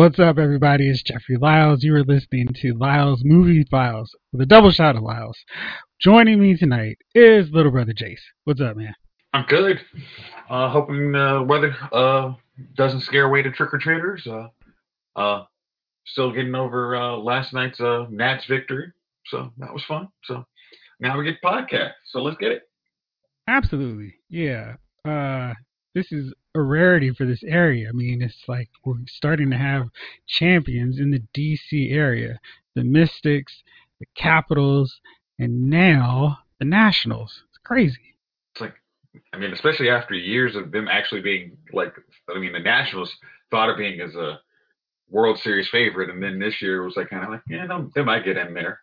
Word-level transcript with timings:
What's 0.00 0.18
up, 0.18 0.38
everybody? 0.38 0.88
It's 0.88 1.02
Jeffrey 1.02 1.36
Lyles. 1.36 1.84
You 1.84 1.94
are 1.94 2.04
listening 2.04 2.48
to 2.62 2.72
Lyles 2.72 3.20
Movie 3.22 3.66
Files 3.70 4.16
with 4.32 4.40
a 4.40 4.46
double 4.46 4.70
shot 4.70 4.96
of 4.96 5.02
Lyles. 5.02 5.36
Joining 6.00 6.40
me 6.40 6.56
tonight 6.56 6.96
is 7.14 7.50
little 7.50 7.70
brother 7.70 7.92
Jayce. 7.92 8.22
What's 8.44 8.62
up, 8.62 8.78
man? 8.78 8.94
I'm 9.34 9.44
good. 9.44 9.78
Uh, 10.48 10.70
hoping 10.70 11.12
the 11.12 11.44
weather 11.46 11.76
uh, 11.92 12.32
doesn't 12.76 13.02
scare 13.02 13.26
away 13.26 13.42
the 13.42 13.50
trick 13.50 13.74
or 13.74 13.78
treaters. 13.78 14.26
Uh, 14.26 14.48
uh, 15.16 15.44
still 16.06 16.32
getting 16.32 16.54
over 16.54 16.96
uh, 16.96 17.16
last 17.18 17.52
night's 17.52 17.78
uh, 17.78 18.06
Nats 18.08 18.46
victory, 18.46 18.90
so 19.26 19.52
that 19.58 19.70
was 19.70 19.84
fun. 19.84 20.08
So 20.24 20.46
now 20.98 21.18
we 21.18 21.26
get 21.26 21.42
podcast. 21.44 21.92
So 22.06 22.22
let's 22.22 22.38
get 22.38 22.52
it. 22.52 22.62
Absolutely, 23.48 24.14
yeah. 24.30 24.76
Uh, 25.04 25.52
this 25.94 26.10
is 26.10 26.32
a 26.54 26.60
rarity 26.60 27.12
for 27.12 27.26
this 27.26 27.42
area. 27.44 27.88
I 27.88 27.92
mean, 27.92 28.22
it's 28.22 28.42
like 28.48 28.68
we're 28.84 28.96
starting 29.06 29.50
to 29.50 29.56
have 29.56 29.88
champions 30.26 30.98
in 30.98 31.10
the 31.10 31.22
DC 31.36 31.92
area, 31.92 32.40
the 32.74 32.84
Mystics, 32.84 33.62
the 34.00 34.06
Capitals, 34.16 35.00
and 35.38 35.70
now 35.70 36.38
the 36.58 36.64
Nationals. 36.64 37.42
It's 37.48 37.58
crazy. 37.64 38.16
It's 38.54 38.60
like, 38.60 38.74
I 39.32 39.38
mean, 39.38 39.52
especially 39.52 39.90
after 39.90 40.14
years 40.14 40.56
of 40.56 40.72
them 40.72 40.88
actually 40.88 41.20
being 41.20 41.56
like, 41.72 41.94
I 42.34 42.38
mean, 42.38 42.52
the 42.52 42.58
Nationals 42.58 43.12
thought 43.50 43.70
of 43.70 43.76
being 43.76 44.00
as 44.00 44.14
a 44.14 44.40
World 45.08 45.38
Series 45.38 45.68
favorite, 45.70 46.10
and 46.10 46.22
then 46.22 46.38
this 46.38 46.60
year 46.62 46.84
was 46.84 46.96
like 46.96 47.10
kind 47.10 47.24
of 47.24 47.30
like, 47.30 47.42
yeah, 47.48 47.66
they 47.94 48.02
might 48.02 48.24
get 48.24 48.36
in 48.36 48.54
there, 48.54 48.80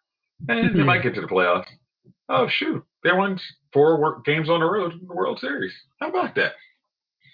and 0.48 0.78
they 0.78 0.84
might 0.84 1.04
get 1.04 1.16
to 1.16 1.22
the 1.22 1.28
playoffs. 1.28 1.68
Oh 2.30 2.48
shoot, 2.50 2.84
they 3.04 3.14
won 3.14 3.40
four 3.72 4.22
games 4.26 4.50
on 4.50 4.60
the 4.60 4.66
road 4.66 4.92
in 4.94 5.08
the 5.08 5.14
World 5.14 5.40
Series. 5.40 5.72
How 6.02 6.10
about 6.10 6.36
that? 6.36 6.54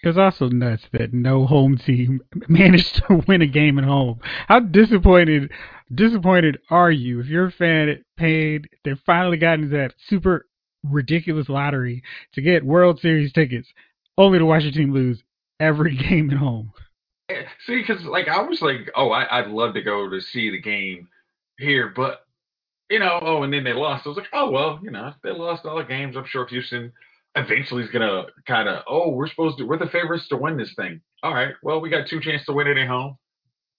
It 0.04 0.08
was 0.08 0.18
also 0.18 0.50
nuts 0.50 0.82
that 0.92 1.14
no 1.14 1.46
home 1.46 1.78
team 1.78 2.20
managed 2.48 2.96
to 2.96 3.24
win 3.26 3.40
a 3.40 3.46
game 3.46 3.78
at 3.78 3.84
home. 3.84 4.20
How 4.48 4.60
disappointed 4.60 5.50
disappointed 5.94 6.58
are 6.70 6.90
you 6.90 7.20
if 7.20 7.26
you're 7.26 7.46
a 7.46 7.52
fan 7.52 7.86
that 7.86 8.02
paid 8.18 8.68
they 8.84 8.94
finally 9.06 9.38
got 9.38 9.54
into 9.54 9.68
that 9.68 9.94
super 10.06 10.46
ridiculous 10.82 11.48
lottery 11.48 12.02
to 12.34 12.42
get 12.42 12.66
World 12.66 13.00
Series 13.00 13.32
tickets 13.32 13.66
only 14.18 14.38
to 14.38 14.44
watch 14.44 14.64
your 14.64 14.72
team 14.72 14.92
lose 14.92 15.22
every 15.58 15.96
game 16.08 16.30
at 16.30 16.36
home? 16.36 16.72
See, 17.66 17.80
because 17.80 18.04
like 18.04 18.28
I 18.28 18.42
was 18.42 18.60
like, 18.60 18.90
oh, 18.94 19.10
I, 19.10 19.38
I'd 19.38 19.48
love 19.48 19.72
to 19.72 19.82
go 19.82 20.10
to 20.10 20.20
see 20.20 20.50
the 20.50 20.60
game 20.60 21.08
here, 21.58 21.90
but 21.96 22.26
you 22.90 22.98
know, 22.98 23.20
oh, 23.22 23.42
and 23.42 23.54
then 23.54 23.64
they 23.64 23.72
lost. 23.72 24.04
I 24.04 24.10
was 24.10 24.18
like, 24.18 24.28
oh 24.34 24.50
well, 24.50 24.80
you 24.82 24.90
know, 24.90 25.14
they 25.22 25.30
lost 25.30 25.64
all 25.64 25.78
the 25.78 25.84
games. 25.84 26.14
I'm 26.14 26.26
sure 26.26 26.46
Houston 26.46 26.92
eventually 27.36 27.82
is 27.82 27.90
gonna 27.90 28.24
kind 28.46 28.68
of, 28.68 28.82
oh, 28.88 29.10
we're 29.10 29.28
supposed 29.28 29.58
to, 29.58 29.64
we're 29.64 29.78
the 29.78 29.86
favorites 29.86 30.28
to 30.28 30.36
win 30.36 30.56
this 30.56 30.74
thing. 30.76 31.00
All 31.22 31.34
right, 31.34 31.54
well, 31.62 31.80
we 31.80 31.90
got 31.90 32.08
two 32.08 32.20
chances 32.20 32.46
to 32.46 32.52
win 32.52 32.66
it 32.66 32.76
at 32.76 32.88
home, 32.88 33.16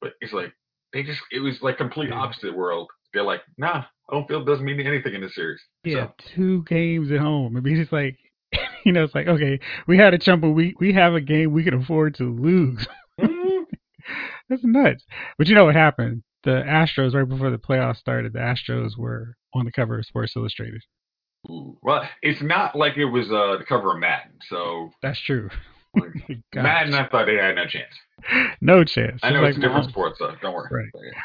but 0.02 0.14
it's 0.22 0.34
like 0.34 0.54
they 0.94 1.04
just, 1.04 1.22
it 1.32 1.40
was 1.40 1.62
like 1.62 1.78
complete 1.78 2.12
opposite 2.12 2.56
world. 2.56 2.90
They're 3.14 3.24
like, 3.24 3.42
nah, 3.58 3.84
home 4.10 4.26
field 4.28 4.46
doesn't 4.46 4.66
mean 4.66 4.80
anything 4.80 5.14
in 5.14 5.22
this 5.22 5.36
series. 5.36 5.62
Yeah, 5.84 6.08
So, 6.08 6.14
two 6.36 6.64
games 6.64 7.12
at 7.12 7.20
home. 7.20 7.56
I 7.56 7.62
mean, 7.62 7.78
it's 7.78 7.92
like, 7.92 8.18
you 8.86 8.92
know, 8.92 9.04
it's 9.04 9.16
like, 9.16 9.28
okay, 9.28 9.60
we 9.88 9.98
had 9.98 10.14
a 10.14 10.18
chump, 10.18 10.42
but 10.42 10.52
we 10.52 10.76
we 10.80 10.94
have 10.94 11.14
a 11.14 11.22
game 11.22 11.54
we 11.54 11.64
can 11.64 11.74
afford 11.76 12.16
to 12.16 12.24
lose. 12.34 12.86
mm, 13.20 13.64
That's 14.50 14.64
nuts. 14.64 15.04
But 15.38 15.48
you 15.48 15.56
know 15.56 15.66
what 15.66 15.76
happened? 15.76 16.24
The 16.44 16.64
Astros, 16.68 17.16
right 17.16 17.28
before 17.28 17.50
the 17.50 17.58
playoffs 17.58 17.98
started, 17.98 18.34
the 18.34 18.40
Astros 18.40 18.98
were 18.98 19.36
on 19.54 19.66
the 19.66 19.72
cover 19.72 19.98
of 19.98 20.06
Sports 20.06 20.36
Illustrated. 20.36 20.82
Ooh. 21.50 21.78
well, 21.82 22.08
it's 22.22 22.42
not 22.42 22.76
like 22.76 22.98
it 22.98 23.06
was 23.06 23.28
uh, 23.28 23.58
the 23.58 23.66
cover 23.68 23.94
of 23.94 24.00
Madden. 24.00 24.34
So 24.50 24.92
That's 25.02 25.20
true. 25.20 25.50
like. 25.96 26.40
Madden, 26.56 26.94
I 26.94 27.08
thought 27.08 27.26
they 27.26 27.36
had 27.36 27.56
no 27.56 27.66
chance. 27.66 27.94
no 28.62 28.84
chance. 28.84 29.20
I 29.24 29.32
know 29.32 29.44
It's 29.44 29.58
it's 29.58 29.58
like, 29.58 29.62
different 29.70 29.86
wow. 29.86 29.92
sport, 29.92 30.18
so 30.18 30.32
don't 30.42 30.54
worry. 30.54 30.70
Right. 30.72 30.90
Yeah. 30.94 31.20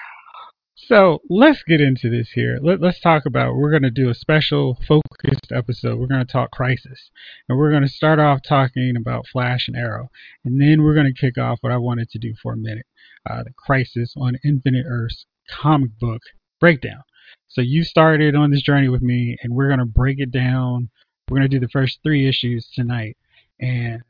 So 0.91 1.21
let's 1.29 1.63
get 1.63 1.81
into 1.81 2.11
this 2.11 2.31
here. 2.35 2.59
Let, 2.61 2.81
let's 2.81 3.01
talk 3.01 3.25
about. 3.27 3.55
We're 3.55 3.71
going 3.71 3.85
to 3.85 3.91
do 3.91 4.09
a 4.09 4.15
special 4.15 4.77
focused 4.89 5.53
episode. 5.53 6.01
We're 6.01 6.09
going 6.09 6.27
to 6.27 6.33
talk 6.33 6.51
Crisis, 6.51 7.11
and 7.49 7.57
we're 7.59 7.71
going 7.71 7.85
to 7.85 7.89
start 7.89 8.19
off 8.19 8.41
talking 8.43 8.95
about 8.97 9.27
Flash 9.31 9.69
and 9.69 9.77
Arrow, 9.77 10.09
and 10.45 10.61
then 10.61 10.83
we're 10.83 10.95
going 10.95 11.13
to 11.13 11.21
kick 11.21 11.39
off 11.39 11.59
what 11.61 11.73
I 11.73 11.77
wanted 11.77 12.11
to 12.11 12.19
do 12.19 12.35
for 12.43 12.55
a 12.55 12.57
minute: 12.57 12.87
uh, 13.29 13.45
the 13.45 13.53
Crisis 13.57 14.15
on 14.17 14.39
Infinite 14.45 14.85
Earths 14.89 15.27
comic 15.49 15.97
book 15.99 16.23
breakdown. 16.59 17.03
So 17.49 17.61
you 17.61 17.85
started 17.85 18.35
on 18.35 18.51
this 18.51 18.63
journey 18.63 18.89
with 18.89 19.03
me, 19.03 19.37
and 19.43 19.55
we're 19.55 19.69
going 19.69 19.81
to 19.81 19.85
break 19.85 20.19
it 20.19 20.31
down. 20.31 20.89
We're 21.29 21.39
going 21.39 21.51
to 21.51 21.59
do 21.59 21.65
the 21.65 21.71
first 21.71 22.01
three 22.03 22.29
issues 22.29 22.69
tonight, 22.75 23.17
and 23.61 24.03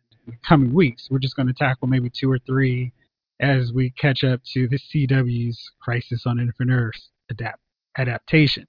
coming 0.47 0.72
weeks, 0.72 1.08
we're 1.10 1.19
just 1.19 1.36
going 1.36 1.48
to 1.48 1.54
tackle 1.54 1.88
maybe 1.88 2.10
two 2.10 2.30
or 2.30 2.38
three 2.38 2.92
as 3.41 3.72
we 3.72 3.91
catch 3.91 4.22
up 4.22 4.41
to 4.53 4.69
the 4.69 4.78
CW's 4.78 5.70
Crisis 5.80 6.25
on 6.26 6.38
Infinite 6.38 6.97
adapt 7.30 7.60
adaptation. 7.97 8.66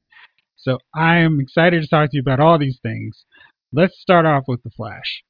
So 0.56 0.79
I 0.95 1.17
am 1.17 1.40
excited 1.40 1.81
to 1.81 1.88
talk 1.88 2.11
to 2.11 2.17
you 2.17 2.22
about 2.22 2.40
all 2.40 2.57
these 2.57 2.79
things. 2.81 3.25
Let's 3.73 4.00
start 4.00 4.25
off 4.25 4.44
with 4.47 4.63
the 4.63 4.69
Flash. 4.69 5.23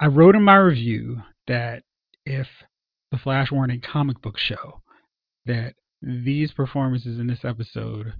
I 0.00 0.06
wrote 0.06 0.34
in 0.34 0.42
my 0.42 0.56
review 0.56 1.22
that 1.46 1.82
if 2.24 2.48
the 3.10 3.18
Flash 3.18 3.50
weren't 3.50 3.72
a 3.72 3.78
comic 3.78 4.20
book 4.20 4.38
show, 4.38 4.82
that 5.46 5.74
these 6.02 6.52
performances 6.52 7.18
in 7.18 7.26
this 7.26 7.44
episode, 7.44 8.12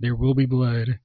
There 0.00 0.16
Will 0.16 0.34
Be 0.34 0.46
Blood, 0.46 0.98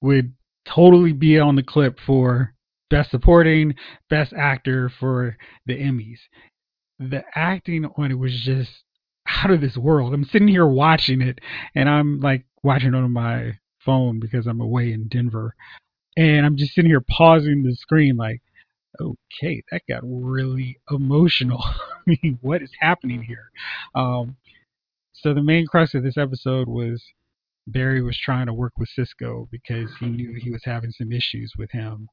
would 0.00 0.34
totally 0.66 1.12
be 1.12 1.38
on 1.38 1.56
the 1.56 1.62
clip 1.62 1.98
for 2.06 2.54
Best 2.90 3.10
Supporting, 3.10 3.74
Best 4.08 4.32
Actor 4.32 4.90
for 4.98 5.36
the 5.66 5.74
Emmys 5.74 6.18
the 6.98 7.24
acting 7.34 7.84
on 7.96 8.10
it 8.10 8.18
was 8.18 8.32
just 8.40 8.70
out 9.28 9.50
of 9.50 9.60
this 9.60 9.76
world. 9.76 10.14
I'm 10.14 10.24
sitting 10.24 10.48
here 10.48 10.66
watching 10.66 11.20
it, 11.20 11.40
and 11.74 11.88
I'm 11.88 12.20
like 12.20 12.44
watching 12.62 12.94
on 12.94 13.12
my 13.12 13.58
phone 13.80 14.20
because 14.20 14.46
I'm 14.46 14.60
away 14.60 14.92
in 14.92 15.08
Denver, 15.08 15.54
and 16.16 16.46
I'm 16.46 16.56
just 16.56 16.74
sitting 16.74 16.90
here 16.90 17.04
pausing 17.08 17.62
the 17.62 17.74
screen, 17.74 18.16
like, 18.16 18.40
okay, 19.00 19.62
that 19.70 19.82
got 19.88 20.00
really 20.04 20.78
emotional. 20.90 21.62
I 21.64 22.16
mean, 22.22 22.38
what 22.40 22.62
is 22.62 22.70
happening 22.80 23.22
here? 23.22 23.50
Um, 23.94 24.36
so 25.22 25.34
the 25.34 25.42
main 25.42 25.66
crux 25.66 25.94
of 25.94 26.02
this 26.02 26.16
episode 26.16 26.68
was 26.68 27.02
Barry 27.66 28.02
was 28.02 28.18
trying 28.18 28.46
to 28.46 28.54
work 28.54 28.72
with 28.78 28.88
Cisco 28.88 29.48
because 29.50 29.90
he 29.98 30.06
knew 30.06 30.34
he 30.40 30.50
was 30.50 30.62
having 30.64 30.92
some 30.92 31.10
issues 31.10 31.52
with 31.58 31.70
him 31.72 32.08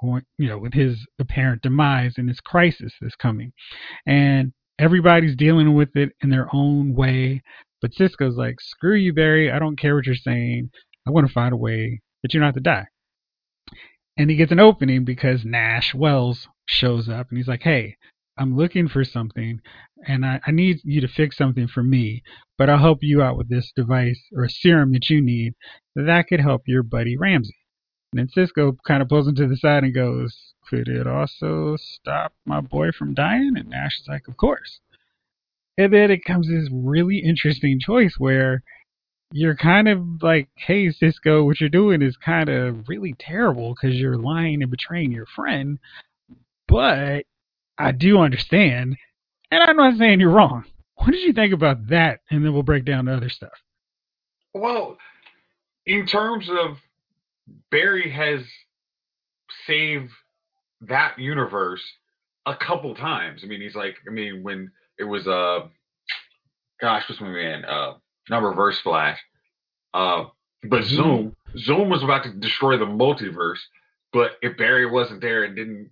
going, 0.00 0.22
you 0.38 0.48
know, 0.48 0.58
with 0.58 0.72
his 0.72 1.06
apparent 1.18 1.62
demise 1.62 2.14
and 2.16 2.28
his 2.28 2.40
crisis 2.40 2.92
that's 3.00 3.16
coming. 3.16 3.52
And 4.06 4.52
everybody's 4.78 5.36
dealing 5.36 5.74
with 5.74 5.94
it 5.96 6.12
in 6.22 6.30
their 6.30 6.48
own 6.54 6.94
way. 6.94 7.42
But 7.82 7.94
Cisco's 7.94 8.36
like, 8.36 8.60
screw 8.60 8.94
you, 8.94 9.12
Barry. 9.12 9.50
I 9.50 9.58
don't 9.58 9.78
care 9.78 9.94
what 9.94 10.06
you're 10.06 10.14
saying. 10.14 10.70
I 11.06 11.10
want 11.10 11.26
to 11.26 11.32
find 11.32 11.52
a 11.52 11.58
way 11.58 12.00
that 12.22 12.32
you 12.32 12.40
don't 12.40 12.48
have 12.48 12.54
to 12.54 12.60
die. 12.60 12.86
And 14.16 14.30
he 14.30 14.36
gets 14.36 14.52
an 14.52 14.60
opening 14.60 15.04
because 15.04 15.44
Nash 15.44 15.94
Wells 15.94 16.48
shows 16.64 17.08
up 17.08 17.28
and 17.28 17.36
he's 17.36 17.48
like, 17.48 17.62
hey, 17.62 17.96
I'm 18.38 18.56
looking 18.56 18.88
for 18.88 19.04
something 19.04 19.60
and 20.06 20.24
I, 20.24 20.40
I 20.46 20.50
need 20.50 20.80
you 20.84 21.00
to 21.00 21.08
fix 21.08 21.36
something 21.36 21.68
for 21.68 21.82
me, 21.82 22.22
but 22.58 22.68
I'll 22.68 22.78
help 22.78 22.98
you 23.02 23.22
out 23.22 23.36
with 23.36 23.48
this 23.48 23.72
device 23.74 24.20
or 24.34 24.48
serum 24.48 24.92
that 24.92 25.08
you 25.08 25.22
need 25.22 25.54
that 25.94 26.26
could 26.28 26.40
help 26.40 26.62
your 26.66 26.82
buddy 26.82 27.16
Ramsey. 27.16 27.56
And 28.12 28.20
then 28.20 28.28
Cisco 28.28 28.76
kind 28.86 29.02
of 29.02 29.08
pulls 29.08 29.26
him 29.26 29.34
to 29.36 29.48
the 29.48 29.56
side 29.56 29.84
and 29.84 29.94
goes, 29.94 30.54
Could 30.68 30.88
it 30.88 31.06
also 31.06 31.76
stop 31.76 32.34
my 32.44 32.60
boy 32.60 32.92
from 32.92 33.14
dying? 33.14 33.54
And 33.56 33.70
Nash 33.70 34.00
is 34.00 34.08
like, 34.08 34.28
Of 34.28 34.36
course. 34.36 34.80
And 35.78 35.92
then 35.92 36.10
it 36.10 36.24
comes 36.24 36.48
this 36.48 36.68
really 36.72 37.18
interesting 37.18 37.80
choice 37.80 38.14
where 38.18 38.62
you're 39.32 39.56
kind 39.56 39.88
of 39.88 40.22
like, 40.22 40.48
Hey, 40.56 40.90
Cisco, 40.90 41.44
what 41.44 41.60
you're 41.60 41.68
doing 41.68 42.02
is 42.02 42.16
kind 42.16 42.48
of 42.48 42.88
really 42.88 43.14
terrible 43.18 43.74
because 43.74 43.96
you're 43.96 44.18
lying 44.18 44.62
and 44.62 44.70
betraying 44.70 45.12
your 45.12 45.26
friend. 45.26 45.78
But 46.68 47.24
I 47.78 47.92
do 47.92 48.20
understand. 48.20 48.96
And 49.50 49.62
I'm 49.62 49.76
not 49.76 49.96
saying 49.98 50.20
you're 50.20 50.30
wrong. 50.30 50.64
What 50.96 51.10
did 51.10 51.20
you 51.20 51.32
think 51.32 51.52
about 51.52 51.88
that? 51.88 52.20
And 52.30 52.44
then 52.44 52.52
we'll 52.52 52.62
break 52.62 52.84
down 52.84 53.04
the 53.04 53.14
other 53.14 53.28
stuff. 53.28 53.52
Well, 54.54 54.96
in 55.84 56.06
terms 56.06 56.48
of 56.48 56.78
Barry 57.70 58.10
has 58.10 58.40
saved 59.66 60.10
that 60.82 61.18
universe 61.18 61.82
a 62.46 62.56
couple 62.56 62.94
times. 62.94 63.42
I 63.44 63.46
mean, 63.46 63.60
he's 63.60 63.74
like, 63.74 63.96
I 64.06 64.10
mean, 64.10 64.42
when 64.42 64.70
it 64.98 65.04
was 65.04 65.26
uh, 65.26 65.68
gosh, 66.80 67.04
what's 67.08 67.20
my 67.20 67.28
man? 67.28 67.64
Uh, 67.64 67.94
not 68.28 68.42
Reverse 68.42 68.78
Flash. 68.80 69.18
Uh, 69.94 70.24
but 70.68 70.84
Zoom, 70.84 71.34
Zoom 71.56 71.88
was 71.88 72.02
about 72.02 72.24
to 72.24 72.32
destroy 72.32 72.76
the 72.76 72.84
multiverse. 72.84 73.60
But 74.12 74.32
if 74.42 74.56
Barry 74.56 74.86
wasn't 74.90 75.20
there 75.20 75.44
and 75.44 75.56
didn't, 75.56 75.90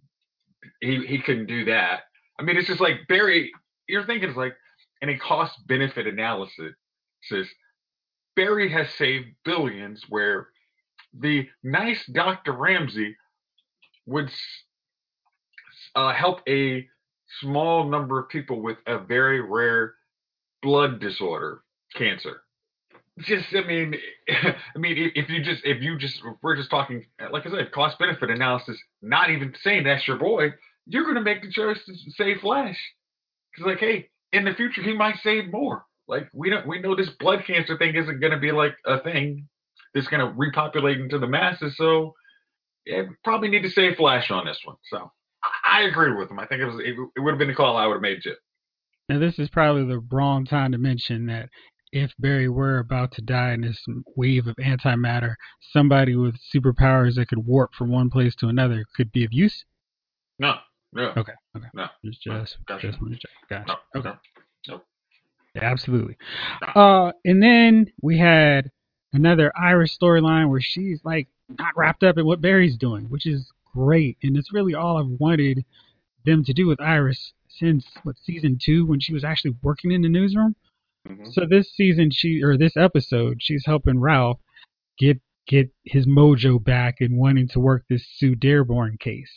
he 0.80 1.04
he 1.06 1.18
couldn't 1.18 1.46
do 1.46 1.64
that. 1.66 2.02
I 2.38 2.42
mean, 2.42 2.56
it's 2.56 2.68
just 2.68 2.80
like 2.80 3.06
Barry. 3.08 3.52
You're 3.88 4.06
thinking 4.06 4.28
it's 4.28 4.38
like 4.38 4.54
in 5.02 5.08
a 5.08 5.18
cost 5.18 5.66
benefit 5.66 6.06
analysis. 6.06 6.74
Says 7.22 7.46
Barry 8.36 8.70
has 8.70 8.88
saved 8.90 9.28
billions 9.44 10.02
where 10.08 10.48
the 11.18 11.48
nice 11.62 12.04
Dr. 12.06 12.52
Ramsey 12.52 13.16
would 14.06 14.30
uh, 15.94 16.12
help 16.12 16.40
a 16.48 16.86
small 17.40 17.88
number 17.88 18.18
of 18.18 18.28
people 18.28 18.60
with 18.60 18.78
a 18.86 18.98
very 18.98 19.40
rare 19.40 19.94
blood 20.62 21.00
disorder, 21.00 21.62
cancer. 21.94 22.43
Just, 23.20 23.46
I 23.54 23.66
mean, 23.66 23.94
I 24.28 24.78
mean, 24.78 25.12
if, 25.14 25.28
you 25.28 25.42
just, 25.42 25.62
if 25.64 25.82
you 25.82 25.98
just, 25.98 26.20
we're 26.42 26.56
just 26.56 26.70
talking, 26.70 27.06
like 27.30 27.46
I 27.46 27.50
said, 27.50 27.72
cost 27.72 27.98
benefit 27.98 28.30
analysis. 28.30 28.76
Not 29.02 29.30
even 29.30 29.54
saying 29.62 29.84
that's 29.84 30.06
your 30.08 30.16
boy. 30.16 30.48
You're 30.86 31.04
going 31.04 31.14
to 31.14 31.20
make 31.20 31.42
the 31.42 31.50
choice 31.50 31.78
to 31.86 31.94
save 32.10 32.40
Flash. 32.40 32.78
Because, 33.52 33.70
like, 33.70 33.78
hey, 33.78 34.08
in 34.32 34.44
the 34.44 34.54
future 34.54 34.82
he 34.82 34.92
might 34.92 35.16
save 35.22 35.50
more. 35.50 35.84
Like 36.06 36.28
we 36.34 36.50
don't, 36.50 36.66
we 36.66 36.80
know 36.80 36.94
this 36.94 37.10
blood 37.18 37.44
cancer 37.46 37.78
thing 37.78 37.94
isn't 37.94 38.20
going 38.20 38.32
to 38.32 38.38
be 38.38 38.52
like 38.52 38.74
a 38.84 39.00
thing 39.00 39.48
that's 39.94 40.08
going 40.08 40.20
to 40.20 40.34
repopulate 40.36 40.98
into 40.98 41.18
the 41.18 41.26
masses. 41.26 41.76
So, 41.76 42.14
yeah, 42.84 43.04
probably 43.22 43.48
need 43.48 43.62
to 43.62 43.70
save 43.70 43.96
Flash 43.96 44.30
on 44.30 44.44
this 44.44 44.60
one. 44.64 44.76
So, 44.90 45.10
I, 45.42 45.80
I 45.80 45.82
agree 45.82 46.14
with 46.14 46.30
him. 46.30 46.38
I 46.38 46.46
think 46.46 46.60
it 46.60 46.66
was, 46.66 46.80
it, 46.80 46.94
it 47.16 47.20
would 47.20 47.30
have 47.30 47.38
been 47.38 47.48
the 47.48 47.54
call 47.54 47.76
I 47.76 47.86
would 47.86 47.94
have 47.94 48.02
made 48.02 48.22
too. 48.22 48.34
Now, 49.08 49.18
this 49.18 49.38
is 49.38 49.50
probably 49.50 49.84
the 49.84 50.00
wrong 50.10 50.44
time 50.44 50.72
to 50.72 50.78
mention 50.78 51.26
that 51.26 51.48
if 51.94 52.12
Barry 52.18 52.48
were 52.48 52.78
about 52.80 53.12
to 53.12 53.22
die 53.22 53.52
in 53.52 53.60
this 53.60 53.86
wave 54.16 54.48
of 54.48 54.56
antimatter, 54.56 55.36
somebody 55.70 56.16
with 56.16 56.34
superpowers 56.52 57.14
that 57.14 57.28
could 57.28 57.46
warp 57.46 57.72
from 57.72 57.88
one 57.88 58.10
place 58.10 58.34
to 58.36 58.48
another 58.48 58.84
could 58.96 59.12
be 59.12 59.24
of 59.24 59.32
use. 59.32 59.64
No, 60.40 60.56
no. 60.92 61.12
Okay, 61.16 61.32
okay. 61.56 61.68
No. 61.72 61.86
Just, 62.04 62.20
just, 62.20 62.56
Gotcha. 62.66 62.88
just 62.88 63.00
wanted 63.00 63.20
to 63.20 63.28
check. 63.28 63.66
Gotcha. 63.66 63.78
No, 63.94 64.00
okay. 64.00 64.08
no. 64.08 64.74
Nope. 64.74 64.86
Yeah, 65.54 65.70
absolutely. 65.70 66.16
No. 66.62 66.82
Uh, 66.82 67.12
and 67.24 67.40
then 67.40 67.86
we 68.02 68.18
had 68.18 68.72
another 69.12 69.52
Iris 69.56 69.96
storyline 69.96 70.50
where 70.50 70.60
she's 70.60 71.00
like 71.04 71.28
not 71.48 71.76
wrapped 71.76 72.02
up 72.02 72.18
in 72.18 72.26
what 72.26 72.40
Barry's 72.40 72.76
doing, 72.76 73.04
which 73.04 73.24
is 73.24 73.52
great, 73.72 74.18
and 74.24 74.36
it's 74.36 74.52
really 74.52 74.74
all 74.74 74.96
I've 74.96 75.20
wanted 75.20 75.64
them 76.24 76.42
to 76.42 76.52
do 76.52 76.66
with 76.66 76.80
Iris 76.80 77.34
since 77.48 77.86
what 78.02 78.16
season 78.20 78.58
two 78.60 78.84
when 78.84 78.98
she 78.98 79.14
was 79.14 79.22
actually 79.22 79.54
working 79.62 79.92
in 79.92 80.02
the 80.02 80.08
newsroom. 80.08 80.56
Mhm. 81.08 81.32
So 81.32 81.46
this 81.46 81.72
season, 81.74 82.10
she 82.10 82.42
or 82.42 82.56
this 82.56 82.76
episode, 82.76 83.38
she's 83.42 83.64
helping 83.66 84.00
Ralph 84.00 84.40
get 84.98 85.20
get 85.46 85.70
his 85.84 86.06
mojo 86.06 86.62
back 86.62 86.96
and 87.00 87.18
wanting 87.18 87.48
to 87.48 87.60
work 87.60 87.84
this 87.88 88.06
Sue 88.16 88.34
Dearborn 88.34 88.98
case. 88.98 89.32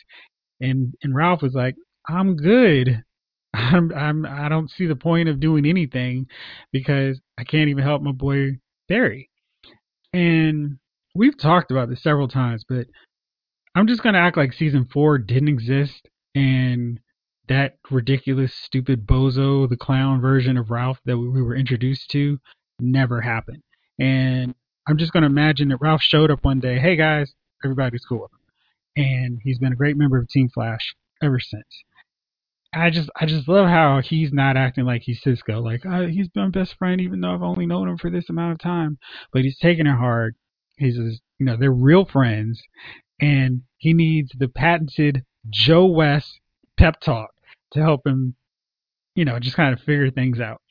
And 0.62 0.96
and 1.04 1.16
Ralph 1.16 1.42
was 1.42 1.56
like, 1.56 1.76
"I'm 2.10 2.36
good. 2.38 3.04
I'm 3.54 3.92
I'm 3.94 4.26
I 4.26 4.50
don't 4.50 4.70
see 4.72 4.88
the 4.88 4.96
point 4.96 5.30
of 5.30 5.40
doing 5.40 5.66
anything 5.66 6.28
because 6.72 7.20
I 7.38 7.44
can't 7.44 7.70
even 7.70 7.84
help 7.84 8.02
my 8.02 8.12
boy 8.14 8.58
Barry." 8.90 9.30
And 10.14 10.80
we've 11.16 11.38
talked 11.38 11.72
about 11.72 11.90
this 11.90 12.04
several 12.04 12.28
times, 12.28 12.66
but 12.68 12.88
I'm 13.76 13.88
just 13.88 14.04
gonna 14.04 14.18
act 14.20 14.38
like 14.38 14.54
season 14.54 14.86
four 14.86 15.18
didn't 15.18 15.50
exist 15.50 16.08
and 16.36 17.00
that 17.48 17.78
ridiculous, 17.90 18.54
stupid 18.54 19.06
bozo, 19.06 19.70
the 19.70 19.78
clown 19.78 20.22
version 20.22 20.58
of 20.58 20.72
Ralph 20.72 21.00
that 21.06 21.18
we 21.18 21.42
were 21.42 21.56
introduced 21.56 22.10
to, 22.12 22.40
never 22.80 23.22
happened. 23.22 23.64
And 24.00 24.54
I'm 24.88 24.98
just 24.98 25.14
gonna 25.14 25.28
imagine 25.28 25.70
that 25.70 25.82
Ralph 25.82 26.02
showed 26.02 26.32
up 26.32 26.44
one 26.44 26.60
day, 26.60 26.80
hey 26.80 26.96
guys, 26.96 27.34
everybody's 27.64 28.06
cool. 28.06 28.30
And 28.96 29.40
he's 29.44 29.60
been 29.60 29.74
a 29.74 29.78
great 29.78 29.98
member 29.98 30.18
of 30.18 30.28
Team 30.28 30.50
Flash 30.50 30.96
ever 31.22 31.40
since. 31.40 31.84
I 32.74 32.90
just 32.90 33.10
I 33.16 33.26
just 33.26 33.48
love 33.48 33.68
how 33.68 34.02
he's 34.02 34.34
not 34.34 34.58
acting 34.58 34.86
like 34.86 35.04
he's 35.04 35.22
Cisco, 35.22 35.62
like 35.62 35.86
oh, 35.86 36.08
he's 36.08 36.28
my 36.36 36.50
best 36.50 36.76
friend 36.78 37.00
even 37.02 37.22
though 37.22 37.34
I've 37.34 37.42
only 37.42 37.66
known 37.66 37.88
him 37.88 37.98
for 37.98 38.10
this 38.10 38.30
amount 38.30 38.54
of 38.54 38.60
time. 38.60 38.98
But 39.32 39.44
he's 39.44 39.58
taking 39.58 39.88
it 39.88 39.96
hard. 39.96 40.36
He's 40.78 40.98
just, 40.98 41.22
you 41.40 41.46
know 41.46 41.58
they're 41.58 41.72
real 41.72 42.06
friends, 42.06 42.62
and 43.20 43.64
he 43.78 43.94
needs 43.94 44.32
the 44.38 44.48
patented 44.48 45.24
Joe 45.50 45.86
West 45.86 46.40
pep 46.78 47.00
talk 47.00 47.32
to 47.74 47.82
help 47.82 48.06
him, 48.06 48.36
you 49.16 49.26
know, 49.26 49.40
just 49.40 49.56
kind 49.56 49.74
of 49.74 49.80
figure 49.80 50.12
things 50.12 50.40
out. 50.40 50.62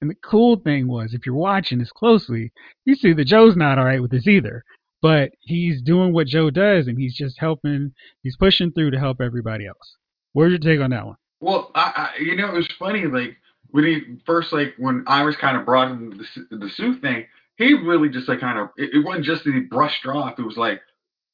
And 0.00 0.10
the 0.10 0.16
cool 0.22 0.56
thing 0.56 0.88
was, 0.88 1.14
if 1.14 1.24
you're 1.24 1.34
watching 1.34 1.78
this 1.78 1.90
closely, 1.90 2.52
you 2.84 2.94
see 2.94 3.12
that 3.14 3.24
Joe's 3.26 3.56
not 3.56 3.78
all 3.78 3.86
right 3.86 4.02
with 4.02 4.10
this 4.10 4.26
either. 4.26 4.64
But 5.02 5.32
he's 5.40 5.82
doing 5.82 6.12
what 6.12 6.26
Joe 6.26 6.50
does, 6.50 6.88
and 6.88 6.98
he's 6.98 7.14
just 7.14 7.38
helping. 7.38 7.92
He's 8.22 8.36
pushing 8.36 8.72
through 8.72 8.90
to 8.92 8.98
help 8.98 9.20
everybody 9.20 9.66
else. 9.66 9.96
Where's 10.32 10.50
your 10.50 10.58
take 10.58 10.80
on 10.80 10.90
that 10.90 11.06
one? 11.06 11.16
Well, 11.40 11.70
I, 11.74 12.10
I, 12.16 12.20
you 12.20 12.34
know, 12.34 12.48
it 12.48 12.54
was 12.56 12.68
funny. 12.78 13.04
Like 13.04 13.36
when 13.70 13.84
he 13.84 14.00
first, 14.24 14.52
like 14.52 14.74
when 14.78 15.04
Iris 15.06 15.36
kind 15.36 15.56
of 15.56 15.66
brought 15.66 15.90
in 15.92 16.10
the 16.50 16.56
the 16.56 16.70
Sue 16.70 16.98
thing, 17.00 17.26
he 17.56 17.74
really 17.74 18.08
just 18.08 18.28
like 18.28 18.40
kind 18.40 18.58
of. 18.58 18.70
It, 18.76 18.94
it 18.94 19.04
wasn't 19.04 19.26
just 19.26 19.44
that 19.44 19.54
he 19.54 19.60
brushed 19.60 20.02
her 20.04 20.14
off. 20.14 20.38
It 20.38 20.42
was 20.42 20.56
like, 20.56 20.80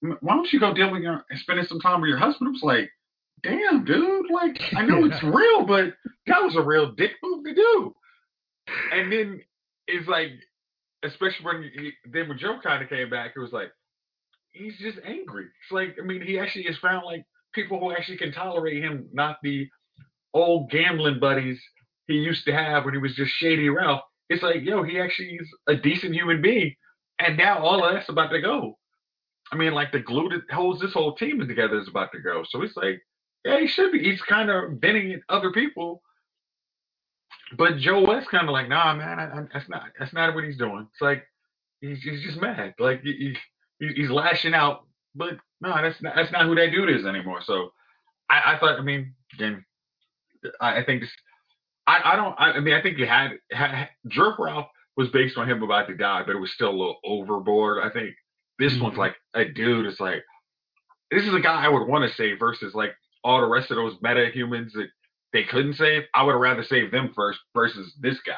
why 0.01 0.35
don't 0.35 0.53
you 0.53 0.59
go 0.59 0.75
deal 0.75 0.91
with 0.91 1.03
your 1.03 1.25
spending 1.37 1.65
some 1.67 1.81
time 1.81 2.01
with 2.01 2.09
your 2.09 2.19
husband? 2.19 2.49
It 2.49 2.53
was 2.53 2.63
like, 2.63 2.91
damn, 3.43 3.85
dude. 3.85 4.31
Like 4.31 4.61
I 4.77 4.83
know 4.83 5.05
it's 5.05 5.23
real, 5.23 5.67
but 5.67 5.95
that 6.27 6.43
was 6.43 6.57
a 6.57 6.63
real 6.63 6.93
dick 6.93 7.13
move 7.23 7.45
to 7.45 7.55
do. 7.55 7.95
And 8.93 9.13
then 9.13 9.41
it's 9.87 10.09
like, 10.09 10.31
especially 11.03 11.45
when 11.45 11.63
he, 11.63 11.93
then 12.11 12.29
when 12.29 12.39
Joe 12.39 12.59
kind 12.63 12.83
of 12.83 12.89
came 12.89 13.11
back, 13.11 13.33
it 13.37 13.41
was 13.41 13.53
like 13.53 13.71
he's 14.53 14.77
just 14.79 14.99
angry. 15.05 15.45
It's 15.45 15.73
like 15.73 15.97
I 16.01 16.05
mean, 16.05 16.23
he 16.23 16.39
actually 16.39 16.65
has 16.65 16.79
found 16.79 17.05
like 17.05 17.25
people 17.55 17.79
who 17.79 17.93
actually 17.93 18.19
can 18.19 18.33
tolerate 18.33 18.83
him, 18.83 19.09
not 19.13 19.37
the 19.43 19.69
old 20.35 20.71
gambling 20.71 21.21
buddies 21.21 21.61
he 22.07 22.15
used 22.15 22.45
to 22.47 22.53
have 22.53 22.85
when 22.85 22.95
he 22.95 23.01
was 23.01 23.15
just 23.15 23.33
shady 23.33 23.69
Ralph. 23.69 24.01
It's 24.29 24.43
like, 24.43 24.63
yo, 24.63 24.83
he 24.83 24.99
actually 24.99 25.37
is 25.41 25.49
a 25.69 25.77
decent 25.77 26.15
human 26.15 26.41
being, 26.41 26.75
and 27.19 27.37
now 27.37 27.59
all 27.59 27.85
of 27.85 27.93
that's 27.93 28.09
about 28.09 28.31
to 28.31 28.41
go. 28.41 28.79
I 29.53 29.57
mean, 29.57 29.73
like 29.73 29.93
the 29.93 30.01
glue 30.01 30.31
that 30.31 30.55
holds 30.55 30.81
this 30.81 30.95
whole 30.95 31.15
team 31.15 31.39
together 31.47 31.79
is 31.79 31.89
about 31.89 32.11
to 32.13 32.21
go. 32.21 32.43
So 32.49 32.63
it's 32.63 32.77
like, 32.77 33.03
yeah, 33.45 33.61
he 33.61 33.67
should 33.67 33.93
be. 33.93 34.03
He's 34.03 34.21
kind 34.23 34.51
of 34.51 34.73
venting 34.81 35.13
at 35.13 35.21
other 35.29 35.53
people. 35.53 36.03
But 37.57 37.77
Joe 37.79 38.07
West 38.07 38.29
kind 38.31 38.49
of 38.49 38.53
like, 38.53 38.69
nah, 38.69 38.95
man, 38.95 39.19
I, 39.19 39.25
I, 39.25 39.43
that's 39.53 39.69
not 39.69 39.83
that's 39.99 40.13
not 40.13 40.35
what 40.35 40.45
he's 40.45 40.57
doing. 40.57 40.87
It's 40.93 41.01
like 41.03 41.25
he's 41.81 42.03
he's 42.03 42.23
just 42.23 42.41
mad, 42.41 42.75
like 42.79 43.03
he, 43.03 43.37
he, 43.79 43.89
he's 43.95 44.11
lashing 44.11 44.55
out. 44.55 44.87
But 45.15 45.35
no, 45.61 45.75
that's 45.83 46.01
not 46.01 46.15
that's 46.17 46.33
not 46.33 46.47
who 46.47 46.55
that 46.55 46.71
dude 46.71 46.89
is 46.91 47.05
anymore. 47.05 47.41
So 47.45 47.73
I, 48.31 48.55
I 48.55 48.59
thought, 48.59 48.79
I 48.79 48.83
mean, 48.83 49.15
again, 49.35 49.65
I, 50.61 50.79
I 50.79 50.85
think 50.85 51.03
this. 51.03 51.11
I, 51.87 52.13
I 52.13 52.17
don't. 52.17 52.35
I, 52.39 52.53
I 52.53 52.61
mean, 52.61 52.75
I 52.75 52.81
think 52.81 52.97
you 52.97 53.07
had, 53.07 53.33
had 53.51 53.89
Jerk 54.09 54.39
Ralph 54.39 54.69
was 54.97 55.09
based 55.09 55.37
on 55.37 55.51
him 55.51 55.63
about 55.63 55.89
to 55.89 55.97
die, 55.97 56.23
but 56.25 56.35
it 56.37 56.39
was 56.39 56.53
still 56.53 56.71
a 56.71 56.79
little 56.79 56.99
overboard. 57.05 57.85
I 57.85 57.91
think 57.91 58.15
this 58.59 58.79
one's 58.79 58.95
Mhm. 58.95 58.99
like 58.99 59.17
a 59.35 59.45
dude. 59.45 59.87
It's 59.87 60.01
like 60.01 60.23
this 61.11 61.25
is 61.25 61.35
a 61.35 61.41
guy 61.41 61.65
I 61.65 61.69
would 61.69 61.87
want 61.87 62.09
to 62.09 62.17
save 62.17 62.39
versus 62.39 62.73
like 62.75 62.93
all 63.25 63.41
the 63.41 63.47
rest 63.47 63.71
of 63.71 63.77
those 63.77 63.97
meta 64.03 64.31
humans 64.33 64.73
that 64.75 64.89
they 65.33 65.45
couldn't 65.45 65.75
save. 65.75 66.03
I 66.15 66.23
would 66.23 66.33
have 66.33 66.41
rather 66.41 66.63
save 66.65 66.91
them 66.91 67.13
first 67.15 67.41
versus 67.55 67.95
this 68.01 68.19
guy. 68.27 68.35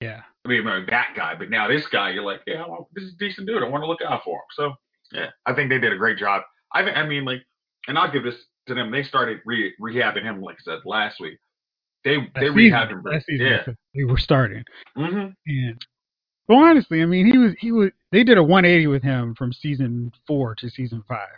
Yeah. 0.00 0.22
I 0.44 0.48
mean, 0.48 0.66
I 0.66 0.78
mean, 0.78 0.86
that 0.90 1.12
guy, 1.14 1.34
but 1.34 1.50
now 1.50 1.68
this 1.68 1.86
guy, 1.86 2.10
you're 2.10 2.24
like, 2.24 2.40
yeah, 2.46 2.66
well, 2.66 2.88
this 2.94 3.04
is 3.04 3.14
a 3.14 3.18
decent 3.18 3.46
dude. 3.46 3.62
I 3.62 3.68
want 3.68 3.84
to 3.84 3.88
look 3.88 4.00
out 4.02 4.24
for 4.24 4.36
him. 4.36 4.42
So 4.52 4.72
yeah, 5.12 5.30
I 5.46 5.54
think 5.54 5.70
they 5.70 5.78
did 5.78 5.92
a 5.92 5.96
great 5.96 6.18
job. 6.18 6.42
I, 6.72 6.82
I 6.82 7.06
mean, 7.06 7.24
like, 7.24 7.42
and 7.86 7.98
I'll 7.98 8.10
give 8.10 8.24
this 8.24 8.36
to 8.66 8.74
them. 8.74 8.90
They 8.90 9.02
started 9.02 9.40
re- 9.44 9.74
rehabbing 9.80 10.22
him, 10.22 10.40
like 10.40 10.56
I 10.60 10.72
said 10.72 10.78
last 10.84 11.20
week. 11.20 11.38
They 12.04 12.16
they 12.34 12.48
Last 12.48 12.56
rehabbed 12.56 12.90
him. 12.90 13.02
last 13.04 13.26
season, 13.26 13.46
yeah. 13.46 13.72
we 13.94 14.04
were 14.04 14.18
starting. 14.18 14.64
Mm-hmm. 14.96 15.28
And 15.46 15.86
well, 16.48 16.58
honestly, 16.58 17.00
I 17.02 17.06
mean, 17.06 17.26
he 17.30 17.38
was 17.38 17.54
he 17.60 17.70
was. 17.70 17.90
They 18.10 18.24
did 18.24 18.38
a 18.38 18.42
180 18.42 18.88
with 18.88 19.02
him 19.02 19.34
from 19.36 19.52
season 19.52 20.12
four 20.26 20.54
to 20.56 20.68
season 20.68 21.04
five, 21.06 21.28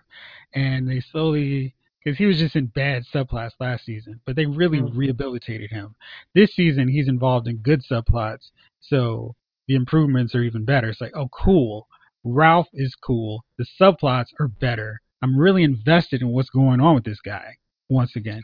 and 0.55 0.89
they 0.89 1.01
slowly 1.01 1.75
because 2.05 2.19
he 2.19 2.27
was 2.27 2.39
just 2.39 2.57
in 2.57 2.67
bad 2.67 3.05
subplots 3.13 3.53
last 3.61 3.85
season, 3.85 4.21
but 4.27 4.37
they 4.37 4.47
really 4.47 4.81
Mhm. 4.81 4.97
rehabilitated 4.97 5.71
him. 5.71 5.95
This 6.35 6.55
season, 6.55 6.89
he's 6.89 7.09
involved 7.09 7.49
in 7.49 7.57
good 7.59 7.83
subplots, 7.83 8.51
so 8.81 9.35
the 9.67 9.75
improvements 9.75 10.35
are 10.35 10.43
even 10.43 10.65
better. 10.65 10.91
It's 10.91 11.01
like, 11.01 11.17
oh, 11.17 11.29
cool. 11.29 11.89
Ralph 12.23 12.69
is 12.75 12.95
cool. 12.95 13.45
The 13.57 13.65
subplots 13.81 14.29
are 14.39 14.49
better. 14.49 15.01
I'm 15.23 15.37
really 15.39 15.63
invested 15.63 16.21
in 16.21 16.29
what's 16.29 16.51
going 16.51 16.81
on 16.81 16.95
with 16.95 17.05
this 17.05 17.21
guy 17.21 17.57
once 17.89 18.17
again. 18.17 18.43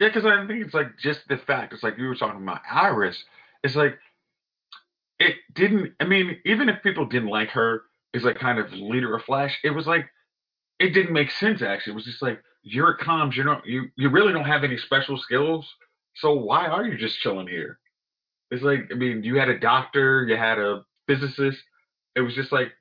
Yeah, 0.00 0.08
because 0.08 0.24
I 0.24 0.46
think 0.46 0.64
it's 0.64 0.74
like 0.74 0.98
just 0.98 1.26
the 1.28 1.38
fact. 1.38 1.72
It's 1.72 1.82
like 1.82 1.98
you 1.98 2.06
were 2.06 2.14
talking 2.14 2.42
about 2.42 2.62
Iris. 2.70 3.22
It's 3.62 3.76
like 3.76 3.98
it 5.18 5.36
didn't. 5.54 5.94
I 6.00 6.04
mean, 6.04 6.38
even 6.44 6.68
if 6.68 6.82
people 6.82 7.06
didn't 7.06 7.28
like 7.28 7.50
her 7.50 7.84
as 8.14 8.22
like 8.22 8.38
kind 8.38 8.58
of 8.58 8.72
leader 8.72 9.14
of 9.16 9.24
Flash, 9.24 9.58
it 9.64 9.70
was 9.70 9.86
like 9.86 10.06
it 10.78 10.90
didn't 10.90 11.12
make 11.12 11.30
sense. 11.30 11.62
Actually, 11.62 11.92
it 11.92 11.96
was 11.96 12.04
just 12.04 12.22
like 12.22 12.42
you're 12.66 12.94
at 12.94 13.06
comms. 13.06 13.36
You're 13.36 13.44
not. 13.44 13.64
You 13.64 13.90
you 13.94 14.10
really 14.10 14.32
don't 14.32 14.44
have 14.44 14.64
any 14.64 14.76
special 14.76 15.16
skills. 15.16 15.66
So 16.16 16.32
why 16.32 16.66
are 16.66 16.84
you 16.84 16.98
just 16.98 17.20
chilling 17.20 17.46
here? 17.46 17.78
It's 18.50 18.62
like 18.62 18.88
I 18.90 18.94
mean, 18.94 19.22
you 19.22 19.36
had 19.36 19.48
a 19.48 19.58
doctor, 19.58 20.26
you 20.28 20.36
had 20.36 20.58
a 20.58 20.84
physicist. 21.06 21.58
It 22.16 22.22
was 22.22 22.34
just 22.34 22.50
like 22.50 22.72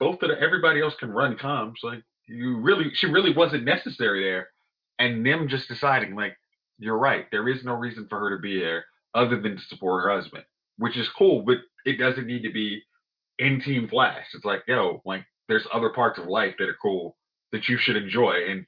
both 0.00 0.22
of 0.22 0.30
the, 0.30 0.40
everybody 0.40 0.80
else 0.80 0.94
can 0.98 1.10
run 1.10 1.36
comms. 1.36 1.76
Like 1.82 2.02
you 2.26 2.56
really, 2.58 2.86
she 2.94 3.06
really 3.06 3.34
wasn't 3.34 3.64
necessary 3.64 4.24
there. 4.24 4.48
And 4.98 5.26
them 5.26 5.46
just 5.48 5.68
deciding 5.68 6.14
like 6.14 6.36
you're 6.78 6.98
right. 6.98 7.26
There 7.30 7.48
is 7.48 7.64
no 7.64 7.74
reason 7.74 8.06
for 8.08 8.18
her 8.18 8.34
to 8.34 8.40
be 8.40 8.58
there 8.58 8.84
other 9.14 9.40
than 9.40 9.56
to 9.56 9.62
support 9.68 10.04
her 10.04 10.10
husband, 10.10 10.44
which 10.78 10.96
is 10.96 11.08
cool, 11.18 11.42
but 11.42 11.58
it 11.84 11.98
doesn't 11.98 12.26
need 12.26 12.42
to 12.44 12.52
be 12.52 12.82
in 13.38 13.60
Team 13.60 13.88
Flash. 13.88 14.26
It's 14.32 14.44
like, 14.44 14.62
yo, 14.66 15.02
like 15.04 15.24
there's 15.48 15.66
other 15.72 15.90
parts 15.90 16.18
of 16.18 16.26
life 16.26 16.54
that 16.58 16.68
are 16.68 16.76
cool 16.80 17.16
that 17.50 17.68
you 17.68 17.76
should 17.76 17.96
enjoy 17.96 18.36
and 18.48 18.64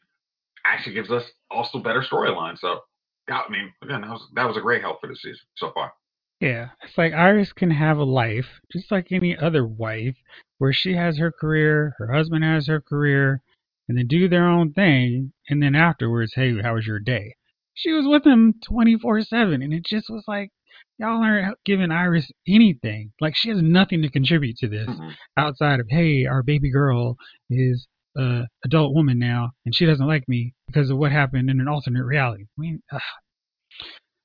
actually 0.64 0.94
gives 0.94 1.10
us 1.10 1.24
also 1.50 1.78
better 1.78 2.02
storyline. 2.02 2.58
So 2.58 2.80
I 3.28 3.42
mean, 3.48 3.72
again, 3.82 4.02
that 4.02 4.10
was 4.10 4.28
that 4.34 4.46
was 4.46 4.56
a 4.56 4.60
great 4.60 4.82
help 4.82 5.00
for 5.00 5.06
the 5.06 5.16
season 5.16 5.46
so 5.56 5.70
far. 5.72 5.92
Yeah, 6.40 6.70
it's 6.82 6.98
like 6.98 7.12
Iris 7.12 7.52
can 7.52 7.70
have 7.70 7.96
a 7.98 8.04
life 8.04 8.46
just 8.72 8.90
like 8.90 9.12
any 9.12 9.36
other 9.36 9.66
wife, 9.66 10.16
where 10.58 10.72
she 10.72 10.94
has 10.94 11.16
her 11.18 11.32
career, 11.32 11.94
her 11.98 12.12
husband 12.12 12.44
has 12.44 12.66
her 12.66 12.80
career, 12.80 13.40
and 13.88 13.96
then 13.96 14.06
do 14.08 14.28
their 14.28 14.46
own 14.46 14.72
thing, 14.72 15.32
and 15.48 15.62
then 15.62 15.74
afterwards, 15.74 16.32
hey, 16.34 16.60
how 16.60 16.74
was 16.74 16.86
your 16.86 16.98
day? 16.98 17.34
She 17.74 17.92
was 17.92 18.06
with 18.06 18.24
him 18.26 18.54
twenty 18.64 18.96
four 18.98 19.20
seven, 19.22 19.62
and 19.62 19.72
it 19.72 19.84
just 19.84 20.10
was 20.10 20.24
like 20.26 20.50
y'all 20.98 21.22
aren't 21.22 21.56
giving 21.64 21.90
Iris 21.90 22.30
anything. 22.46 23.12
Like 23.20 23.34
she 23.36 23.48
has 23.48 23.62
nothing 23.62 24.02
to 24.02 24.10
contribute 24.10 24.56
to 24.58 24.68
this 24.68 24.88
Mhm. 24.88 25.14
outside 25.36 25.80
of 25.80 25.88
hey, 25.88 26.26
our 26.26 26.42
baby 26.42 26.70
girl 26.70 27.16
is 27.48 27.88
a 28.16 28.42
adult 28.64 28.94
woman 28.94 29.18
now, 29.18 29.50
and 29.64 29.74
she 29.74 29.86
doesn't 29.86 30.06
like 30.06 30.28
me 30.28 30.54
because 30.66 30.90
of 30.90 30.98
what 30.98 31.12
happened 31.12 31.50
in 31.50 31.60
an 31.60 31.68
alternate 31.68 32.04
reality. 32.04 32.44
I 32.44 32.60
mean, 32.60 32.80
ugh, 32.92 33.00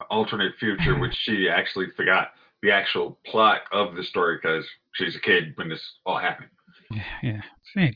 alternate 0.09 0.53
future, 0.59 0.97
which 0.97 1.15
she 1.15 1.49
actually 1.49 1.87
forgot 1.95 2.29
the 2.61 2.71
actual 2.71 3.19
plot 3.25 3.61
of 3.71 3.95
the 3.95 4.03
story 4.03 4.37
because 4.41 4.65
she's 4.93 5.15
a 5.15 5.19
kid 5.19 5.53
when 5.55 5.69
this 5.69 5.81
all 6.05 6.17
happened. 6.17 6.49
yeah, 6.91 7.03
yeah. 7.23 7.41
Anyhow, 7.77 7.95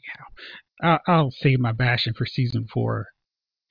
I'll, 0.81 0.99
I'll 1.07 1.31
save 1.31 1.59
my 1.59 1.71
bashing 1.71 2.13
for 2.13 2.25
season 2.25 2.67
four. 2.71 3.07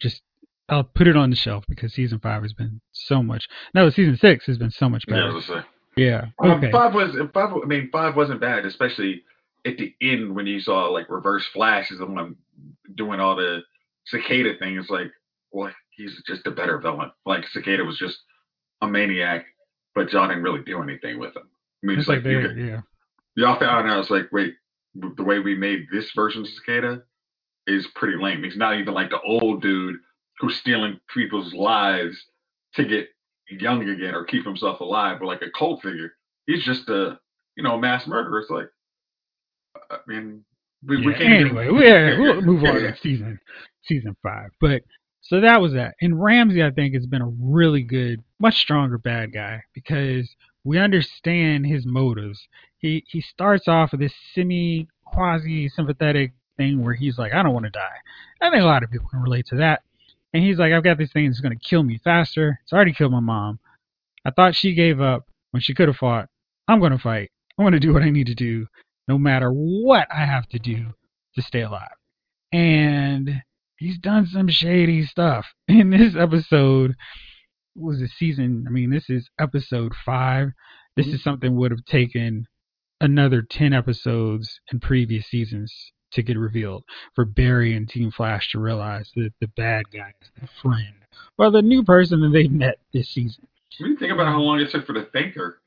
Just 0.00 0.22
I'll 0.68 0.84
put 0.84 1.06
it 1.06 1.16
on 1.16 1.30
the 1.30 1.36
shelf 1.36 1.64
because 1.68 1.94
season 1.94 2.18
five 2.18 2.42
has 2.42 2.52
been 2.52 2.80
so 2.92 3.22
much. 3.22 3.46
No, 3.74 3.88
season 3.90 4.16
six 4.16 4.46
has 4.46 4.58
been 4.58 4.70
so 4.70 4.88
much 4.88 5.04
better. 5.06 5.40
say. 5.40 5.62
Yeah. 5.96 6.26
Um, 6.42 6.62
five 6.72 6.94
was 6.94 7.14
five. 7.34 7.52
I 7.52 7.66
mean, 7.66 7.90
five 7.92 8.16
wasn't 8.16 8.40
bad, 8.40 8.64
especially 8.64 9.22
at 9.66 9.76
the 9.78 9.94
end 10.00 10.34
when 10.34 10.46
you 10.46 10.60
saw 10.60 10.86
like 10.88 11.08
reverse 11.08 11.46
flashes 11.52 12.00
of 12.00 12.08
him 12.08 12.36
doing 12.94 13.20
all 13.20 13.36
the 13.36 13.60
cicada 14.06 14.56
thing. 14.58 14.76
It's 14.76 14.90
like, 14.90 15.10
well, 15.52 15.72
he's 15.90 16.20
just 16.26 16.46
a 16.46 16.50
better 16.50 16.78
villain. 16.78 17.10
Like 17.26 17.46
cicada 17.48 17.84
was 17.84 17.98
just 17.98 18.18
a 18.80 18.88
maniac, 18.88 19.44
but 19.94 20.12
y'all 20.12 20.26
didn't 20.28 20.42
really 20.42 20.62
do 20.64 20.82
anything 20.82 21.18
with 21.18 21.36
him. 21.36 21.48
I 21.82 21.86
mean, 21.86 21.98
It's 21.98 22.08
it's 22.08 22.08
like 22.08 22.24
like 22.24 22.46
could- 22.48 22.58
yeah. 22.58 22.80
y'all 23.36 23.58
found 23.58 23.88
out. 23.90 24.00
It's 24.00 24.10
like, 24.10 24.30
wait, 24.32 24.54
the 24.94 25.22
way 25.24 25.38
we 25.38 25.54
made 25.54 25.86
this 25.92 26.10
version 26.14 26.42
of 26.42 26.48
cicada 26.48 27.02
is 27.66 27.86
pretty 27.94 28.16
lame. 28.22 28.42
He's 28.42 28.56
not 28.56 28.76
even 28.78 28.94
like 28.94 29.10
the 29.10 29.20
old 29.20 29.62
dude 29.62 29.96
who's 30.40 30.56
stealing 30.56 30.98
people's 31.14 31.52
lives 31.54 32.16
to 32.74 32.84
get 32.84 33.08
young 33.48 33.88
again 33.88 34.14
or 34.14 34.24
keep 34.24 34.44
himself 34.44 34.80
alive, 34.80 35.20
or 35.20 35.26
like 35.26 35.42
a 35.42 35.50
cult 35.56 35.82
figure. 35.82 36.14
He's 36.46 36.64
just 36.64 36.88
a 36.88 37.18
you 37.56 37.62
know 37.62 37.78
mass 37.78 38.06
murderer. 38.06 38.40
It's 38.40 38.50
like, 38.50 38.68
I 39.90 39.98
mean, 40.06 40.44
we, 40.86 41.06
we 41.06 41.14
can't 41.14 41.46
anyway, 41.46 41.68
we, 41.68 41.86
yeah, 41.86 42.18
we'll 42.20 42.42
move 42.42 42.64
on 42.64 42.74
to 42.74 42.96
season 43.02 43.38
season 43.84 44.16
five. 44.22 44.50
But 44.60 44.82
so 45.20 45.40
that 45.40 45.60
was 45.60 45.72
that. 45.74 45.94
And 46.00 46.22
Ramsey, 46.22 46.62
I 46.62 46.70
think, 46.70 46.94
has 46.94 47.06
been 47.06 47.22
a 47.22 47.32
really 47.40 47.82
good, 47.82 48.22
much 48.40 48.56
stronger 48.56 48.98
bad 48.98 49.32
guy 49.32 49.62
because 49.74 50.28
we 50.64 50.78
understand 50.78 51.66
his 51.66 51.86
motives. 51.86 52.40
He 52.78 53.04
he 53.08 53.20
starts 53.20 53.68
off 53.68 53.92
with 53.92 54.00
this 54.00 54.14
semi 54.34 54.88
quasi 55.04 55.68
sympathetic 55.68 56.32
thing 56.56 56.82
where 56.82 56.94
he's 56.94 57.18
like, 57.18 57.32
I 57.32 57.42
don't 57.42 57.54
want 57.54 57.66
to 57.66 57.70
die. 57.70 57.96
I 58.40 58.50
think 58.50 58.62
a 58.62 58.66
lot 58.66 58.82
of 58.82 58.90
people 58.90 59.08
can 59.08 59.22
relate 59.22 59.46
to 59.46 59.56
that. 59.56 59.82
And 60.34 60.42
he's 60.42 60.58
like, 60.58 60.72
I've 60.72 60.84
got 60.84 60.98
this 60.98 61.12
thing 61.12 61.28
that's 61.28 61.40
going 61.40 61.56
to 61.56 61.68
kill 61.68 61.82
me 61.82 62.00
faster. 62.02 62.60
It's 62.62 62.72
already 62.72 62.92
killed 62.92 63.12
my 63.12 63.20
mom. 63.20 63.58
I 64.24 64.30
thought 64.30 64.56
she 64.56 64.74
gave 64.74 65.00
up 65.00 65.26
when 65.50 65.60
she 65.60 65.74
could 65.74 65.88
have 65.88 65.96
fought. 65.96 66.28
I'm 66.68 66.80
going 66.80 66.92
to 66.92 66.98
fight. 66.98 67.30
I'm 67.58 67.64
going 67.64 67.72
to 67.72 67.80
do 67.80 67.92
what 67.92 68.02
I 68.02 68.10
need 68.10 68.26
to 68.28 68.34
do, 68.34 68.66
no 69.08 69.18
matter 69.18 69.50
what 69.50 70.08
I 70.12 70.24
have 70.24 70.48
to 70.50 70.58
do 70.58 70.94
to 71.34 71.42
stay 71.42 71.62
alive. 71.62 71.96
And 72.52 73.42
he's 73.76 73.98
done 73.98 74.26
some 74.26 74.48
shady 74.48 75.04
stuff. 75.06 75.46
In 75.68 75.90
this 75.90 76.14
episode, 76.16 76.94
was 77.74 77.98
the 77.98 78.08
season? 78.08 78.64
I 78.66 78.70
mean, 78.70 78.90
this 78.90 79.08
is 79.08 79.28
episode 79.40 79.92
five. 80.04 80.48
This 80.96 81.06
mm-hmm. 81.06 81.14
is 81.16 81.24
something 81.24 81.56
would 81.56 81.70
have 81.70 81.84
taken 81.84 82.46
another 83.00 83.42
10 83.42 83.72
episodes 83.72 84.60
in 84.70 84.78
previous 84.78 85.26
seasons 85.26 85.74
to 86.12 86.22
get 86.22 86.38
revealed 86.38 86.84
for 87.14 87.24
Barry 87.24 87.74
and 87.74 87.88
Team 87.88 88.10
Flash 88.10 88.50
to 88.52 88.60
realize 88.60 89.10
that 89.16 89.32
the 89.40 89.48
bad 89.48 89.90
guy 89.90 90.12
is 90.20 90.28
the 90.40 90.48
friend 90.62 90.94
or 91.38 91.50
the 91.50 91.62
new 91.62 91.82
person 91.82 92.20
that 92.20 92.28
they've 92.28 92.50
met 92.50 92.78
this 92.92 93.08
season. 93.08 93.46
When 93.80 93.92
you 93.92 93.96
think 93.96 94.12
about 94.12 94.26
how 94.26 94.40
long 94.40 94.60
it 94.60 94.70
took 94.70 94.86
for 94.86 94.92
the 94.92 95.08
thinker, 95.12 95.60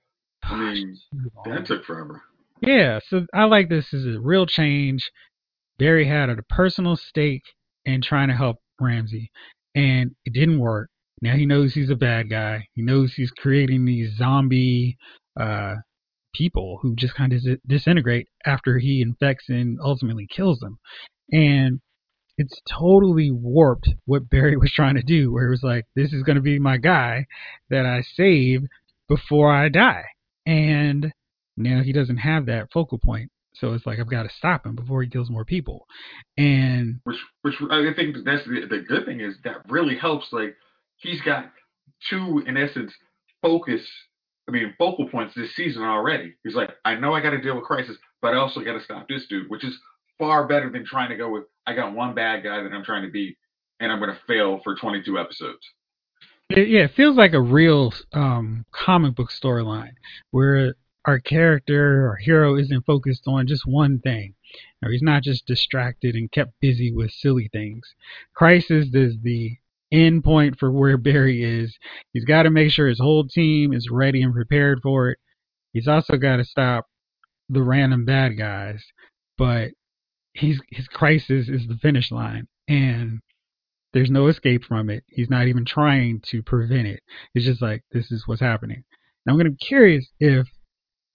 I 0.44 0.56
mean, 0.56 0.98
that 1.46 1.65
took 1.65 1.84
forever. 1.86 2.22
Yeah, 2.62 3.00
so 3.07 3.25
I 3.33 3.45
like 3.45 3.69
this 3.69 3.93
as 3.93 4.05
a 4.05 4.19
real 4.19 4.45
change. 4.45 5.12
Barry 5.77 6.05
had 6.07 6.29
a 6.29 6.41
personal 6.43 6.95
stake 6.95 7.43
in 7.85 8.01
trying 8.01 8.29
to 8.29 8.35
help 8.35 8.57
Ramsey, 8.79 9.31
and 9.75 10.15
it 10.25 10.33
didn't 10.33 10.59
work. 10.59 10.89
Now 11.21 11.35
he 11.35 11.45
knows 11.45 11.74
he's 11.74 11.89
a 11.89 11.95
bad 11.95 12.29
guy. 12.29 12.67
He 12.74 12.81
knows 12.81 13.13
he's 13.13 13.31
creating 13.31 13.85
these 13.85 14.15
zombie 14.17 14.97
uh, 15.39 15.75
people 16.33 16.79
who 16.81 16.95
just 16.95 17.15
kind 17.15 17.33
of 17.33 17.41
dis- 17.43 17.57
disintegrate 17.67 18.27
after 18.45 18.77
he 18.79 19.01
infects 19.01 19.50
and 19.50 19.77
ultimately 19.81 20.27
kills 20.29 20.59
them. 20.59 20.77
And 21.31 21.79
it's 22.38 22.62
totally 22.69 23.31
warped 23.31 23.89
what 24.05 24.29
Barry 24.29 24.57
was 24.57 24.71
trying 24.71 24.95
to 24.95 25.03
do, 25.03 25.31
where 25.31 25.47
it 25.47 25.51
was 25.51 25.63
like, 25.63 25.85
this 25.95 26.13
is 26.13 26.24
going 26.24 26.35
to 26.38 26.41
be 26.41 26.59
my 26.59 26.77
guy 26.77 27.25
that 27.69 27.85
I 27.85 28.01
save 28.01 28.63
before 29.07 29.51
I 29.53 29.69
die. 29.69 30.05
And 30.45 31.12
now 31.57 31.81
he 31.81 31.91
doesn't 31.93 32.17
have 32.17 32.45
that 32.47 32.71
focal 32.71 32.97
point. 32.97 33.31
So 33.55 33.74
it's 33.74 33.85
like, 33.85 34.00
I've 34.00 34.09
got 34.09 34.24
to 34.24 34.29
stop 34.29 34.65
him 34.65 34.75
before 34.75 35.01
he 35.01 35.09
kills 35.09 35.29
more 35.29 35.45
people. 35.45 35.88
And 36.38 37.00
Which, 37.03 37.17
which 37.41 37.55
I 37.71 37.93
think 37.95 38.17
that's 38.25 38.43
the, 38.45 38.67
the 38.69 38.83
good 38.88 39.05
thing 39.05 39.21
is 39.21 39.35
that 39.43 39.57
really 39.69 39.97
helps. 39.97 40.33
Like 40.33 40.55
he's 40.97 41.21
got 41.21 41.51
two, 42.09 42.43
in 42.45 42.57
essence, 42.57 42.93
focus. 43.41 43.81
I 44.47 44.51
mean, 44.51 44.74
focal 44.77 45.07
points 45.09 45.33
this 45.35 45.55
season 45.55 45.83
already. 45.83 46.35
He's 46.43 46.55
like, 46.55 46.69
I 46.83 46.95
know 46.95 47.13
I 47.13 47.21
got 47.21 47.31
to 47.31 47.41
deal 47.41 47.55
with 47.55 47.63
crisis, 47.63 47.97
but 48.21 48.33
I 48.33 48.38
also 48.38 48.59
got 48.62 48.74
to 48.74 48.83
stop 48.83 49.07
this 49.07 49.25
dude, 49.27 49.50
which 49.50 49.63
is 49.63 49.75
far 50.19 50.47
better 50.47 50.69
than 50.69 50.85
trying 50.85 51.09
to 51.09 51.15
go 51.15 51.29
with. 51.29 51.45
I 51.65 51.74
got 51.74 51.93
one 51.95 52.13
bad 52.13 52.43
guy 52.43 52.62
that 52.62 52.71
I'm 52.71 52.83
trying 52.83 53.03
to 53.03 53.12
beat, 53.12 53.38
and 53.79 53.91
I'm 53.91 54.00
going 54.00 54.12
to 54.12 54.19
fail 54.27 54.59
for 54.63 54.75
22 54.75 55.17
episodes. 55.17 55.65
it, 56.50 56.67
yeah, 56.67 56.81
it 56.81 56.93
feels 56.95 57.17
like 57.17 57.33
a 57.33 57.41
real 57.41 57.93
um, 58.13 58.65
comic 58.71 59.15
book 59.15 59.31
storyline 59.31 59.93
where 60.29 60.75
our 61.05 61.19
character, 61.19 62.07
our 62.09 62.15
hero, 62.15 62.57
isn't 62.57 62.85
focused 62.85 63.24
on 63.27 63.47
just 63.47 63.65
one 63.65 64.00
thing, 64.00 64.33
or 64.83 64.91
he's 64.91 65.01
not 65.01 65.24
just 65.24 65.45
distracted 65.45 66.15
and 66.15 66.31
kept 66.31 66.59
busy 66.59 66.91
with 66.91 67.12
silly 67.12 67.50
things. 67.51 67.93
Crisis 68.33 68.88
is 68.93 69.15
the 69.21 69.57
end 69.91 70.24
point 70.24 70.57
for 70.59 70.71
where 70.71 70.97
Barry 70.97 71.43
is. 71.43 71.77
He's 72.13 72.25
got 72.25 72.43
to 72.43 72.50
make 72.50 72.71
sure 72.71 72.88
his 72.88 73.00
whole 73.00 73.27
team 73.27 73.74
is 73.74 73.89
ready 73.89 74.21
and 74.21 74.33
prepared 74.33 74.79
for 74.81 75.09
it. 75.09 75.19
He's 75.74 75.88
also 75.88 76.17
got 76.17 76.38
to 76.38 76.45
stop 76.45 76.85
the 77.50 77.62
random 77.62 78.05
bad 78.05 78.38
guys, 78.38 78.83
but 79.38 79.71
he's 80.33 80.59
his 80.71 80.88
crisis 80.88 81.50
is 81.50 81.67
the 81.67 81.77
finish 81.81 82.12
line, 82.12 82.47
and 82.67 83.19
there's 83.93 84.09
no 84.09 84.27
escape 84.27 84.63
from 84.63 84.89
it. 84.89 85.03
He's 85.07 85.29
not 85.29 85.47
even 85.47 85.65
trying 85.65 86.21
to 86.31 86.41
prevent 86.41 86.88
it. 86.88 87.01
It's 87.33 87.45
just 87.45 87.62
like 87.62 87.83
this 87.91 88.12
is 88.12 88.27
what's 88.27 88.41
happening. 88.41 88.83
Now 89.25 89.33
I'm 89.33 89.38
gonna 89.38 89.51
be 89.51 89.57
curious 89.57 90.07
if 90.19 90.47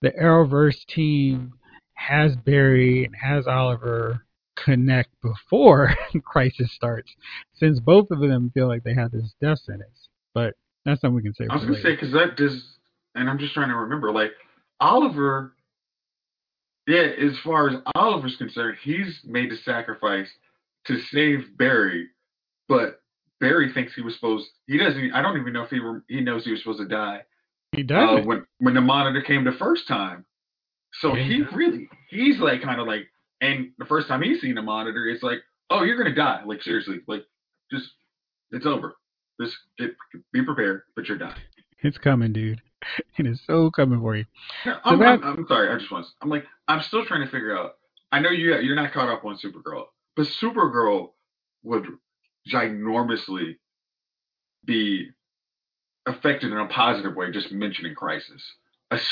the 0.02 0.10
Arrowverse 0.10 0.84
team 0.86 1.52
has 1.94 2.34
Barry 2.36 3.04
and 3.04 3.14
has 3.14 3.46
Oliver 3.46 4.24
connect 4.56 5.10
before 5.22 5.94
Crisis 6.24 6.72
starts, 6.72 7.12
since 7.54 7.80
both 7.80 8.10
of 8.10 8.20
them 8.20 8.50
feel 8.54 8.68
like 8.68 8.82
they 8.84 8.94
have 8.94 9.10
this 9.10 9.34
death 9.40 9.58
sentence. 9.60 10.08
But 10.34 10.54
that's 10.84 11.00
something 11.00 11.16
we 11.16 11.22
can 11.22 11.34
say. 11.34 11.46
I 11.50 11.54
was 11.54 11.64
going 11.64 11.76
to 11.76 11.82
say 11.82 11.94
because 11.94 12.12
that 12.12 12.36
does, 12.36 12.62
and 13.14 13.28
I'm 13.28 13.38
just 13.38 13.54
trying 13.54 13.68
to 13.68 13.76
remember. 13.76 14.12
Like 14.12 14.32
Oliver, 14.80 15.54
yeah. 16.86 17.08
As 17.20 17.38
far 17.44 17.68
as 17.68 17.76
Oliver's 17.94 18.36
concerned, 18.36 18.78
he's 18.82 19.20
made 19.24 19.50
the 19.50 19.56
sacrifice 19.56 20.28
to 20.86 20.98
save 21.12 21.58
Barry, 21.58 22.08
but 22.68 23.02
Barry 23.40 23.72
thinks 23.72 23.94
he 23.94 24.02
was 24.02 24.14
supposed. 24.14 24.48
He 24.66 24.78
doesn't. 24.78 25.12
I 25.12 25.20
don't 25.20 25.38
even 25.38 25.52
know 25.52 25.64
if 25.64 25.70
he 25.70 25.80
he 26.08 26.22
knows 26.22 26.44
he 26.44 26.52
was 26.52 26.60
supposed 26.60 26.80
to 26.80 26.88
die. 26.88 27.22
He 27.72 27.82
uh, 27.82 27.86
does. 27.86 28.26
when 28.26 28.46
when 28.58 28.74
the 28.74 28.80
monitor 28.80 29.22
came 29.22 29.44
the 29.44 29.52
first 29.52 29.86
time. 29.88 30.24
So 30.94 31.14
Yeah, 31.14 31.24
he 31.24 31.42
really 31.54 31.88
he's 32.08 32.38
like 32.38 32.62
kind 32.62 32.80
of 32.80 32.86
like 32.86 33.06
and 33.40 33.70
the 33.78 33.84
first 33.84 34.08
time 34.08 34.22
he's 34.22 34.40
seen 34.40 34.54
the 34.54 34.62
monitor, 34.62 35.06
it's 35.06 35.22
like, 35.22 35.38
oh, 35.70 35.82
you're 35.82 35.96
gonna 35.96 36.14
die. 36.14 36.42
Like 36.44 36.62
seriously, 36.62 37.00
like 37.06 37.24
just 37.70 37.90
it's 38.50 38.66
over. 38.66 38.96
Just 39.40 39.56
get 39.78 39.92
be 40.32 40.44
prepared, 40.44 40.82
but 40.96 41.06
you're 41.06 41.18
dying. 41.18 41.34
It's 41.82 41.98
coming, 41.98 42.32
dude. 42.32 42.60
It 43.18 43.26
is 43.26 43.40
so 43.46 43.70
coming 43.70 44.00
for 44.00 44.16
you. 44.16 44.24
I'm, 44.84 44.98
that- 44.98 45.22
I'm, 45.22 45.22
I'm 45.22 45.46
sorry. 45.48 45.70
I 45.70 45.78
just 45.78 45.90
want. 45.90 46.06
I'm 46.22 46.28
like 46.28 46.44
I'm 46.68 46.82
still 46.82 47.04
trying 47.04 47.24
to 47.24 47.30
figure 47.30 47.56
out. 47.56 47.72
I 48.12 48.20
know 48.20 48.30
you 48.30 48.56
you're 48.56 48.76
not 48.76 48.92
caught 48.92 49.08
up 49.08 49.24
on 49.24 49.38
Supergirl, 49.38 49.84
but 50.16 50.26
Supergirl 50.42 51.10
would 51.62 51.86
ginormously 52.52 53.56
be 54.64 55.10
affected 56.06 56.52
in 56.52 56.58
a 56.58 56.66
positive 56.66 57.14
way 57.14 57.30
just 57.30 57.52
mentioning 57.52 57.94
Crisis. 57.94 58.42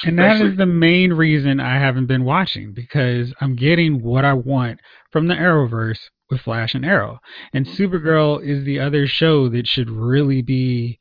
And 0.05 0.19
that 0.19 0.41
is 0.41 0.57
the 0.57 0.67
main 0.67 1.13
reason 1.13 1.61
I 1.61 1.79
haven't 1.79 2.07
been 2.07 2.25
watching 2.25 2.73
because 2.73 3.33
I'm 3.41 3.55
getting 3.55 4.03
what 4.03 4.25
I 4.25 4.35
want 4.35 4.81
from 5.13 5.29
the 5.29 5.35
Arrowverse 5.35 6.01
with 6.31 6.41
Flash 6.41 6.75
and 6.75 6.85
Arrow. 6.85 7.21
And 7.53 7.65
Mhm. 7.65 7.77
Supergirl 7.77 8.43
is 8.43 8.65
the 8.65 8.81
other 8.81 9.07
show 9.07 9.49
that 9.51 9.69
should 9.69 9.89
really 9.89 10.43
be 10.43 10.99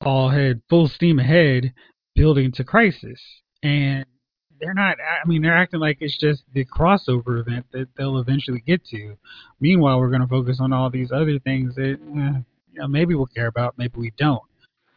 all 0.00 0.30
head 0.30 0.62
full 0.68 0.88
steam 0.88 1.18
ahead 1.18 1.72
building 2.14 2.50
to 2.52 2.64
Crisis, 2.64 3.22
and 3.62 4.04
they're 4.60 4.74
not. 4.74 4.98
I 5.00 5.26
mean, 5.26 5.42
they're 5.42 5.56
acting 5.56 5.80
like 5.80 5.98
it's 6.00 6.18
just 6.18 6.42
the 6.52 6.64
crossover 6.64 7.40
event 7.40 7.66
that 7.72 7.88
they'll 7.96 8.18
eventually 8.18 8.60
get 8.60 8.84
to. 8.86 9.16
Meanwhile, 9.60 10.00
we're 10.00 10.10
going 10.10 10.22
to 10.22 10.26
focus 10.26 10.58
on 10.60 10.72
all 10.72 10.90
these 10.90 11.12
other 11.12 11.38
things 11.38 11.74
that 11.76 11.98
eh, 12.00 12.40
you 12.72 12.80
know, 12.80 12.88
maybe 12.88 13.14
we'll 13.14 13.26
care 13.26 13.46
about, 13.46 13.78
maybe 13.78 13.98
we 13.98 14.12
don't. 14.16 14.42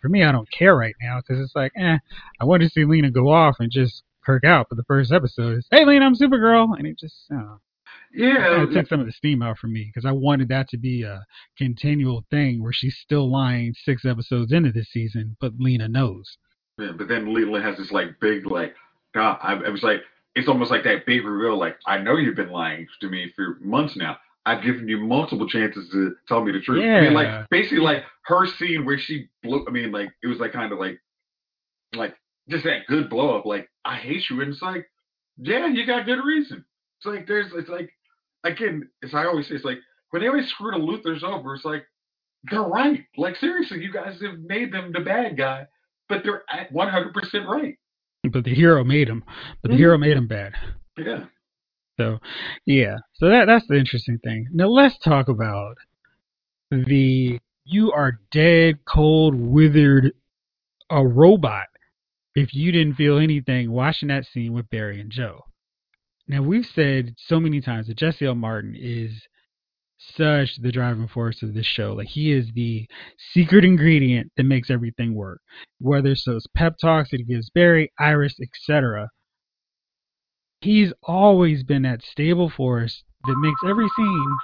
For 0.02 0.10
me, 0.10 0.24
I 0.24 0.32
don't 0.32 0.50
care 0.52 0.76
right 0.76 0.96
now 1.02 1.20
because 1.20 1.44
it's 1.44 1.56
like, 1.56 1.72
eh, 1.78 1.98
I 2.40 2.46
want 2.46 2.64
to 2.64 2.70
see 2.70 2.86
Lena 2.86 3.12
go 3.12 3.30
off 3.30 3.58
and 3.60 3.72
just 3.72 4.04
perk 4.24 4.44
out. 4.44 4.68
But 4.70 4.78
the 4.78 4.84
first 4.84 5.12
episode 5.12 5.58
is, 5.58 5.68
hey, 5.72 5.86
Lena, 5.86 6.06
I'm 6.06 6.16
Supergirl, 6.16 6.78
and 6.78 6.88
it 6.88 6.98
just, 6.98 7.16
oh, 7.32 7.60
Yeah, 8.14 8.64
it 8.64 8.74
took 8.74 8.88
some 8.88 9.00
of 9.00 9.06
the 9.06 9.12
steam 9.12 9.42
out 9.42 9.58
for 9.58 9.68
me 9.68 9.86
because 9.86 10.06
I 10.06 10.12
wanted 10.12 10.50
that 10.50 10.70
to 10.70 10.78
be 10.78 11.04
a 11.04 11.26
continual 11.58 12.26
thing 12.32 12.62
where 12.64 12.74
she's 12.74 12.98
still 12.98 13.32
lying 13.32 13.74
six 13.84 14.06
episodes 14.06 14.52
into 14.52 14.72
this 14.72 14.90
season, 14.90 15.36
but 15.40 15.54
Lena 15.60 15.88
knows. 15.88 16.38
Yeah, 16.78 16.92
but 16.98 17.08
then 17.08 17.34
Leland 17.34 17.66
has 17.66 17.78
this 17.78 17.92
like 17.92 18.20
big 18.20 18.50
like, 18.50 18.74
God, 19.14 19.38
I, 19.42 19.56
it 19.56 19.72
was 19.72 19.84
like 19.84 20.00
it's 20.36 20.48
almost 20.48 20.72
like 20.72 20.84
that 20.86 21.06
big 21.06 21.26
reveal. 21.26 21.58
Like 21.58 21.78
I 21.86 21.98
know 21.98 22.16
you've 22.16 22.36
been 22.36 22.52
lying 22.52 22.88
to 23.02 23.10
me 23.10 23.32
for 23.36 23.58
months 23.62 23.96
now. 23.96 24.18
I've 24.46 24.64
given 24.64 24.88
you 24.88 25.00
multiple 25.00 25.48
chances 25.48 25.90
to 25.92 26.16
tell 26.28 26.44
me 26.44 26.52
the 26.52 26.62
truth. 26.62 26.84
I 26.84 27.02
mean, 27.02 27.14
like 27.14 27.50
basically 27.50 27.80
like 27.80 28.04
her 28.26 28.46
scene 28.48 28.86
where 28.86 28.98
she 28.98 29.28
blew. 29.44 29.66
I 29.68 29.72
mean, 29.72 29.92
like 29.92 30.10
it 30.24 30.28
was 30.28 30.40
like 30.40 30.54
kind 30.54 30.72
of 30.72 30.80
like, 30.80 31.00
like 31.94 32.16
just 32.50 32.64
that 32.64 32.88
good 32.88 33.10
blow 33.10 33.38
up. 33.38 33.46
Like 33.46 33.70
I 33.86 33.96
hate 33.98 34.30
you, 34.30 34.42
and 34.42 34.52
it's 34.52 34.62
like, 34.62 34.90
yeah, 35.38 35.68
you 35.68 35.86
got 35.86 36.06
good 36.06 36.24
reason. 36.24 36.64
It's 36.98 37.06
like 37.06 37.28
there's, 37.28 37.52
it's 37.54 37.70
like 37.70 37.92
again, 38.44 38.90
as 39.04 39.14
I 39.14 39.26
always 39.26 39.48
say, 39.48 39.56
it's 39.56 39.66
like 39.66 39.78
when 40.12 40.22
they 40.22 40.28
always 40.28 40.50
screw 40.50 40.72
the 40.72 40.78
Luthors 40.78 41.24
over, 41.24 41.54
it's 41.56 41.66
like 41.66 41.86
they're 42.50 42.62
right. 42.62 43.04
Like 43.18 43.36
seriously, 43.36 43.84
you 43.84 43.92
guys 43.92 44.20
have 44.22 44.40
made 44.40 44.72
them 44.72 44.92
the 44.94 45.02
bad 45.02 45.38
guy, 45.38 45.68
but 46.08 46.24
they're 46.24 46.44
100 46.72 47.14
percent 47.14 47.48
right. 47.48 47.78
But 48.32 48.44
the 48.44 48.54
hero 48.56 48.84
made 48.84 49.08
him. 49.10 49.24
But 49.62 49.70
the 49.72 49.76
Mhm. 49.76 49.80
hero 49.80 49.98
made 49.98 50.18
him 50.18 50.28
bad. 50.28 50.54
Yeah. 50.98 51.26
So, 52.00 52.20
yeah. 52.66 52.98
So 53.16 53.30
that 53.30 53.46
that's 53.46 53.68
the 53.68 53.76
interesting 53.76 54.20
thing. 54.20 54.48
Now 54.54 54.68
let's 54.68 54.98
talk 55.00 55.28
about 55.28 55.76
the 56.72 57.40
you 57.66 57.92
are 57.92 58.20
dead, 58.32 58.80
cold, 58.86 59.36
withered, 59.36 60.14
a 60.90 61.06
robot. 61.06 61.68
If 62.36 62.54
you 62.54 62.72
didn't 62.72 62.96
feel 62.96 63.18
anything 63.18 63.72
watching 63.72 64.08
that 64.08 64.26
scene 64.26 64.54
with 64.54 64.70
Barry 64.70 65.02
and 65.02 65.12
Joe. 65.12 65.46
Now 66.28 66.42
we've 66.42 66.66
said 66.66 67.16
so 67.18 67.40
many 67.40 67.60
times 67.60 67.88
that 67.88 67.98
Jesse 67.98 68.26
L. 68.26 68.36
Martin 68.36 68.76
is 68.80 69.12
such 69.98 70.62
the 70.62 70.72
driving 70.72 71.08
force 71.08 71.44
of 71.44 71.54
this 71.54 71.66
show. 71.66 71.94
Like 71.94 72.08
he 72.08 72.32
is 72.32 72.50
the 72.56 72.88
secret 73.34 73.66
ingredient 73.66 74.32
that 74.38 74.44
makes 74.44 74.70
everything 74.70 75.16
work. 75.16 75.42
Whether 75.80 76.12
it's 76.12 76.24
those 76.24 76.48
pep 76.56 76.76
talks 76.80 77.10
that 77.12 77.18
he 77.18 77.24
gives 77.24 77.50
Barry, 77.50 77.92
Iris, 78.00 78.40
etc 78.42 79.10
he's 80.62 80.92
always 81.04 81.64
been 81.64 81.84
that 81.84 82.02
stable 82.04 82.50
force 82.50 83.04
that 83.26 83.36
makes 83.38 83.60
every 83.66 83.88
scene 83.96 84.38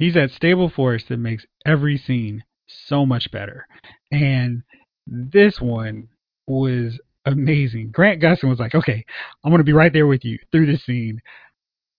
he's 0.00 0.14
that 0.14 0.30
stable 0.30 0.70
force 0.70 1.04
that 1.08 1.18
makes 1.18 1.46
every 1.64 1.96
scene 1.96 2.42
so 2.66 3.06
much 3.06 3.30
better. 3.30 3.66
And 4.10 4.62
this 5.06 5.60
one 5.60 6.08
was 6.46 6.98
amazing. 7.26 7.90
Grant 7.92 8.20
gustin 8.20 8.48
was 8.48 8.58
like 8.58 8.74
okay 8.74 9.04
i'm 9.44 9.50
gonna 9.52 9.62
be 9.62 9.74
right 9.74 9.92
there 9.92 10.06
with 10.06 10.24
you 10.24 10.38
through 10.50 10.66
this 10.66 10.84
scene. 10.84 11.20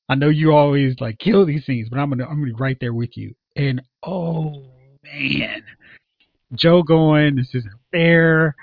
I 0.10 0.16
know 0.16 0.30
you 0.30 0.52
always 0.52 1.00
like 1.00 1.20
kill 1.20 1.46
these 1.46 1.66
scenes 1.66 1.88
but 1.90 2.00
i'm 2.00 2.10
gonna 2.10 2.24
i'm 2.26 2.42
gonna 2.42 2.46
be 2.46 2.54
right 2.54 2.78
there 2.82 2.94
with 2.94 3.16
you. 3.16 3.36
And 3.56 3.82
oh 4.04 4.66
man. 5.04 5.64
Joe 6.54 6.84
going 6.84 7.36
this 7.36 7.54
isn't 7.54 7.74
fair. 7.92 8.56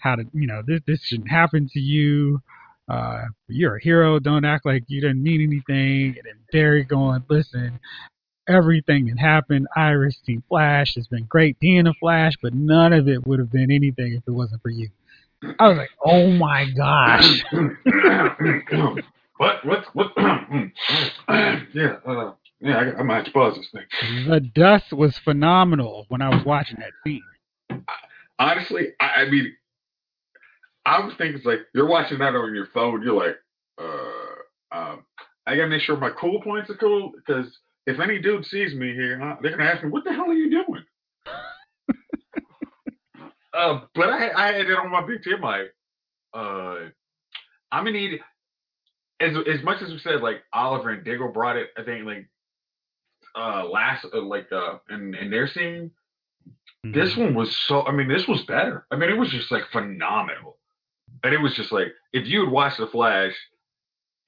How 0.00 0.14
to 0.14 0.24
you 0.32 0.46
know 0.46 0.62
this 0.64 0.80
this 0.86 1.02
shouldn't 1.02 1.30
happen 1.30 1.68
to 1.72 1.80
you 1.80 2.40
uh, 2.88 3.22
you're 3.48 3.76
a 3.76 3.82
hero. 3.82 4.18
Don't 4.18 4.44
act 4.44 4.66
like 4.66 4.84
you 4.86 5.00
didn't 5.00 5.22
mean 5.22 5.40
anything. 5.42 6.16
And 6.16 6.24
then 6.24 6.38
Barry 6.52 6.84
going, 6.84 7.24
listen, 7.28 7.80
everything 8.48 9.06
that 9.06 9.18
happened, 9.18 9.66
Iris 9.76 10.18
Team 10.24 10.42
Flash 10.48 10.94
has 10.94 11.06
been 11.06 11.24
great 11.24 11.58
being 11.58 11.86
a 11.86 11.94
Flash, 11.94 12.34
but 12.42 12.54
none 12.54 12.92
of 12.92 13.08
it 13.08 13.26
would 13.26 13.38
have 13.38 13.50
been 13.50 13.70
anything 13.70 14.14
if 14.14 14.22
it 14.26 14.30
wasn't 14.30 14.62
for 14.62 14.70
you. 14.70 14.88
I 15.58 15.68
was 15.68 15.76
like, 15.76 15.90
oh 16.04 16.30
my 16.30 16.70
gosh. 16.70 17.44
what? 19.36 19.64
What? 19.64 19.84
What? 19.94 20.12
yeah. 20.16 21.96
Uh, 22.06 22.32
yeah. 22.60 22.76
I, 22.78 23.00
I 23.00 23.02
might 23.02 23.32
pause 23.32 23.56
this 23.56 23.68
thing. 23.70 24.28
The 24.28 24.40
dust 24.40 24.92
was 24.92 25.18
phenomenal 25.18 26.06
when 26.08 26.22
I 26.22 26.30
was 26.30 26.44
watching 26.44 26.78
that 26.78 26.92
scene. 27.04 27.22
Honestly, 28.38 28.88
I, 29.00 29.06
I 29.06 29.30
mean, 29.30 29.54
I 30.86 31.04
was 31.04 31.14
thinking 31.18 31.36
it's 31.36 31.44
like 31.44 31.60
you're 31.74 31.88
watching 31.88 32.18
that 32.20 32.36
on 32.36 32.54
your 32.54 32.68
phone. 32.72 33.02
You're 33.02 33.14
like, 33.14 33.36
uh, 33.78 34.76
um, 34.76 35.04
I 35.44 35.56
gotta 35.56 35.66
make 35.66 35.82
sure 35.82 35.96
my 35.96 36.10
cool 36.10 36.40
points 36.40 36.70
are 36.70 36.76
cool 36.76 37.12
because 37.16 37.58
if 37.86 37.98
any 37.98 38.20
dude 38.20 38.46
sees 38.46 38.72
me 38.72 38.94
here, 38.94 39.18
huh, 39.18 39.36
they're 39.42 39.50
gonna 39.50 39.68
ask 39.68 39.82
me, 39.82 39.90
"What 39.90 40.04
the 40.04 40.12
hell 40.12 40.30
are 40.30 40.34
you 40.34 40.48
doing?" 40.48 40.84
uh, 43.52 43.80
but 43.94 44.08
I, 44.08 44.30
I 44.30 44.52
had 44.52 44.66
it 44.66 44.78
on 44.78 44.92
my 44.92 45.04
big 45.04 45.24
team. 45.24 45.40
Like, 45.42 45.74
uh, 46.32 46.76
I'm 47.72 47.84
gonna 47.84 47.92
need 47.92 48.20
as 49.20 49.36
as 49.52 49.62
much 49.64 49.82
as 49.82 49.90
we 49.90 49.98
said, 49.98 50.20
like 50.20 50.42
Oliver 50.52 50.90
and 50.90 51.04
Diggle 51.04 51.32
brought 51.32 51.56
it. 51.56 51.70
I 51.76 51.82
think 51.82 52.06
like 52.06 52.28
uh 53.34 53.64
last 53.64 54.06
uh, 54.14 54.22
like 54.22 54.52
uh 54.52 54.78
in 54.88 55.16
in 55.16 55.30
their 55.30 55.48
scene. 55.48 55.90
This 56.84 57.16
one 57.16 57.34
was 57.34 57.56
so. 57.66 57.82
I 57.82 57.90
mean, 57.90 58.06
this 58.06 58.28
was 58.28 58.42
better. 58.42 58.86
I 58.92 58.96
mean, 58.96 59.10
it 59.10 59.18
was 59.18 59.30
just 59.30 59.50
like 59.50 59.64
phenomenal, 59.72 60.58
and 61.24 61.34
it 61.34 61.40
was 61.40 61.54
just 61.54 61.72
like 61.72 61.88
if 62.12 62.26
you 62.26 62.44
had 62.44 62.52
watched 62.52 62.78
the 62.78 62.86
Flash, 62.86 63.34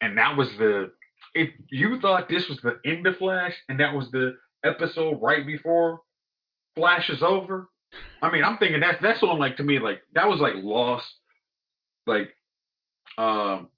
and 0.00 0.16
that 0.18 0.36
was 0.36 0.48
the 0.58 0.90
if 1.34 1.50
you 1.70 2.00
thought 2.00 2.28
this 2.28 2.48
was 2.48 2.58
the 2.62 2.78
end 2.84 3.06
of 3.06 3.16
Flash, 3.16 3.54
and 3.68 3.78
that 3.80 3.94
was 3.94 4.10
the 4.10 4.36
episode 4.64 5.18
right 5.22 5.46
before 5.46 6.00
Flash 6.74 7.08
is 7.10 7.22
over. 7.22 7.68
I 8.22 8.30
mean, 8.30 8.44
I'm 8.44 8.58
thinking 8.58 8.80
that's 8.80 9.00
that's 9.02 9.22
on 9.22 9.38
like 9.38 9.56
to 9.58 9.62
me 9.62 9.78
like 9.78 10.00
that 10.14 10.28
was 10.28 10.40
like 10.40 10.54
lost, 10.56 11.06
like 12.06 12.30
um, 13.16 13.68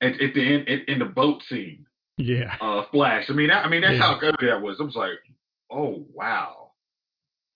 at, 0.00 0.20
at 0.20 0.34
the 0.34 0.54
end 0.54 0.68
in, 0.68 0.80
in 0.88 0.98
the 0.98 1.04
boat 1.04 1.42
scene, 1.48 1.86
yeah. 2.16 2.56
uh, 2.60 2.84
Flash. 2.90 3.26
I 3.28 3.32
mean, 3.32 3.48
that, 3.48 3.64
I 3.64 3.68
mean 3.68 3.82
that's 3.82 3.94
Yeah. 3.94 4.02
how 4.14 4.18
good 4.18 4.34
that 4.40 4.60
was. 4.60 4.78
I 4.80 4.84
was 4.84 4.96
like, 4.96 5.18
oh 5.70 6.04
wow. 6.12 6.61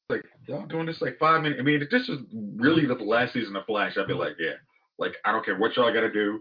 Like 0.09 0.25
y'all 0.47 0.67
doing 0.67 0.87
this 0.87 1.01
like 1.01 1.19
five 1.19 1.43
minutes. 1.43 1.61
I 1.61 1.65
mean, 1.65 1.83
if 1.83 1.91
this 1.91 2.09
was 2.09 2.21
really 2.57 2.87
the 2.87 2.95
last 2.95 3.33
season 3.33 3.57
of 3.57 3.67
Flash, 3.67 3.97
I'd 3.97 4.07
be 4.07 4.15
like, 4.15 4.37
yeah, 4.39 4.55
like 4.99 5.15
I 5.25 5.33
don't 5.33 5.45
care 5.45 5.59
what 5.59 5.77
y'all 5.77 5.93
got 5.93 6.01
to 6.01 6.13
do, 6.13 6.41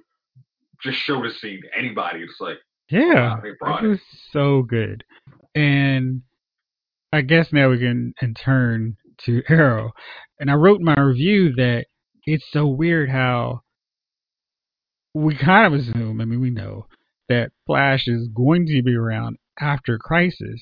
just 0.84 0.98
show 1.00 1.22
the 1.22 1.32
scene 1.42 1.62
to 1.62 1.78
anybody. 1.78 2.22
It's 2.22 2.40
like, 2.40 2.58
Yeah. 2.90 3.38
Oh, 3.42 3.48
wow, 3.48 3.54
brought 3.60 3.84
It 3.84 3.88
was 3.88 4.00
so 4.32 4.62
good. 4.62 5.04
And 5.56 6.22
I 7.12 7.22
guess 7.22 7.48
now 7.52 7.70
we 7.70 7.80
can 7.80 8.14
and 8.22 8.36
turn 8.36 8.98
to 9.26 9.42
Arrow. 9.50 9.92
And 10.40 10.52
I 10.52 10.56
wrote 10.56 10.80
in 10.80 10.86
my 10.86 11.00
review 11.00 11.54
that 11.56 11.86
it's 12.26 12.46
so 12.52 12.68
weird 12.68 13.10
how 13.10 13.62
we 15.14 15.36
kind 15.36 15.74
of 15.74 15.80
assume, 15.80 16.20
I 16.20 16.26
mean, 16.26 16.42
we 16.42 16.50
know 16.50 16.88
that 17.30 17.52
Flash 17.66 18.08
is 18.08 18.28
going 18.28 18.68
to 18.68 18.84
be 18.84 18.96
around 18.96 19.38
after 19.60 19.98
Crisis. 19.98 20.62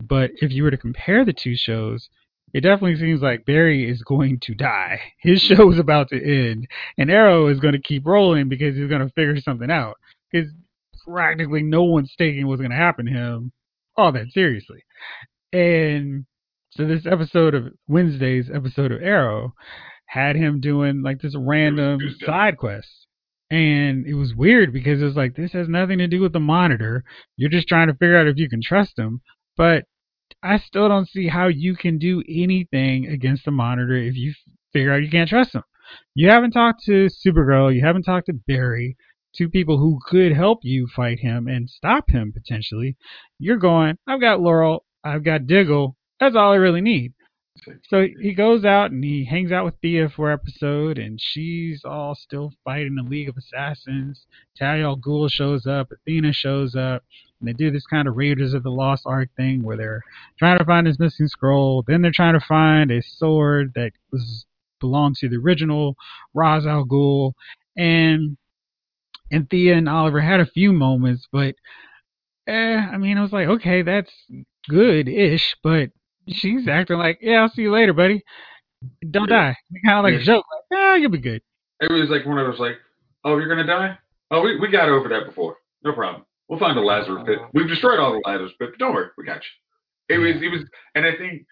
But 0.00 0.32
if 0.40 0.50
you 0.50 0.64
were 0.64 0.72
to 0.72 0.76
compare 0.76 1.24
the 1.24 1.32
two 1.32 1.54
shows, 1.56 2.08
it 2.54 2.60
definitely 2.62 2.96
seems 2.96 3.20
like 3.20 3.44
Barry 3.44 3.90
is 3.90 4.02
going 4.02 4.38
to 4.44 4.54
die. 4.54 5.00
His 5.18 5.42
show 5.42 5.70
is 5.72 5.78
about 5.78 6.08
to 6.10 6.16
end, 6.16 6.68
and 6.96 7.10
Arrow 7.10 7.48
is 7.48 7.60
going 7.60 7.74
to 7.74 7.82
keep 7.82 8.06
rolling 8.06 8.48
because 8.48 8.76
he's 8.76 8.88
going 8.88 9.06
to 9.06 9.12
figure 9.12 9.38
something 9.40 9.70
out. 9.70 9.96
Because 10.30 10.50
practically 11.06 11.62
no 11.62 11.84
one's 11.84 12.14
taking 12.16 12.46
what's 12.46 12.60
going 12.60 12.70
to 12.70 12.76
happen 12.76 13.06
to 13.06 13.12
him 13.12 13.52
all 13.96 14.12
that 14.12 14.30
seriously. 14.32 14.84
And 15.52 16.26
so 16.70 16.86
this 16.86 17.06
episode 17.06 17.54
of 17.54 17.72
Wednesday's 17.86 18.50
episode 18.52 18.92
of 18.92 19.02
Arrow 19.02 19.54
had 20.06 20.36
him 20.36 20.60
doing 20.60 21.02
like 21.02 21.20
this 21.20 21.34
random 21.36 22.00
it 22.00 22.04
was 22.04 22.14
good. 22.16 22.26
side 22.26 22.58
quest. 22.58 22.88
And 23.50 24.06
it 24.06 24.14
was 24.14 24.34
weird 24.34 24.72
because 24.72 25.00
it 25.00 25.04
was 25.04 25.16
like 25.16 25.36
this 25.36 25.52
has 25.52 25.68
nothing 25.68 25.98
to 25.98 26.08
do 26.08 26.20
with 26.20 26.32
the 26.32 26.40
monitor. 26.40 27.04
You're 27.36 27.50
just 27.50 27.68
trying 27.68 27.88
to 27.88 27.94
figure 27.94 28.18
out 28.18 28.26
if 28.26 28.36
you 28.36 28.48
can 28.48 28.60
trust 28.62 28.98
him. 28.98 29.20
But 29.56 29.84
I 30.42 30.58
still 30.58 30.88
don't 30.88 31.08
see 31.08 31.28
how 31.28 31.48
you 31.48 31.74
can 31.74 31.98
do 31.98 32.22
anything 32.28 33.06
against 33.06 33.44
the 33.44 33.50
monitor 33.50 33.96
if 33.96 34.14
you 34.14 34.34
figure 34.72 34.92
out 34.92 35.02
you 35.02 35.10
can't 35.10 35.28
trust 35.28 35.54
him. 35.54 35.62
You 36.14 36.30
haven't 36.30 36.52
talked 36.52 36.84
to 36.84 37.08
Supergirl, 37.08 37.74
you 37.74 37.82
haven't 37.84 38.04
talked 38.04 38.26
to 38.26 38.32
Barry, 38.32 38.96
two 39.34 39.48
people 39.48 39.78
who 39.78 39.98
could 40.06 40.32
help 40.32 40.60
you 40.62 40.86
fight 40.86 41.20
him 41.20 41.48
and 41.48 41.68
stop 41.68 42.10
him 42.10 42.32
potentially. 42.32 42.96
You're 43.38 43.58
going, 43.58 43.98
I've 44.06 44.20
got 44.20 44.40
Laurel, 44.40 44.84
I've 45.02 45.24
got 45.24 45.46
Diggle. 45.46 45.96
That's 46.20 46.36
all 46.36 46.52
I 46.52 46.56
really 46.56 46.80
need. 46.80 47.12
So 47.88 48.06
he 48.20 48.34
goes 48.34 48.64
out 48.64 48.90
and 48.90 49.04
he 49.04 49.24
hangs 49.24 49.52
out 49.52 49.64
with 49.64 49.76
Thea 49.80 50.08
for 50.08 50.30
episode, 50.30 50.98
and 50.98 51.20
she's 51.20 51.84
all 51.84 52.14
still 52.14 52.52
fighting 52.64 52.96
the 52.96 53.02
League 53.02 53.28
of 53.28 53.36
Assassins. 53.36 54.26
Talia 54.58 54.84
al 54.84 54.96
Ghul 54.96 55.30
shows 55.30 55.64
up, 55.66 55.92
Athena 55.92 56.32
shows 56.32 56.74
up, 56.74 57.04
and 57.40 57.48
they 57.48 57.52
do 57.52 57.70
this 57.70 57.86
kind 57.86 58.08
of 58.08 58.16
Raiders 58.16 58.54
of 58.54 58.62
the 58.62 58.70
Lost 58.70 59.02
Ark 59.06 59.28
thing 59.36 59.62
where 59.62 59.76
they're 59.76 60.02
trying 60.38 60.58
to 60.58 60.64
find 60.64 60.86
this 60.86 60.98
missing 60.98 61.28
scroll. 61.28 61.82
Then 61.86 62.02
they're 62.02 62.12
trying 62.14 62.38
to 62.38 62.44
find 62.46 62.90
a 62.90 63.02
sword 63.02 63.72
that 63.74 63.92
was 64.12 64.46
belonged 64.80 65.16
to 65.16 65.28
the 65.28 65.36
original 65.36 65.96
Ra's 66.34 66.66
al 66.66 66.84
Ghul, 66.84 67.32
and 67.76 68.36
and 69.30 69.48
Thea 69.50 69.74
and 69.76 69.88
Oliver 69.88 70.20
had 70.20 70.40
a 70.40 70.46
few 70.46 70.72
moments, 70.72 71.26
but 71.32 71.54
eh, 72.46 72.76
I 72.76 72.96
mean, 72.98 73.16
I 73.18 73.22
was 73.22 73.32
like, 73.32 73.48
okay, 73.48 73.82
that's 73.82 74.12
good-ish, 74.68 75.56
but 75.62 75.90
she's 76.28 76.68
acting 76.68 76.98
like, 76.98 77.18
yeah, 77.22 77.40
I'll 77.42 77.48
see 77.50 77.62
you 77.62 77.72
later, 77.72 77.92
buddy. 77.94 78.22
Don't 79.10 79.30
Yeah. 79.30 79.52
die. 79.52 79.56
Kind 79.86 79.98
of 79.98 80.04
like 80.04 80.20
a 80.20 80.24
joke, 80.24 80.44
like, 80.52 80.78
yeah, 80.78 80.96
you'll 80.96 81.10
be 81.10 81.18
good. 81.18 81.42
It 81.80 81.90
was 81.90 82.10
like 82.10 82.26
one 82.26 82.38
of 82.38 82.46
those 82.46 82.60
like, 82.60 82.76
oh, 83.24 83.38
you're 83.38 83.48
gonna 83.48 83.66
die? 83.66 83.98
Oh, 84.30 84.42
we, 84.42 84.58
we 84.60 84.68
got 84.68 84.88
over 84.88 85.08
that 85.08 85.26
before. 85.26 85.56
No 85.84 85.92
problem. 85.92 86.24
We'll 86.48 86.58
find 86.58 86.78
a 86.78 86.82
Lazarus 86.82 87.24
pit. 87.26 87.38
We've 87.52 87.68
destroyed 87.68 87.98
all 87.98 88.12
the 88.12 88.22
Lazarus 88.24 88.52
pit, 88.58 88.70
but 88.72 88.78
don't 88.78 88.94
worry, 88.94 89.08
we 89.16 89.24
got 89.24 89.42
you. 89.42 90.14
It 90.14 90.18
was 90.18 90.42
it 90.42 90.48
was, 90.48 90.62
and 90.94 91.06
I 91.06 91.16
think 91.16 91.46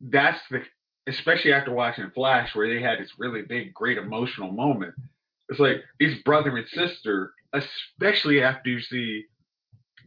that's 0.00 0.40
the, 0.50 0.62
especially 1.06 1.52
after 1.52 1.72
watching 1.72 2.10
Flash, 2.14 2.54
where 2.54 2.72
they 2.72 2.82
had 2.82 2.98
this 2.98 3.12
really 3.18 3.42
big, 3.42 3.74
great 3.74 3.98
emotional 3.98 4.50
moment. 4.50 4.94
It's 5.48 5.60
like 5.60 5.82
these 6.00 6.22
brother 6.22 6.56
and 6.56 6.66
sister, 6.68 7.34
especially 7.52 8.42
after 8.42 8.70
you 8.70 8.80
see 8.80 9.24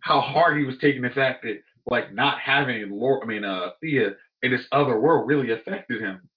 how 0.01 0.21
hard 0.21 0.57
he 0.57 0.65
was 0.65 0.77
taking 0.79 1.03
the 1.03 1.09
fact 1.09 1.43
that 1.43 1.59
like 1.85 2.13
not 2.13 2.39
having 2.39 2.89
Lord, 2.89 3.21
I 3.23 3.27
mean, 3.27 3.43
uh, 3.45 3.71
Thea 3.81 4.11
in 4.41 4.51
this 4.51 4.65
other 4.71 4.99
world 4.99 5.27
really 5.27 5.51
affected 5.51 6.01
him. 6.01 6.27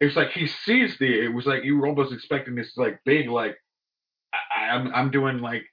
It's 0.00 0.14
like 0.14 0.30
he 0.30 0.46
sees 0.46 0.96
Thea. 0.96 1.24
It 1.24 1.34
was 1.34 1.46
like 1.46 1.64
you 1.64 1.78
were 1.78 1.88
almost 1.88 2.12
expecting 2.12 2.54
this 2.54 2.72
like 2.76 3.00
big 3.04 3.28
like 3.28 3.56
I, 4.32 4.66
I'm 4.68 4.94
I'm 4.94 5.10
doing 5.10 5.38
like 5.38 5.64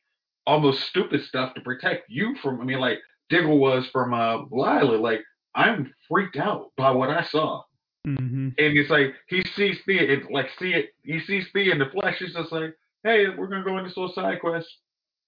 almost 0.47 0.81
stupid 0.87 1.23
stuff 1.23 1.53
to 1.55 1.61
protect 1.61 2.09
you 2.09 2.35
from. 2.41 2.61
I 2.61 2.65
mean, 2.65 2.79
like 2.79 2.99
Diggle 3.29 3.59
was 3.59 3.87
from 3.91 4.13
uh 4.13 4.43
Lyla. 4.51 4.97
Like 4.97 5.21
I'm 5.55 5.93
freaked 6.09 6.37
out 6.37 6.71
by 6.77 6.91
what 6.91 7.09
I 7.09 7.23
saw, 7.23 7.63
hmm 8.05 8.49
and 8.57 8.77
it's 8.77 8.89
like 8.89 9.13
he 9.27 9.43
sees 9.55 9.77
Thea. 9.85 10.01
It 10.01 10.31
like 10.31 10.47
see 10.59 10.73
it. 10.73 10.89
He 11.03 11.19
sees 11.21 11.45
Thea 11.53 11.71
in 11.73 11.79
the 11.79 11.87
flesh. 11.87 12.17
He's 12.19 12.33
just 12.33 12.51
like, 12.51 12.73
hey, 13.03 13.25
we're 13.29 13.47
gonna 13.47 13.63
go 13.63 13.77
on 13.77 13.83
this 13.83 13.97
little 13.97 14.13
side 14.13 14.39
quest. 14.41 14.67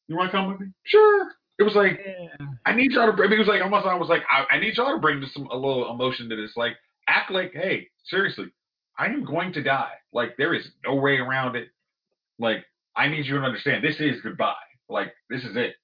You 0.07 0.15
want 0.15 0.31
to 0.31 0.37
come 0.37 0.49
with 0.51 0.59
me? 0.59 0.67
Sure. 0.83 1.31
It 1.59 1.63
was 1.63 1.75
like 1.75 1.99
Yeah. 2.05 2.47
I 2.65 2.73
need 2.73 2.91
y'all 2.91 3.07
to 3.07 3.13
bring. 3.13 3.31
It 3.31 3.39
was 3.39 3.47
like 3.47 3.61
almost 3.61 3.85
I 3.85 3.95
was 3.95 4.09
like 4.09 4.23
I, 4.31 4.55
I 4.55 4.59
need 4.59 4.77
y'all 4.77 4.93
to 4.93 5.01
bring 5.01 5.25
some 5.33 5.47
a 5.47 5.55
little 5.55 5.91
emotion 5.91 6.29
to 6.29 6.35
this. 6.35 6.53
Like 6.55 6.75
act 7.07 7.31
like, 7.31 7.51
hey, 7.53 7.87
seriously, 8.05 8.47
I 8.97 9.07
am 9.07 9.25
going 9.25 9.53
to 9.53 9.63
die. 9.63 9.93
Like 10.13 10.35
there 10.37 10.53
is 10.53 10.69
no 10.85 10.95
way 10.95 11.17
around 11.17 11.55
it. 11.55 11.69
Like 12.39 12.65
I 12.95 13.07
need 13.07 13.25
you 13.25 13.39
to 13.39 13.41
understand 13.45 13.83
this 13.83 13.99
is 13.99 14.21
goodbye. 14.21 14.53
Like 14.89 15.13
this 15.29 15.43
is 15.43 15.55
it. 15.55 15.75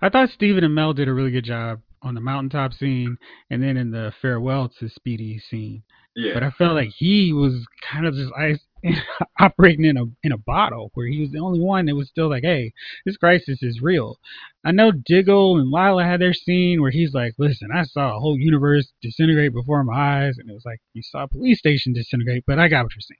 I 0.00 0.08
thought 0.08 0.30
Stephen 0.30 0.64
Amell 0.64 0.94
did 0.94 1.08
a 1.08 1.14
really 1.14 1.30
good 1.30 1.44
job 1.44 1.80
on 2.02 2.14
the 2.14 2.20
mountaintop 2.20 2.72
scene, 2.72 3.16
and 3.50 3.62
then 3.62 3.76
in 3.76 3.90
the 3.90 4.12
farewell 4.20 4.68
to 4.78 4.88
Speedy 4.88 5.38
scene. 5.38 5.82
Yeah. 6.16 6.34
But 6.34 6.42
I 6.42 6.50
felt 6.50 6.74
like 6.74 6.90
he 6.96 7.32
was 7.32 7.64
kind 7.80 8.06
of 8.06 8.14
just 8.14 8.32
ice, 8.36 8.58
operating 9.40 9.84
in 9.84 9.96
a 9.96 10.04
in 10.22 10.32
a 10.32 10.38
bottle, 10.38 10.90
where 10.94 11.06
he 11.06 11.20
was 11.20 11.30
the 11.30 11.38
only 11.38 11.60
one 11.60 11.86
that 11.86 11.94
was 11.94 12.08
still 12.08 12.28
like, 12.28 12.42
"Hey, 12.42 12.72
this 13.04 13.16
crisis 13.16 13.62
is 13.62 13.80
real." 13.80 14.18
I 14.64 14.72
know 14.72 14.90
Diggle 14.90 15.58
and 15.58 15.70
Lyla 15.70 16.04
had 16.04 16.20
their 16.20 16.34
scene 16.34 16.80
where 16.80 16.90
he's 16.90 17.14
like, 17.14 17.34
"Listen, 17.38 17.68
I 17.72 17.84
saw 17.84 18.16
a 18.16 18.20
whole 18.20 18.38
universe 18.38 18.92
disintegrate 19.02 19.52
before 19.52 19.84
my 19.84 20.24
eyes," 20.26 20.38
and 20.38 20.50
it 20.50 20.54
was 20.54 20.64
like 20.64 20.80
you 20.92 21.02
saw 21.02 21.24
a 21.24 21.28
police 21.28 21.58
station 21.58 21.92
disintegrate. 21.92 22.44
But 22.46 22.58
I 22.58 22.68
got 22.68 22.84
what 22.84 22.92
you're 22.94 23.02
saying. 23.02 23.18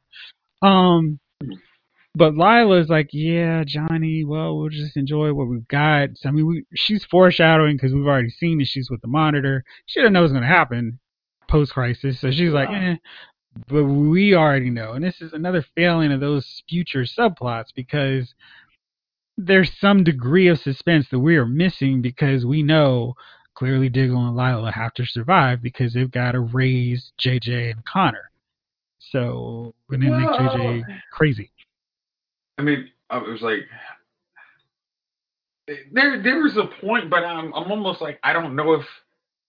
Um, 0.62 1.20
but 2.18 2.34
Lyla's 2.34 2.88
like, 2.88 3.10
"Yeah, 3.12 3.64
Johnny. 3.64 4.24
Well, 4.24 4.58
we'll 4.58 4.68
just 4.68 4.96
enjoy 4.96 5.32
what 5.32 5.48
we've 5.48 5.68
got." 5.68 6.10
So, 6.16 6.28
I 6.28 6.32
mean, 6.32 6.46
we, 6.46 6.64
she's 6.74 7.04
foreshadowing 7.04 7.76
because 7.76 7.94
we've 7.94 8.06
already 8.06 8.30
seen 8.30 8.58
that 8.58 8.66
she's 8.66 8.90
with 8.90 9.00
the 9.00 9.08
monitor. 9.08 9.64
She 9.86 10.00
didn't 10.00 10.12
know 10.12 10.22
what's 10.22 10.32
going 10.32 10.42
to 10.42 10.48
happen 10.48 10.98
post 11.48 11.72
crisis, 11.72 12.20
so 12.20 12.30
she's 12.30 12.52
like, 12.52 12.68
"Eh." 12.70 12.96
but 13.66 13.84
we 13.84 14.34
already 14.34 14.70
know. 14.70 14.92
And 14.92 15.04
this 15.04 15.20
is 15.20 15.32
another 15.32 15.64
failing 15.74 16.12
of 16.12 16.20
those 16.20 16.62
future 16.68 17.02
subplots 17.02 17.74
because 17.74 18.34
there's 19.36 19.72
some 19.78 20.04
degree 20.04 20.48
of 20.48 20.58
suspense 20.58 21.08
that 21.10 21.18
we 21.18 21.36
are 21.36 21.46
missing 21.46 22.02
because 22.02 22.44
we 22.44 22.62
know 22.62 23.14
clearly 23.54 23.88
Diggle 23.88 24.26
and 24.26 24.36
Lyla 24.36 24.72
have 24.72 24.94
to 24.94 25.06
survive 25.06 25.62
because 25.62 25.92
they've 25.92 26.10
got 26.10 26.32
to 26.32 26.40
raise 26.40 27.12
JJ 27.20 27.72
and 27.72 27.84
Connor. 27.84 28.30
So 28.98 29.74
and 29.90 30.02
then 30.02 30.20
make 30.20 30.28
JJ 30.28 30.82
crazy. 31.12 31.50
I 32.58 32.62
mean, 32.62 32.90
I 33.08 33.18
was 33.18 33.40
like, 33.40 33.60
there 35.92 36.22
there 36.22 36.42
was 36.42 36.56
a 36.56 36.66
point, 36.80 37.10
but 37.10 37.24
I'm 37.24 37.52
I'm 37.54 37.70
almost 37.70 38.00
like 38.00 38.18
I 38.22 38.32
don't 38.32 38.56
know 38.56 38.72
if 38.74 38.86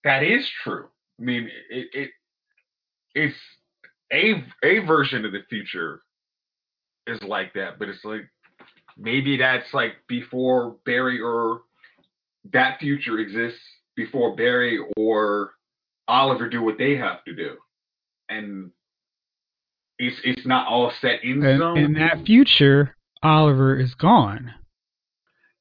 that 0.03 0.23
is 0.23 0.47
true. 0.63 0.87
I 1.19 1.23
mean, 1.23 1.49
it 1.69 1.87
it 1.93 2.09
it's 3.15 3.37
a 4.13 4.43
a 4.63 4.79
version 4.85 5.25
of 5.25 5.31
the 5.31 5.41
future 5.49 6.01
is 7.07 7.21
like 7.23 7.53
that, 7.53 7.79
but 7.79 7.89
it's 7.89 8.03
like 8.03 8.29
maybe 8.97 9.37
that's 9.37 9.73
like 9.73 9.93
before 10.07 10.75
Barry 10.85 11.19
or 11.21 11.61
that 12.53 12.79
future 12.79 13.19
exists 13.19 13.59
before 13.95 14.35
Barry 14.35 14.79
or 14.97 15.53
Oliver 16.07 16.49
do 16.49 16.61
what 16.61 16.77
they 16.77 16.95
have 16.97 17.23
to 17.25 17.33
do, 17.35 17.55
and 18.29 18.71
it's 19.99 20.17
it's 20.23 20.45
not 20.45 20.67
all 20.67 20.91
set 21.01 21.23
in 21.23 21.43
And 21.45 21.59
stone. 21.59 21.77
in 21.77 21.93
that 21.93 22.25
future, 22.25 22.95
Oliver 23.21 23.79
is 23.79 23.93
gone. 23.95 24.53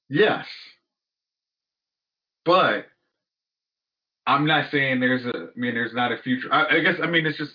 Yes. 0.09 0.47
But 2.45 2.87
I'm 4.27 4.47
not 4.47 4.71
saying 4.71 5.01
there's 5.01 5.27
a 5.27 5.33
I 5.37 5.59
mean 5.59 5.75
there's 5.75 5.95
not 5.95 6.13
a 6.13 6.19
future. 6.19 6.53
I, 6.53 6.77
I 6.77 6.81
guess 6.81 6.97
I 7.03 7.07
mean 7.07 7.27
it's 7.27 7.39
just 7.39 7.53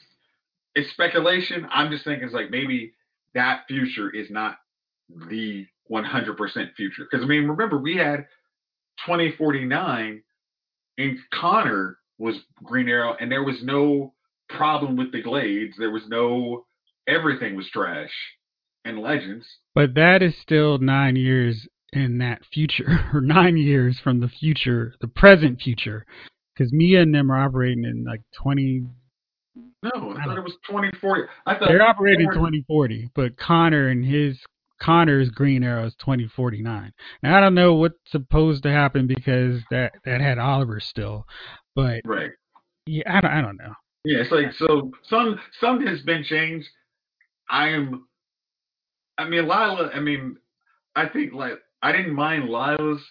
it's 0.75 0.91
speculation. 0.91 1.67
I'm 1.71 1.91
just 1.91 2.03
thinking 2.03 2.25
it's 2.25 2.33
like 2.33 2.51
maybe 2.51 2.93
that 3.33 3.61
future 3.67 4.09
is 4.09 4.29
not 4.29 4.57
the 5.29 5.65
100% 5.91 6.73
future. 6.75 7.07
Because 7.09 7.23
I 7.23 7.27
mean 7.27 7.47
remember 7.47 7.77
we 7.77 7.95
had 7.95 8.25
2049 9.05 10.21
and 10.97 11.17
Connor 11.33 11.97
was 12.19 12.35
Green 12.63 12.89
Arrow 12.89 13.15
and 13.19 13.31
there 13.31 13.43
was 13.43 13.63
no 13.63 14.13
problem 14.49 14.95
with 14.95 15.11
the 15.11 15.21
Glades. 15.21 15.75
There 15.77 15.91
was 15.91 16.07
no 16.07 16.65
everything 17.07 17.55
was 17.55 17.69
trash 17.69 18.11
and 18.85 18.99
Legends. 18.99 19.45
But 19.75 19.93
that 19.95 20.21
is 20.21 20.33
still 20.41 20.77
nine 20.77 21.15
years 21.15 21.67
in 21.91 22.17
that 22.19 22.41
future, 22.51 23.09
or 23.13 23.21
nine 23.21 23.57
years 23.57 23.99
from 24.03 24.19
the 24.19 24.27
future, 24.27 24.95
the 25.01 25.07
present 25.07 25.61
future. 25.61 26.05
Because 26.55 26.71
Mia 26.71 27.01
and 27.01 27.13
them 27.13 27.31
are 27.31 27.43
operating 27.43 27.83
in 27.83 28.03
like 28.03 28.21
20. 28.41 28.83
No, 29.83 30.15
I 30.17 30.25
thought 30.25 30.37
it 30.37 30.43
was 30.43 30.57
2040. 30.67 31.23
I 31.45 31.55
thought 31.55 31.67
They're 31.67 31.81
operating 31.81 32.27
in 32.27 32.33
2040, 32.33 33.09
but 33.15 33.37
Connor 33.37 33.89
and 33.89 34.05
his. 34.05 34.37
Connor's 34.81 35.29
Green 35.29 35.63
Arrow 35.63 35.85
is 35.85 35.95
2049. 35.99 36.91
Now 37.21 37.37
I 37.37 37.39
don't 37.39 37.53
know 37.53 37.75
what's 37.75 37.95
supposed 38.07 38.63
to 38.63 38.69
happen 38.69 39.07
because 39.07 39.61
that 39.71 39.93
that 40.03 40.19
had 40.19 40.39
Oliver 40.39 40.81
still, 40.81 41.25
but 41.73 42.01
right. 42.03 42.31
yeah, 42.85 43.03
I 43.07 43.21
don't, 43.21 43.31
I 43.31 43.41
don't 43.41 43.55
know. 43.55 43.73
Yeah, 44.03 44.17
it's 44.17 44.31
like 44.31 44.51
so 44.57 44.91
some 45.07 45.39
some 45.61 45.85
has 45.85 46.01
been 46.01 46.25
changed. 46.25 46.67
I 47.49 47.69
am 47.69 48.07
I 49.17 49.27
mean 49.27 49.45
Lyla, 49.47 49.91
I 49.93 49.99
mean 49.99 50.37
I 50.95 51.07
think 51.07 51.33
like 51.33 51.53
I 51.81 51.91
didn't 51.91 52.13
mind 52.13 52.49
Lyla's 52.49 53.01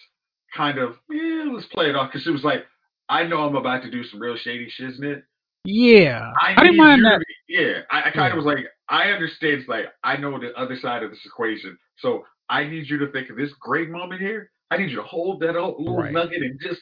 kind 0.55 0.77
of 0.77 0.95
yeah, 1.09 1.45
let's 1.51 1.65
play 1.67 1.89
it 1.89 1.95
off 1.95 2.09
because 2.11 2.23
she 2.23 2.31
was 2.31 2.43
like, 2.43 2.65
I 3.09 3.23
know 3.23 3.41
I'm 3.41 3.55
about 3.55 3.83
to 3.83 3.91
do 3.91 4.03
some 4.03 4.21
real 4.21 4.35
shady 4.37 4.71
shiznit. 4.79 5.23
Yeah, 5.65 6.31
I, 6.41 6.55
I 6.57 6.63
didn't 6.63 6.77
mind 6.77 7.05
that. 7.05 7.19
be- 7.47 7.55
yeah, 7.55 7.79
I, 7.89 7.99
I 7.99 8.11
kind 8.11 8.15
Yeah. 8.15 8.29
of 8.31 8.37
was 8.37 8.45
like, 8.45 8.65
I 8.89 9.11
understand. 9.11 9.61
It's 9.61 9.69
like 9.69 9.85
I 10.03 10.17
know 10.17 10.37
the 10.39 10.53
other 10.59 10.75
side 10.77 11.03
of 11.03 11.09
this 11.11 11.19
equation, 11.25 11.77
so 11.99 12.25
I 12.49 12.65
need 12.65 12.89
you 12.89 12.97
to 12.99 13.11
think 13.11 13.29
of 13.29 13.37
this 13.37 13.51
great 13.59 13.89
moment 13.89 14.19
here. 14.21 14.51
I 14.71 14.77
need 14.77 14.89
you 14.89 14.97
to 14.97 15.03
hold 15.03 15.39
that 15.41 15.53
little 15.53 15.97
Right. 15.97 16.11
nugget 16.11 16.41
and 16.41 16.59
just 16.59 16.81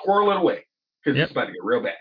squirrel 0.00 0.30
it 0.30 0.36
away 0.38 0.64
because 1.04 1.16
Yep. 1.18 1.24
it's 1.24 1.32
about 1.32 1.46
to 1.46 1.52
get 1.52 1.62
real 1.64 1.82
bad. 1.82 1.94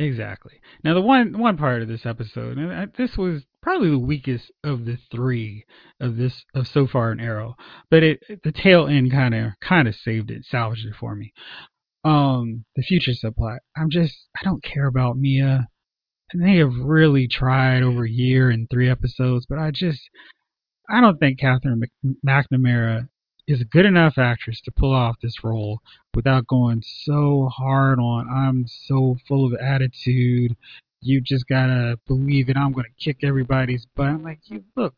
Exactly. 0.00 0.60
Now 0.84 0.94
the 0.94 1.00
one 1.00 1.36
one 1.38 1.56
part 1.56 1.82
of 1.82 1.88
this 1.88 2.06
episode, 2.06 2.56
and 2.56 2.72
I- 2.72 2.86
this 2.86 3.16
was 3.18 3.44
probably 3.62 3.90
the 3.90 3.98
weakest 3.98 4.50
of 4.62 4.84
the 4.84 4.96
three 5.10 5.64
of 6.00 6.16
this 6.16 6.44
of 6.54 6.68
so 6.68 6.86
far 6.86 7.10
in 7.10 7.18
Arrow, 7.18 7.56
but 7.90 8.04
it 8.04 8.20
the 8.44 8.52
tail 8.52 8.86
end 8.86 9.10
kind 9.10 9.34
of 9.34 9.52
kind 9.60 9.88
of 9.88 9.96
saved 9.96 10.30
it, 10.30 10.44
salvaged 10.44 10.86
it 10.86 10.94
for 10.94 11.16
me. 11.16 11.32
Um, 12.04 12.64
the 12.76 12.82
future 12.82 13.10
subplot. 13.12 13.58
I'm 13.76 13.90
just 13.90 14.28
I 14.40 14.44
don't 14.44 14.62
care 14.62 14.86
about 14.86 15.18
Mia, 15.18 15.66
and 16.32 16.42
they 16.42 16.58
have 16.58 16.74
really 16.76 17.26
tried 17.26 17.82
over 17.82 18.04
a 18.04 18.10
year 18.10 18.50
and 18.50 18.68
three 18.70 18.88
episodes, 18.88 19.46
but 19.46 19.58
I 19.58 19.72
just 19.72 20.08
I 20.88 21.00
don't 21.00 21.18
think 21.18 21.40
Katherine 21.40 21.80
Mc- 21.80 22.16
McNamara 22.26 23.08
is 23.48 23.62
a 23.62 23.64
good 23.64 23.86
enough 23.86 24.18
actress 24.18 24.60
to 24.60 24.70
pull 24.70 24.92
off 24.92 25.16
this 25.22 25.42
role 25.42 25.80
without 26.14 26.46
going 26.46 26.82
so 26.84 27.48
hard 27.50 27.98
on 27.98 28.28
I'm 28.28 28.66
so 28.68 29.16
full 29.26 29.46
of 29.46 29.58
attitude. 29.58 30.54
You 31.00 31.22
just 31.22 31.48
gotta 31.48 31.98
believe 32.06 32.50
it. 32.50 32.58
I'm 32.58 32.72
gonna 32.72 32.88
kick 33.00 33.24
everybody's 33.24 33.86
butt. 33.96 34.08
I'm 34.08 34.22
like, 34.22 34.40
you 34.44 34.64
look, 34.76 34.94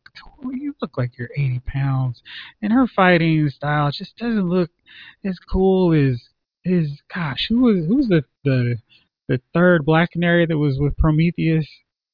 you 0.51 0.75
look 0.81 0.97
like 0.97 1.17
you're 1.17 1.29
80 1.35 1.61
pounds, 1.65 2.21
and 2.61 2.73
her 2.73 2.87
fighting 2.87 3.49
style 3.49 3.89
just 3.89 4.17
doesn't 4.17 4.49
look 4.49 4.69
as 5.23 5.39
cool 5.39 5.93
as 5.93 6.21
is. 6.65 7.01
Gosh, 7.13 7.47
who 7.47 7.61
was 7.61 7.85
who's 7.87 8.09
the 8.09 8.25
the 8.43 8.77
the 9.29 9.39
third 9.53 9.85
Black 9.85 10.11
Canary 10.11 10.45
that 10.45 10.57
was 10.57 10.77
with 10.77 10.97
Prometheus? 10.97 11.67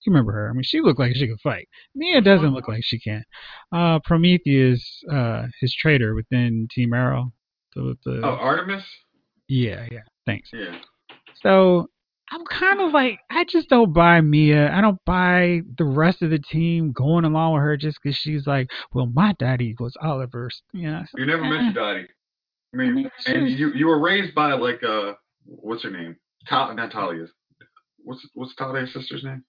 You 0.05 0.13
remember 0.13 0.31
her? 0.33 0.49
I 0.49 0.53
mean, 0.53 0.63
she 0.63 0.79
looked 0.81 0.99
like 0.99 1.15
she 1.15 1.27
could 1.27 1.41
fight. 1.41 1.67
Mia 1.95 2.21
doesn't 2.21 2.53
look 2.53 2.67
like 2.67 2.83
she 2.83 2.99
can. 2.99 3.23
Uh, 3.71 3.99
Prometheus, 4.05 5.03
uh, 5.11 5.47
his 5.59 5.73
traitor 5.75 6.15
within 6.15 6.67
Team 6.71 6.93
Arrow. 6.93 7.33
The, 7.75 7.95
the, 8.05 8.21
Oh, 8.23 8.29
Artemis. 8.35 8.83
yeah, 9.47 9.85
yeah. 9.91 9.99
Thanks. 10.25 10.49
Yeah. 10.53 10.77
So 11.41 11.89
I'm 12.31 12.45
kind 12.45 12.81
of 12.81 12.91
like, 12.93 13.19
I 13.29 13.43
just 13.45 13.69
don't 13.69 13.93
buy 13.93 14.21
Mia. 14.21 14.71
I 14.71 14.81
don't 14.81 14.99
buy 15.05 15.61
the 15.77 15.85
rest 15.85 16.21
of 16.21 16.29
the 16.29 16.39
team 16.39 16.91
going 16.93 17.25
along 17.25 17.53
with 17.53 17.61
her 17.63 17.75
just 17.77 17.99
because 18.01 18.15
she's 18.17 18.47
like, 18.47 18.69
well, 18.93 19.07
my 19.07 19.33
daddy 19.39 19.75
was 19.79 19.95
Oliver. 20.01 20.49
You 20.73 20.91
know, 20.91 21.03
You 21.15 21.25
never 21.25 21.43
mentioned 21.43 21.75
Dottie. 21.75 22.07
I 22.73 22.75
I 22.75 22.77
mean, 22.77 22.95
mean, 22.95 23.09
and 23.27 23.49
you 23.49 23.71
you 23.73 23.87
were 23.87 23.99
raised 23.99 24.35
by 24.35 24.53
like 24.53 24.83
uh, 24.83 25.13
what's 25.45 25.83
her 25.83 25.89
name? 25.89 26.17
Ta- 26.49 26.73
not 26.73 26.91
Talia's. 26.91 27.29
What's 28.03 28.27
what's 28.33 28.53
Talia's 28.55 28.91
sister's 28.93 29.23
name? 29.23 29.43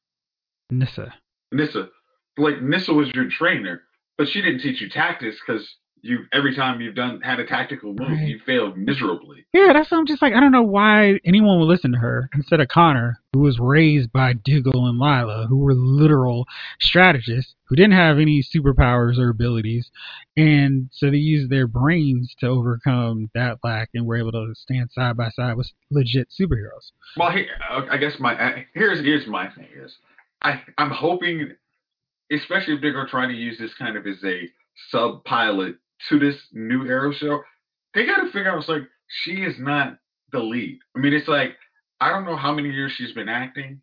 Nyssa. 0.71 1.15
Nyssa. 1.53 1.89
Like 2.37 2.63
Nyssa 2.63 2.93
was 2.93 3.11
your 3.15 3.29
trainer, 3.31 3.83
but 4.17 4.29
she 4.29 4.41
didn't 4.43 4.61
teach 4.61 4.81
you 4.81 4.89
tactics 4.89 5.37
because 5.45 5.67
you 6.03 6.19
every 6.33 6.55
time 6.55 6.81
you've 6.81 6.95
done 6.95 7.21
had 7.23 7.41
a 7.41 7.47
tactical 7.47 7.91
move, 7.93 8.09
Right. 8.11 8.29
you 8.29 8.39
failed 8.47 8.77
miserably. 8.79 9.45
Yeah, 9.53 9.73
that's 9.73 9.91
what 9.91 9.99
I'm 9.99 10.07
just 10.07 10.23
like. 10.23 10.33
I 10.35 10.39
don't 10.39 10.53
know 10.53 10.63
why 10.63 11.19
anyone 11.25 11.59
would 11.59 11.67
listen 11.67 11.91
to 11.93 11.99
her 11.99 12.29
instead 12.35 12.61
of 12.61 12.69
Connor, 12.69 13.19
who 13.33 13.41
was 13.41 13.59
raised 13.59 14.13
by 14.13 14.35
Diggle 14.35 14.87
and 14.87 14.99
Lyla, 14.99 15.47
who 15.49 15.57
were 15.59 15.75
literal 15.75 16.47
strategists 16.81 17.57
who 17.65 17.75
didn't 17.75 17.93
have 17.95 18.19
any 18.21 18.43
superpowers 18.43 19.19
or 19.19 19.29
abilities, 19.31 19.91
and 20.37 20.89
so 20.93 21.11
they 21.11 21.17
used 21.17 21.51
their 21.51 21.67
brains 21.67 22.33
to 22.39 22.47
overcome 22.47 23.29
that 23.35 23.59
lack 23.65 23.91
and 23.93 24.07
were 24.07 24.17
able 24.17 24.33
to 24.33 24.55
stand 24.55 24.91
side 24.93 25.17
by 25.17 25.31
side 25.31 25.57
with 25.57 25.71
legit 25.91 26.29
superheroes. 26.31 26.93
Well, 27.17 27.33
he, 27.33 27.47
uh, 27.71 27.87
I 27.91 27.97
guess 27.97 28.21
my 28.21 28.35
uh, 28.41 28.63
here's 28.75 29.01
here's 29.01 29.27
my 29.27 29.49
thing 29.51 29.67
is, 29.85 29.97
I 30.43 30.63
I'm 30.77 30.91
hoping, 30.91 31.53
especially 32.33 32.75
if 32.75 32.81
they're 32.81 32.93
gonna 32.93 33.09
try 33.09 33.27
to 33.27 33.33
use 33.33 33.59
this 33.59 33.75
kind 33.75 33.97
of 33.97 34.07
as 34.07 34.23
a 34.25 34.49
sub 34.91 35.25
pilot 35.25 35.77
to 36.09 36.19
this 36.19 36.37
new 36.53 36.87
Arrow 36.87 37.13
show, 37.13 37.43
they 37.95 38.07
got 38.07 38.19
to 38.19 38.31
figure 38.31 38.51
out. 38.51 38.59
It's 38.59 38.69
like 38.69 38.83
she 39.09 39.43
is 39.43 39.59
not 39.59 39.99
the 40.33 40.39
lead. 40.39 40.79
I 40.97 41.01
mean, 41.01 41.13
it's 41.13 41.29
like 41.29 41.57
I 42.01 42.11
don't 42.11 42.25
know 42.25 42.37
how 42.37 42.53
many 42.53 42.71
years 42.71 42.93
she's 42.93 43.13
been 43.13 43.29
acting, 43.29 43.81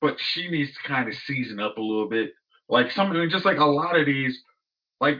but 0.00 0.18
she 0.20 0.48
needs 0.48 0.72
to 0.74 0.88
kind 0.88 1.08
of 1.08 1.14
season 1.14 1.58
up 1.60 1.78
a 1.78 1.82
little 1.82 2.08
bit. 2.08 2.32
Like 2.68 2.90
some, 2.92 3.10
I 3.10 3.14
mean, 3.14 3.30
just 3.30 3.44
like 3.44 3.58
a 3.58 3.64
lot 3.64 3.98
of 3.98 4.06
these, 4.06 4.38
like 5.00 5.18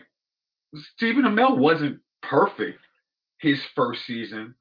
Stephen 0.94 1.25
Amell 1.25 1.57
wasn't 1.57 2.01
perfect 2.22 2.79
his 3.38 3.61
first 3.75 4.05
season, 4.07 4.55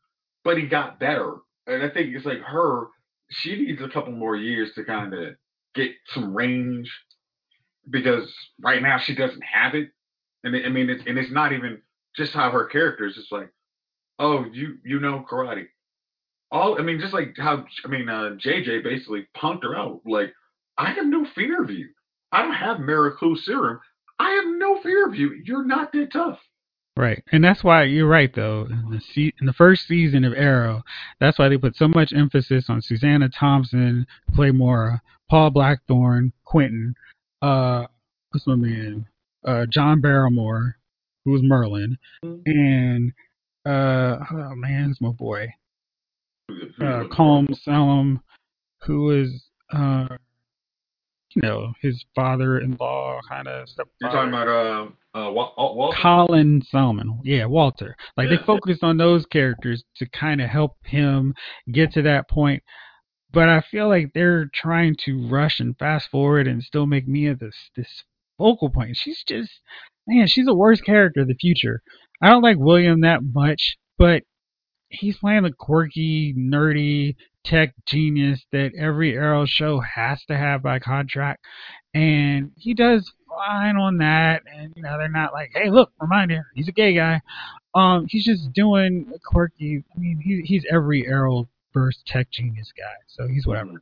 but 0.43 0.57
he 0.57 0.67
got 0.67 0.99
better. 0.99 1.35
And 1.67 1.83
I 1.83 1.89
think 1.89 2.15
it's 2.15 2.25
like 2.25 2.41
her, 2.41 2.87
she 3.29 3.55
needs 3.55 3.81
a 3.81 3.89
couple 3.89 4.13
more 4.13 4.35
years 4.35 4.71
to 4.75 4.83
kind 4.83 5.13
of 5.13 5.35
get 5.75 5.91
some 6.13 6.35
range 6.35 6.89
because 7.89 8.33
right 8.61 8.81
now 8.81 8.97
she 8.97 9.15
doesn't 9.15 9.43
have 9.43 9.75
it. 9.75 9.89
And 10.43 10.55
it, 10.55 10.65
I 10.65 10.69
mean, 10.69 10.89
it's, 10.89 11.03
and 11.05 11.17
it's 11.17 11.31
not 11.31 11.53
even 11.53 11.81
just 12.15 12.33
how 12.33 12.51
her 12.51 12.65
character 12.65 13.05
is 13.05 13.17
It's 13.17 13.31
like, 13.31 13.49
oh, 14.19 14.45
you 14.51 14.77
you 14.83 14.99
know 14.99 15.25
karate. 15.29 15.65
All 16.51 16.79
I 16.79 16.83
mean, 16.83 16.99
just 16.99 17.13
like 17.13 17.35
how 17.37 17.65
I 17.83 17.87
mean, 17.87 18.09
uh, 18.09 18.35
JJ 18.43 18.83
basically 18.83 19.27
punked 19.35 19.63
her 19.63 19.75
out. 19.75 20.01
Like, 20.05 20.33
I 20.77 20.91
have 20.91 21.05
no 21.05 21.25
fear 21.35 21.61
of 21.61 21.69
you. 21.69 21.89
I 22.31 22.43
don't 22.43 22.53
have 22.53 22.77
Mirakuru 22.77 23.37
serum. 23.37 23.79
I 24.19 24.31
have 24.31 24.45
no 24.47 24.79
fear 24.81 25.07
of 25.07 25.15
you. 25.15 25.41
You're 25.43 25.65
not 25.65 25.91
that 25.93 26.13
tough. 26.13 26.39
Right, 26.97 27.21
and 27.33 27.43
that's 27.43 27.61
why 27.61 27.83
you're 27.83 28.07
right 28.07 28.33
though. 28.33 28.67
In 28.69 28.89
the, 28.89 29.01
se- 29.01 29.33
in 29.41 29.45
the 29.45 29.53
first 29.53 29.85
season 29.85 30.23
of 30.23 30.31
Arrow, 30.33 30.81
that's 31.19 31.37
why 31.37 31.49
they 31.49 31.57
put 31.57 31.75
so 31.75 31.89
much 31.89 32.13
emphasis 32.13 32.69
on 32.69 32.81
Susanna 32.81 33.27
Thompson, 33.27 34.07
who 34.33 34.53
Moira, 34.53 35.01
Paul 35.29 35.49
Blackthorne, 35.51 36.31
Quentin, 36.45 36.93
uh, 37.41 37.85
what's 38.31 38.45
my 38.47 38.55
man, 38.55 39.05
uh, 39.45 39.65
John 39.69 40.01
Barrymore, 40.01 40.77
who 41.23 41.31
was 41.31 41.41
Merlyn, 41.41 41.97
and 42.45 43.11
uh, 43.65 44.17
oh 44.31 44.55
man, 44.55 44.91
it's 44.91 45.01
my 45.01 45.09
boy, 45.09 45.47
uh, 46.49 47.03
Colm 47.11 47.47
Salem, 47.63 48.21
who 48.81 49.05
was 49.05 49.43
uh, 49.73 50.07
you 51.35 51.41
know, 51.41 51.73
his 51.81 52.05
father-in-law 52.15 53.19
kind 53.27 53.47
of 53.47 53.67
stuff. 53.67 53.87
You're 53.99 54.11
talking 54.11 54.29
about 54.29 54.47
uh, 54.47 54.83
uh, 55.17 55.31
Wal- 55.31 55.53
Wal- 55.57 55.75
Walter? 55.75 55.97
Colin 56.01 56.61
Salmon. 56.69 57.19
Yeah, 57.25 57.45
Walter. 57.45 57.95
Like 58.15 58.29
Yeah. 58.29 58.37
they 58.37 58.43
focused 58.45 58.83
on 58.83 58.97
those 58.97 59.25
characters 59.25 59.83
to 59.97 60.05
kind 60.17 60.39
of 60.39 60.49
help 60.49 60.77
him 60.85 61.33
get 61.71 61.91
to 61.93 62.01
that 62.03 62.29
point. 62.29 62.63
But 63.35 63.49
I 63.49 63.61
feel 63.69 63.89
like 63.89 64.13
they're 64.13 64.49
trying 64.53 64.95
to 65.05 65.27
rush 65.27 65.59
and 65.59 65.77
fast 65.77 66.09
forward 66.09 66.47
and 66.47 66.63
still 66.63 66.85
make 66.85 67.07
Mia 67.07 67.35
this 67.35 67.69
this 67.75 68.03
focal 68.37 68.69
point. 68.69 68.95
She's 68.95 69.23
just 69.27 69.51
man, 70.07 70.27
she's 70.27 70.47
a 70.47 70.53
worse 70.55 70.79
character 70.81 71.21
of 71.21 71.27
the 71.27 71.35
future. 71.35 71.81
I 72.21 72.29
don't 72.29 72.41
like 72.41 72.57
William 72.57 73.01
that 73.01 73.21
much, 73.23 73.77
but 73.97 74.23
he's 74.87 75.17
playing 75.17 75.43
the 75.43 75.51
quirky, 75.51 76.33
nerdy 76.33 77.15
tech 77.43 77.73
genius 77.85 78.45
that 78.53 78.71
every 78.77 79.15
Arrow 79.15 79.45
show 79.45 79.81
has 79.81 80.23
to 80.25 80.37
have 80.37 80.63
by 80.63 80.79
contract. 80.79 81.43
And 81.93 82.51
he 82.55 82.73
does 82.73 83.11
fine 83.29 83.75
on 83.77 83.97
that. 83.97 84.43
And, 84.51 84.73
you 84.75 84.81
know, 84.81 84.97
they're 84.97 85.09
not 85.09 85.33
like, 85.33 85.51
hey, 85.53 85.69
look, 85.69 85.91
remind 85.99 86.31
you, 86.31 86.41
he's 86.53 86.67
a 86.67 86.73
gay 86.73 86.95
guy. 86.95 87.21
Um, 87.73 88.05
he's 88.07 88.25
just 88.25 88.53
doing 88.53 89.11
quirky, 89.25 89.83
I 89.95 89.99
mean, 89.99 90.21
he, 90.23 90.41
he's 90.45 90.65
every 90.71 91.05
Arrowverse 91.75 91.97
tech 92.05 92.31
genius 92.31 92.71
guy. 92.77 92.93
So 93.07 93.27
he's 93.27 93.45
whatever. 93.45 93.81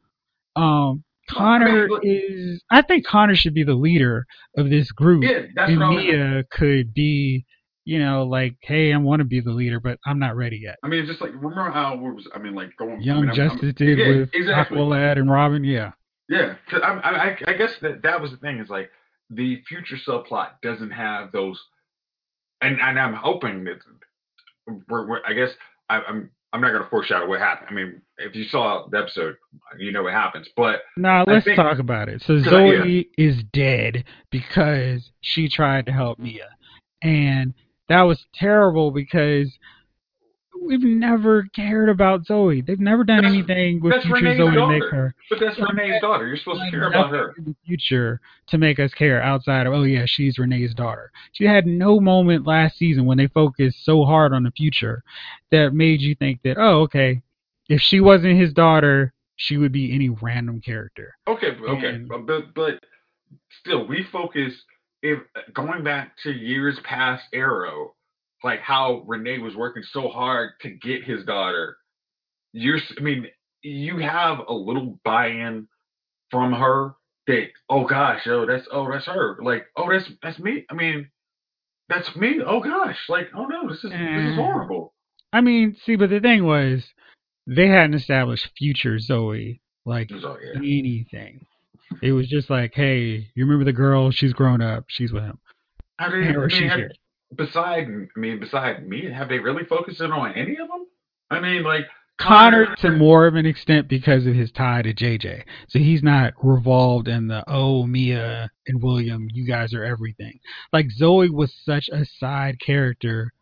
Um, 0.56 1.04
Connor 1.30 1.88
is, 2.02 2.62
I 2.70 2.82
think 2.82 3.06
Connor 3.06 3.36
should 3.36 3.54
be 3.54 3.64
the 3.64 3.74
leader 3.76 4.26
of 4.58 4.70
this 4.70 4.92
group. 4.92 5.24
Yeah, 5.24 5.44
that's 5.56 5.72
and 5.72 5.84
I. 5.84 5.90
Mia 5.90 6.44
could 6.52 6.94
be, 6.94 7.46
you 7.86 8.00
know, 8.00 8.24
like, 8.24 8.56
hey, 8.62 8.94
I 8.94 8.98
want 8.98 9.20
to 9.22 9.26
be 9.26 9.40
the 9.40 9.52
leader, 9.52 9.80
but 9.80 10.00
I'm 10.06 10.20
not 10.20 10.36
ready 10.36 10.58
yet. 10.58 10.78
I 10.84 10.88
mean, 10.88 11.06
just 11.06 11.22
like 11.22 11.32
remember 11.34 11.72
how 11.72 11.96
was. 11.96 12.28
I 12.36 12.40
mean, 12.40 12.54
like 12.56 12.76
going. 12.78 12.98
I 13.00 13.00
Young 13.00 13.22
mean, 13.22 13.30
I'm- 13.30 13.40
I'm- 13.40 13.50
Justice 13.52 13.74
did 13.76 13.98
yeah, 13.98 14.08
with 14.10 14.30
exactly. 14.34 14.78
Aqualad 14.78 15.18
and 15.18 15.32
Robin, 15.32 15.64
yeah. 15.64 15.92
Yeah, 16.30 16.56
'cause 16.70 16.82
I, 16.84 16.94
I, 16.94 17.38
I 17.48 17.54
guess 17.54 17.72
that 17.82 18.02
that 18.04 18.22
was 18.22 18.32
the 18.32 18.38
thing 18.38 18.60
is 18.60 18.70
like 18.70 18.90
the 19.30 19.62
future 19.68 19.98
subplot 19.98 20.52
doesn't 20.62 20.92
have 20.92 21.32
those, 21.32 21.62
and 22.62 22.80
and 22.82 22.98
I'm 23.00 23.14
hoping 23.14 23.64
that 23.66 23.80
we're, 24.90 25.08
we're 25.08 25.22
I 25.26 25.34
guess 25.34 25.52
I, 25.90 26.02
I'm 26.02 26.32
I'm 26.54 26.62
not 26.62 26.72
gonna 26.72 26.88
foreshadow 26.90 27.28
what 27.28 27.40
happened. 27.40 27.68
I 27.72 27.74
mean, 27.74 28.02
if 28.20 28.36
you 28.36 28.44
saw 28.46 28.86
the 28.88 29.00
episode, 29.00 29.36
you 29.80 29.92
know 29.92 30.04
what 30.04 30.14
happens. 30.14 30.48
But 30.56 30.84
Now 30.96 31.22
I 31.28 31.32
let's 31.32 31.46
think- 31.46 31.56
talk 31.58 31.80
about 31.80 32.10
it. 32.10 32.22
So 32.22 32.36
'cause 32.38 32.48
I- 32.48 32.50
Zoe 32.52 33.10
is 33.18 33.44
dead 33.46 34.04
because 34.30 35.12
she 35.22 35.50
tried 35.50 35.88
to 35.88 35.92
help 35.92 36.20
Mia, 36.20 36.50
and 37.02 37.54
that 37.90 38.04
was 38.04 38.28
terrible 38.34 38.92
because 38.92 39.58
we've 40.66 40.84
never 40.84 41.44
cared 41.56 41.90
about 41.90 42.26
Zoe. 42.26 42.62
They've 42.62 42.80
never 42.80 43.04
done 43.04 43.18
That's- 43.24 43.34
anything 43.34 43.80
with 43.82 44.02
future 44.02 44.14
Rene's 44.14 44.38
Zoe 44.38 44.52
to 44.56 44.68
make 44.68 44.84
her. 44.92 45.16
but 45.30 45.40
that's 45.40 45.58
Yeah, 45.58 45.66
Rene's 45.74 46.02
daughter. 46.02 46.28
You're 46.28 46.38
supposed 46.38 46.62
to 46.64 46.70
care 46.72 46.88
about 46.88 47.12
her. 47.12 47.34
in 47.38 47.44
the 47.46 47.56
future 47.66 48.20
to 48.48 48.58
make 48.58 48.80
us 48.80 48.94
care 48.94 49.22
outside 49.22 49.68
of 49.68 49.74
oh 49.74 49.84
yeah 49.84 50.06
she's 50.06 50.38
Rene's 50.40 50.74
daughter. 50.74 51.12
She 51.34 51.46
had 51.46 51.66
no 51.66 52.00
moment 52.00 52.46
last 52.48 52.78
season 52.78 53.06
when 53.06 53.18
they 53.18 53.28
focused 53.28 53.84
so 53.86 54.06
hard 54.06 54.34
on 54.34 54.44
the 54.44 54.52
future 54.52 55.04
that 55.52 55.74
made 55.74 56.02
you 56.02 56.16
think 56.16 56.42
that 56.44 56.58
oh 56.58 56.82
okay 56.82 57.22
if 57.70 57.82
she 57.82 58.00
wasn't 58.00 58.40
his 58.40 58.54
daughter 58.54 59.14
she 59.36 59.58
would 59.58 59.72
be 59.72 59.94
any 59.94 60.10
random 60.10 60.62
character. 60.62 61.16
Okay, 61.28 61.56
okay, 61.68 61.88
And- 61.90 62.08
but, 62.08 62.26
but 62.28 62.54
but 62.54 62.80
still, 63.62 63.86
we 63.88 64.04
focus 64.12 64.54
if 65.02 65.20
going 65.54 65.84
back 65.84 66.16
to 66.24 66.32
years 66.32 66.80
past 66.84 67.24
Arrow, 67.34 67.94
like 68.44 68.60
how 68.60 69.04
Rene 69.08 69.40
was 69.40 69.56
working 69.56 69.84
so 69.92 70.10
hard 70.10 70.52
to 70.62 70.70
get 70.70 71.04
his 71.04 71.24
daughter. 71.26 71.78
You're, 72.52 72.80
I 72.98 73.02
mean, 73.02 73.28
you 73.62 73.98
have 74.00 74.40
a 74.48 74.54
little 74.54 75.00
buy-in 75.04 75.68
from 76.30 76.54
her 76.54 76.96
that 77.28 77.48
oh 77.70 77.86
gosh, 77.86 78.22
oh 78.28 78.46
that's 78.46 78.68
oh 78.72 78.92
that's 78.92 79.06
her, 79.06 79.38
like 79.42 79.66
oh 79.78 79.92
that's 79.92 80.10
that's 80.22 80.40
me. 80.40 80.66
I 80.70 80.74
mean, 80.74 81.10
that's 81.90 82.16
me. 82.16 82.40
Oh 82.46 82.60
gosh, 82.60 82.98
like 83.10 83.30
oh 83.36 83.46
no, 83.46 83.70
this 83.70 83.78
is 83.78 83.92
this 83.92 83.92
is 83.92 83.98
mm. 83.98 84.36
horrible. 84.36 84.94
I 85.32 85.42
mean 85.42 85.76
see 85.86 85.96
but 85.96 86.10
the 86.10 86.20
thing 86.20 86.46
was 86.46 86.86
they 87.48 87.68
hadn't 87.68 87.96
established 87.96 88.50
future 88.58 89.00
Zoe 89.00 89.62
like 89.86 90.12
yeah. 90.12 90.58
anything. 90.58 91.46
It 92.02 92.12
was 92.12 92.28
just 92.28 92.50
like 92.50 92.74
hey 92.76 93.30
you 93.36 93.46
remember 93.46 93.66
the 93.66 93.74
girl 93.74 94.12
she's 94.12 94.34
grown 94.34 94.62
up 94.62 94.86
she's 94.88 95.12
with 95.12 95.24
him. 95.24 95.40
I 95.98 96.10
mean, 96.10 96.36
Or 96.36 96.46
I 96.46 96.50
she's 96.50 96.60
mean, 96.62 96.70
have- 96.70 96.80
here. 96.80 96.92
Beside 97.36 97.88
I 97.88 98.20
mean, 98.20 98.40
beside 98.40 98.88
me, 98.88 99.12
have 99.12 99.30
they 99.30 99.40
really 99.40 99.64
focused 99.66 100.02
in 100.02 100.12
on 100.12 100.34
any 100.34 100.54
of 100.54 100.68
them? 100.68 100.88
I 101.30 101.40
mean, 101.40 101.64
like 101.64 101.86
Connor 102.20 102.76
to 102.78 102.92
more 102.92 103.26
of 103.26 103.36
an 103.36 103.46
extent 103.46 103.88
because 103.88 104.28
of 104.28 104.36
his 104.36 104.52
tie 104.52 104.82
to 104.84 104.94
JJ. 104.94 105.44
So 105.68 105.80
he's 105.80 106.04
not 106.04 106.34
revolved 106.42 107.08
in 107.08 107.28
the 107.28 107.44
oh 107.48 107.86
Mia 107.86 108.50
and 108.68 108.82
William, 108.82 109.28
you 109.32 109.48
guys 109.48 109.74
are 109.74 109.84
everything. 109.84 110.40
Like 110.72 110.92
Zoe 110.92 111.30
was 111.30 111.54
such 111.66 111.90
a 111.92 112.06
side 112.20 112.60
character 112.60 113.34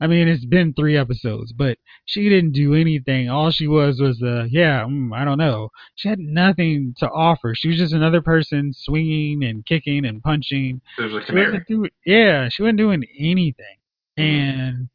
I 0.00 0.06
mean, 0.06 0.28
it's 0.28 0.44
been 0.44 0.74
three 0.74 0.96
episodes, 0.96 1.52
but 1.52 1.78
she 2.04 2.28
didn't 2.28 2.52
do 2.52 2.74
anything. 2.74 3.30
All 3.30 3.50
she 3.50 3.66
was 3.66 3.98
was 3.98 4.18
the 4.18 4.46
yeah, 4.50 4.84
mm, 4.84 5.16
I 5.16 5.24
don't 5.24 5.38
know. 5.38 5.70
She 5.94 6.08
had 6.08 6.18
nothing 6.18 6.94
to 6.98 7.08
offer. 7.08 7.54
She 7.54 7.68
was 7.68 7.78
just 7.78 7.94
another 7.94 8.20
person 8.20 8.74
swinging 8.74 9.42
and 9.42 9.64
kicking 9.64 10.04
and 10.04 10.22
punching. 10.22 10.82
There's 10.98 11.14
a 11.14 11.24
She 11.24 11.34
wasn't 11.34 11.66
doing 11.66 11.90
yeah, 12.04 12.48
she 12.50 12.62
wasn't 12.62 12.78
doing 12.78 13.04
anything, 13.18 13.76
and 14.18 14.88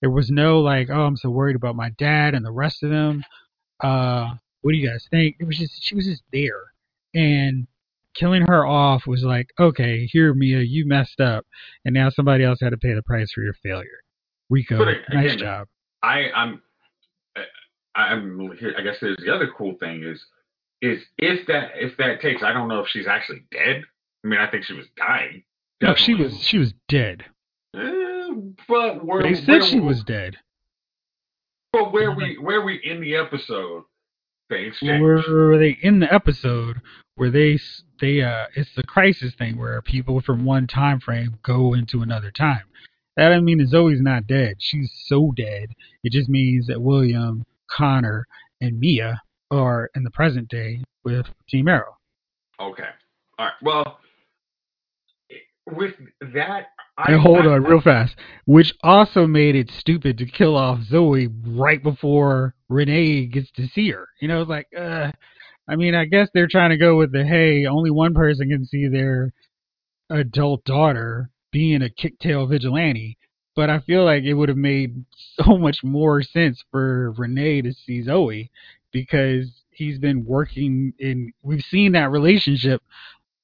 there 0.00 0.10
was 0.10 0.30
no 0.30 0.60
like, 0.60 0.88
oh, 0.90 1.02
I'm 1.02 1.16
so 1.16 1.30
worried 1.30 1.56
about 1.56 1.76
my 1.76 1.90
dad 1.90 2.34
and 2.34 2.44
the 2.44 2.50
rest 2.50 2.82
of 2.82 2.90
them. 2.90 3.22
Uh, 3.82 4.34
what 4.62 4.72
do 4.72 4.78
you 4.78 4.88
guys 4.88 5.06
think? 5.10 5.36
It 5.38 5.44
was 5.44 5.58
just 5.58 5.80
she 5.80 5.94
was 5.94 6.06
just 6.06 6.24
there, 6.32 6.72
and 7.14 7.68
killing 8.14 8.42
her 8.48 8.66
off 8.66 9.06
was 9.06 9.22
like, 9.22 9.50
okay, 9.60 10.06
here, 10.06 10.34
Mia, 10.34 10.60
you 10.60 10.86
messed 10.86 11.20
up, 11.20 11.46
and 11.84 11.94
now 11.94 12.10
somebody 12.10 12.42
else 12.42 12.58
had 12.60 12.70
to 12.70 12.76
pay 12.76 12.94
the 12.94 13.02
price 13.02 13.30
for 13.30 13.42
your 13.42 13.54
failure. 13.54 14.00
Rico, 14.50 14.78
But 14.78 14.88
again- 14.88 15.04
nice 15.12 15.36
job. 15.36 15.68
I 16.02 16.30
I'm 16.34 16.60
I'm 17.94 18.50
I 18.76 18.82
guess 18.82 18.96
there's 19.00 19.16
the 19.24 19.32
other 19.34 19.48
cool 19.56 19.74
thing 19.80 20.02
is 20.04 20.24
is 20.82 21.02
if 21.18 21.46
that 21.46 21.72
if 21.76 21.96
that 21.98 22.20
takes 22.20 22.42
I 22.42 22.52
don't 22.52 22.68
know 22.68 22.80
if 22.80 22.88
she's 22.88 23.06
actually 23.06 23.44
dead. 23.50 23.82
I 24.24 24.28
mean 24.28 24.40
I 24.40 24.50
think 24.50 24.64
she 24.64 24.72
was 24.74 24.86
dying. 24.96 25.44
No, 25.82 25.94
she 25.94 26.14
was 26.14 26.40
she 26.42 26.58
was 26.58 26.72
dead. 26.88 27.24
Eh, 27.76 28.28
but 28.68 29.04
where 29.04 29.22
They 29.22 29.34
said 29.34 29.46
where- 29.48 29.62
she 29.62 29.80
was 29.80 30.02
dead. 30.04 30.36
But 31.72 31.92
where 31.92 32.10
we 32.12 32.36
where 32.38 32.62
we 32.62 32.80
in 32.82 33.00
the 33.00 33.14
episode 33.16 33.84
change. 34.50 34.74
Were 34.82 35.56
they 35.58 35.78
in 35.82 36.00
the 36.00 36.12
episode 36.12 36.80
where 37.14 37.30
they 37.30 37.58
they 38.00 38.22
uh 38.22 38.46
it's 38.56 38.74
the 38.74 38.82
crisis 38.82 39.34
thing 39.34 39.56
where 39.56 39.80
people 39.82 40.20
from 40.20 40.44
one 40.44 40.66
time 40.66 40.98
frame 41.00 41.38
go 41.42 41.74
into 41.74 42.02
another 42.02 42.30
time. 42.30 42.62
That 43.20 43.28
doesn't 43.28 43.44
mean 43.44 43.58
that 43.58 43.68
Zoe's 43.68 44.00
not 44.00 44.26
dead. 44.26 44.54
She's 44.60 44.90
so 45.04 45.30
dead. 45.36 45.68
It 46.02 46.10
just 46.10 46.30
means 46.30 46.66
that 46.68 46.80
William, 46.80 47.44
Connor, 47.70 48.26
and 48.62 48.80
Mia 48.80 49.20
are 49.50 49.90
in 49.94 50.04
the 50.04 50.10
present 50.10 50.48
day 50.48 50.82
with 51.04 51.26
Team 51.46 51.68
Arrow. 51.68 51.98
Okay. 52.58 52.88
All 53.38 53.44
right. 53.44 53.52
Well, 53.60 53.98
with 55.70 55.92
that, 56.32 56.68
I 56.96 57.12
And 57.12 57.20
hold 57.20 57.40
I- 57.40 57.50
on, 57.50 57.64
real 57.64 57.82
fast. 57.82 58.16
Which 58.46 58.72
also 58.82 59.26
made 59.26 59.54
it 59.54 59.70
stupid 59.70 60.16
to 60.16 60.24
kill 60.24 60.56
off 60.56 60.80
Zoe 60.84 61.28
right 61.44 61.82
before 61.82 62.54
Rene 62.70 63.26
gets 63.26 63.50
to 63.52 63.66
see 63.68 63.90
her. 63.90 64.08
You 64.22 64.28
know, 64.28 64.40
it's 64.40 64.48
like, 64.48 64.68
uh, 64.74 65.12
I 65.68 65.76
mean, 65.76 65.94
I 65.94 66.06
guess 66.06 66.30
they're 66.32 66.48
trying 66.50 66.70
to 66.70 66.78
go 66.78 66.96
with 66.96 67.12
the 67.12 67.26
hey, 67.26 67.66
only 67.66 67.90
one 67.90 68.14
person 68.14 68.48
can 68.48 68.64
see 68.64 68.88
their 68.88 69.30
adult 70.08 70.64
daughter 70.64 71.28
being 71.50 71.82
a 71.82 71.88
kicktail 71.88 72.48
vigilante. 72.48 73.16
But 73.56 73.68
I 73.68 73.80
feel 73.80 74.04
like 74.04 74.24
it 74.24 74.34
would 74.34 74.48
have 74.48 74.58
made 74.58 75.04
so 75.42 75.58
much 75.58 75.82
more 75.82 76.22
sense 76.22 76.62
for 76.70 77.12
Rene 77.12 77.62
to 77.62 77.72
see 77.72 78.02
Zoe 78.02 78.50
because 78.92 79.50
he's 79.70 79.98
been 79.98 80.24
working 80.24 80.92
in. 80.98 81.32
We've 81.42 81.64
seen 81.64 81.92
that 81.92 82.10
relationship 82.10 82.82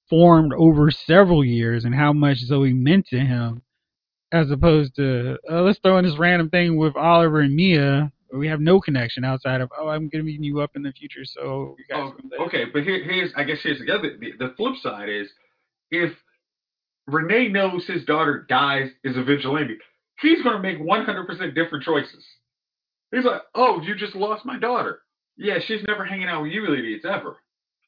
formed 0.09 0.53
over 0.55 0.91
several 0.91 1.45
years 1.45 1.85
and 1.85 1.95
how 1.95 2.13
much 2.13 2.39
Zoe 2.39 2.73
meant 2.73 3.09
to 3.09 3.19
him, 3.19 3.63
as 4.33 4.51
opposed 4.51 4.97
to 4.97 5.39
uh, 5.51 5.63
let's 5.63 5.79
throw 5.81 5.99
in 5.99 6.05
this 6.05 6.19
random 6.19 6.51
thing 6.51 6.77
with 6.77 6.97
Oliver 6.97 7.41
and 7.41 7.55
Mia. 7.55 8.13
We 8.33 8.49
have 8.49 8.61
no 8.61 8.81
connection 8.81 9.25
outside 9.25 9.61
of 9.61 9.71
oh, 9.79 9.89
I'm 9.89 10.09
gonna 10.09 10.25
meet 10.25 10.43
you 10.43 10.61
up 10.61 10.73
in 10.77 10.83
the 10.83 10.93
future, 10.93 11.25
so 11.25 11.77
you 11.79 11.85
guys. 11.89 12.13
Oh, 12.39 12.45
okay, 12.47 12.65
but 12.73 12.83
here, 12.83 13.03
here's 13.03 13.33
I 13.37 13.45
guess 13.45 13.59
here's 13.63 13.81
the 13.81 13.93
other 13.93 14.17
the, 14.19 14.33
the 14.39 14.55
flip 14.57 14.75
side 14.83 15.09
is 15.09 15.29
if 15.91 16.13
Rene 17.07 17.49
knows 17.49 17.87
his 17.87 18.05
daughter 18.05 18.47
dies 18.49 18.91
is 19.05 19.17
a 19.17 19.23
vigilante, 19.23 19.77
he's 20.21 20.43
going 20.43 20.57
to 20.57 20.63
make 20.63 20.81
100% 20.81 21.55
different 21.55 21.85
choices. 21.85 22.25
He's 23.13 23.25
like, 23.25 23.43
oh, 23.55 23.81
you 23.83 23.95
just 23.95 24.17
lost 24.17 24.45
my 24.45 24.59
daughter. 24.59 25.01
Yeah, 25.37 25.59
she's 25.65 25.83
never 25.87 26.05
hanging 26.05 26.29
out 26.29 26.43
with 26.43 26.53
you 26.53 26.65
idiots 26.73 27.05
ever. 27.09 27.37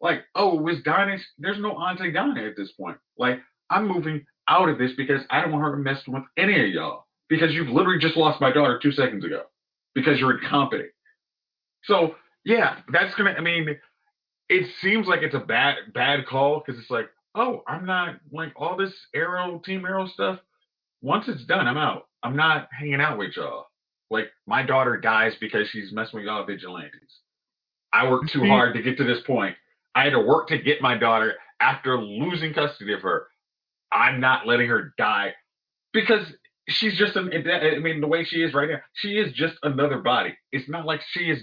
Like, 0.00 0.24
oh, 0.34 0.54
was 0.54 0.76
Donna? 0.84 1.16
There's 1.38 1.58
no 1.58 1.72
Auntie 1.72 2.12
Donna 2.12 2.44
at 2.44 2.56
this 2.56 2.70
point. 2.72 2.98
Like, 3.16 3.40
I'm 3.70 3.88
moving 3.88 4.24
out 4.48 4.68
of 4.68 4.78
this 4.78 4.92
because 4.96 5.22
I 5.30 5.40
don't 5.40 5.52
want 5.52 5.64
her 5.64 5.72
to 5.72 5.82
mess 5.82 6.00
with 6.06 6.22
any 6.36 6.60
of 6.60 6.68
y'all 6.70 7.06
because 7.28 7.52
you've 7.52 7.68
literally 7.68 7.98
just 7.98 8.16
lost 8.16 8.40
my 8.40 8.52
daughter 8.52 8.78
two 8.82 8.92
seconds 8.92 9.24
ago 9.24 9.42
because 9.94 10.18
you're 10.18 10.38
incompetent. 10.38 10.90
So 11.84 12.14
yeah, 12.44 12.76
that's 12.92 13.14
gonna. 13.14 13.32
I 13.32 13.40
mean, 13.40 13.76
it 14.48 14.70
seems 14.80 15.06
like 15.06 15.20
it's 15.22 15.34
a 15.34 15.40
bad 15.40 15.76
bad 15.92 16.26
call 16.26 16.62
because 16.64 16.80
it's 16.80 16.90
like, 16.90 17.08
oh, 17.34 17.62
I'm 17.66 17.86
not 17.86 18.16
like 18.32 18.52
all 18.56 18.76
this 18.76 18.94
arrow 19.14 19.60
team 19.64 19.84
arrow 19.84 20.06
stuff. 20.06 20.38
Once 21.00 21.28
it's 21.28 21.44
done, 21.44 21.66
I'm 21.66 21.78
out. 21.78 22.06
I'm 22.22 22.36
not 22.36 22.68
hanging 22.76 23.00
out 23.00 23.18
with 23.18 23.36
y'all. 23.36 23.66
Like 24.10 24.28
my 24.46 24.62
daughter 24.62 24.96
dies 24.96 25.34
because 25.40 25.68
she's 25.68 25.92
messing 25.92 26.18
with 26.18 26.26
y'all 26.26 26.44
vigilantes. 26.44 27.20
I 27.92 28.10
worked 28.10 28.30
too 28.30 28.40
mm-hmm. 28.40 28.48
hard 28.48 28.74
to 28.74 28.82
get 28.82 28.96
to 28.98 29.04
this 29.04 29.22
point. 29.26 29.56
I 29.94 30.04
had 30.04 30.12
to 30.12 30.20
work 30.20 30.48
to 30.48 30.58
get 30.58 30.82
my 30.82 30.96
daughter 30.96 31.34
after 31.60 31.98
losing 31.98 32.54
custody 32.54 32.92
of 32.92 33.02
her. 33.02 33.26
I'm 33.92 34.20
not 34.20 34.46
letting 34.46 34.68
her 34.68 34.92
die 34.98 35.34
because 35.92 36.26
she's 36.68 36.96
just 36.96 37.16
an. 37.16 37.30
I 37.32 37.78
mean, 37.78 38.00
the 38.00 38.06
way 38.06 38.24
she 38.24 38.42
is 38.42 38.54
right 38.54 38.68
now, 38.68 38.80
she 38.94 39.18
is 39.18 39.32
just 39.32 39.54
another 39.62 39.98
body. 39.98 40.36
It's 40.52 40.68
not 40.68 40.86
like 40.86 41.00
she 41.10 41.30
is 41.30 41.40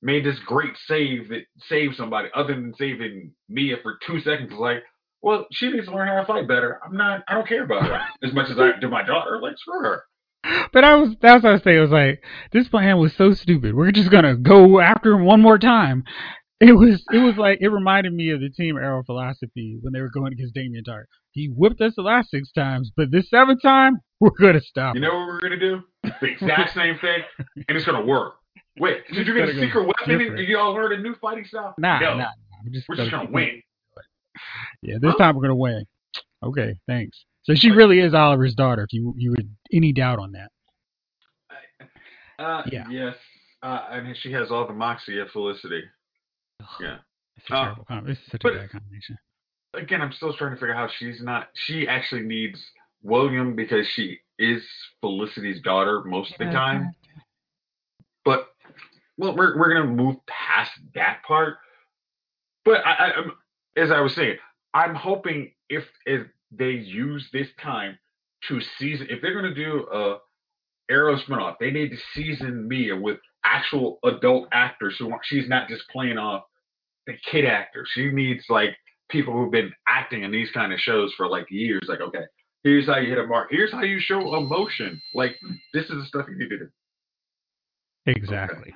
made 0.00 0.24
this 0.24 0.38
great 0.46 0.72
save 0.86 1.28
that 1.28 1.42
saved 1.68 1.96
somebody 1.96 2.28
other 2.34 2.54
than 2.54 2.74
saving 2.74 3.32
Mia 3.48 3.76
for 3.82 3.98
two 4.06 4.20
seconds. 4.20 4.52
Like, 4.52 4.82
well, 5.24 5.46
she 5.52 5.70
needs 5.70 5.86
to 5.86 5.94
learn 5.94 6.06
how 6.06 6.20
to 6.20 6.26
fight 6.26 6.46
better. 6.46 6.78
I'm 6.84 6.96
not. 6.96 7.24
I 7.26 7.34
don't 7.34 7.48
care 7.48 7.64
about 7.64 7.86
her 7.86 7.98
as 8.22 8.34
much 8.34 8.50
as 8.50 8.58
I 8.58 8.72
do 8.78 8.90
my 8.90 9.02
daughter. 9.02 9.40
Like, 9.40 9.56
screw 9.56 9.80
her. 9.80 10.04
But 10.70 10.84
I 10.84 10.96
was 10.96 11.16
that's 11.22 11.42
what 11.42 11.48
I 11.48 11.52
was 11.54 11.62
saying. 11.62 11.78
I 11.78 11.80
was 11.80 11.90
like, 11.90 12.22
this 12.52 12.68
plan 12.68 12.98
was 12.98 13.14
so 13.16 13.32
stupid. 13.32 13.74
We're 13.74 13.90
just 13.90 14.10
gonna 14.10 14.36
go 14.36 14.80
after 14.80 15.14
him 15.14 15.24
one 15.24 15.40
more 15.40 15.58
time. 15.58 16.04
It 16.60 16.72
was 16.72 17.02
it 17.10 17.18
was 17.18 17.38
like 17.38 17.58
it 17.62 17.68
reminded 17.68 18.12
me 18.12 18.30
of 18.30 18.40
the 18.40 18.50
Team 18.50 18.76
Arrow 18.76 19.02
philosophy 19.02 19.78
when 19.80 19.94
they 19.94 20.02
were 20.02 20.10
going 20.10 20.34
against 20.34 20.54
Damien 20.54 20.84
Darhk. 20.86 21.04
He 21.32 21.46
whipped 21.46 21.80
us 21.80 21.94
the 21.96 22.02
last 22.02 22.30
six 22.30 22.52
times, 22.52 22.92
but 22.94 23.10
this 23.10 23.30
seventh 23.30 23.62
time 23.62 24.00
we're 24.20 24.30
gonna 24.38 24.60
stop. 24.60 24.94
You 24.94 25.00
know 25.00 25.14
what 25.14 25.26
we're 25.26 25.40
gonna 25.40 25.58
do? 25.58 25.80
The 26.02 26.26
exact 26.26 26.74
same 26.74 26.98
thing, 26.98 27.22
and 27.66 27.78
it's 27.78 27.86
gonna 27.86 28.04
work. 28.04 28.34
Wait, 28.78 28.98
did 29.12 29.26
you 29.26 29.32
get 29.32 29.48
a 29.48 29.58
secret 29.58 29.86
weapon? 29.86 30.18
different. 30.18 30.36
Did 30.36 30.48
y'all 30.48 30.74
learn 30.74 30.92
a 30.92 30.98
new 30.98 31.14
fighting 31.14 31.46
style? 31.46 31.74
Nah, 31.78 31.98
no, 31.98 32.10
nah, 32.10 32.16
nah. 32.18 32.30
We're 32.62 32.72
just, 32.72 32.88
we're 32.90 32.96
just 32.96 33.10
gonna 33.10 33.30
win. 33.30 33.62
Yeah, 34.84 34.96
this 35.00 35.14
time 35.16 35.34
we're 35.34 35.42
gonna 35.42 35.56
win. 35.56 35.86
Okay, 36.42 36.74
thanks. 36.86 37.24
So 37.44 37.54
she 37.54 37.70
really 37.70 38.00
is 38.00 38.14
Oliver's 38.14 38.54
daughter. 38.54 38.82
If 38.82 38.92
you 38.92 39.14
you 39.16 39.32
had 39.32 39.48
any 39.72 39.92
doubt 39.92 40.18
on 40.18 40.32
that. 40.32 40.50
Uh, 42.38 42.62
Yeah. 42.70 42.88
Yes. 42.90 43.16
Uh, 43.62 43.86
and 43.90 44.16
she 44.16 44.30
has 44.32 44.50
all 44.50 44.66
the 44.66 44.72
moxie 44.74 45.18
of 45.18 45.30
Felicity. 45.30 45.82
Yeah. 46.80 46.98
It's 47.36 47.46
a 47.46 47.52
terrible 47.52 47.86
This 48.06 48.18
is 48.18 48.24
such 48.30 48.44
a 48.44 48.48
bad 48.48 48.70
combination. 48.70 49.18
Again, 49.72 50.02
I'm 50.02 50.12
still 50.12 50.34
trying 50.34 50.50
to 50.50 50.56
figure 50.56 50.74
out 50.74 50.88
how 50.88 50.94
she's 50.98 51.22
not. 51.22 51.48
She 51.54 51.88
actually 51.88 52.22
needs 52.22 52.62
William 53.02 53.56
because 53.56 53.86
she 53.88 54.18
is 54.38 54.62
Felicity's 55.00 55.60
daughter 55.62 56.02
most 56.04 56.32
of 56.32 56.38
the 56.38 56.44
time. 56.52 56.92
But 58.24 58.48
well, 59.16 59.34
we're 59.36 59.58
we're 59.58 59.72
gonna 59.74 59.90
move 59.92 60.16
past 60.26 60.72
that 60.94 61.22
part. 61.26 61.56
But 62.64 62.86
I, 62.86 62.92
I, 62.92 63.12
as 63.76 63.90
I 63.90 64.00
was 64.00 64.14
saying, 64.14 64.38
I'm 64.74 64.94
hoping 64.94 65.52
if 65.68 65.84
if 66.04 66.26
they 66.50 66.70
use 66.70 67.28
this 67.32 67.48
time 67.62 67.98
to 68.48 68.60
season, 68.78 69.06
if 69.08 69.22
they're 69.22 69.34
gonna 69.34 69.54
do 69.54 69.86
a 69.92 70.18
Arrow 70.90 71.16
spinoff, 71.16 71.56
they 71.58 71.70
need 71.70 71.90
to 71.90 71.96
season 72.12 72.68
Mia 72.68 72.94
with 72.94 73.18
actual 73.44 73.98
adult 74.04 74.48
actors 74.52 75.00
aren't- 75.00 75.24
she's 75.24 75.48
not 75.48 75.68
just 75.68 75.88
playing 75.88 76.18
off 76.18 76.44
the 77.06 77.14
kid 77.30 77.46
actor. 77.46 77.86
She 77.92 78.10
needs 78.10 78.44
like 78.50 78.76
people 79.08 79.32
who've 79.32 79.50
been 79.50 79.72
acting 79.88 80.24
in 80.24 80.30
these 80.30 80.50
kind 80.50 80.72
of 80.72 80.80
shows 80.80 81.12
for 81.14 81.28
like 81.28 81.50
years. 81.50 81.82
Like, 81.88 82.00
okay, 82.00 82.24
here's 82.64 82.86
how 82.86 82.98
you 82.98 83.08
hit 83.08 83.18
a 83.18 83.26
mark. 83.26 83.48
Here's 83.50 83.72
how 83.72 83.82
you 83.82 84.00
show 84.00 84.36
emotion. 84.36 85.00
Like, 85.14 85.38
this 85.72 85.84
is 85.84 86.02
the 86.02 86.04
stuff 86.06 86.26
you 86.28 86.38
need 86.38 86.50
to 86.50 86.58
do. 86.58 86.68
Exactly. 88.06 88.74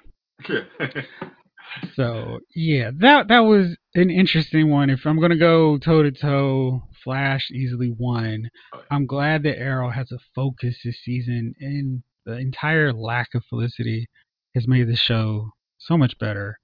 Yeah. 0.48 0.64
So 1.94 2.40
yeah, 2.54 2.90
that 2.98 3.28
that 3.28 3.40
was 3.40 3.76
an 3.94 4.10
interesting 4.10 4.70
one. 4.70 4.90
If 4.90 5.06
I'm 5.06 5.20
gonna 5.20 5.36
go 5.36 5.78
toe 5.78 6.02
to 6.02 6.10
toe, 6.10 6.82
Flash 7.04 7.50
easily 7.50 7.90
won. 7.96 8.50
Oh. 8.72 8.82
I'm 8.90 9.06
glad 9.06 9.42
that 9.44 9.58
Arrow 9.58 9.90
has 9.90 10.12
a 10.12 10.18
focus 10.34 10.78
this 10.84 10.98
season, 11.04 11.54
and 11.60 12.02
the 12.24 12.36
entire 12.36 12.92
lack 12.92 13.34
of 13.34 13.44
Felicity 13.48 14.08
has 14.54 14.66
made 14.66 14.88
the 14.88 14.96
show 14.96 15.50
so 15.78 15.96
much 15.96 16.18
better. 16.18 16.58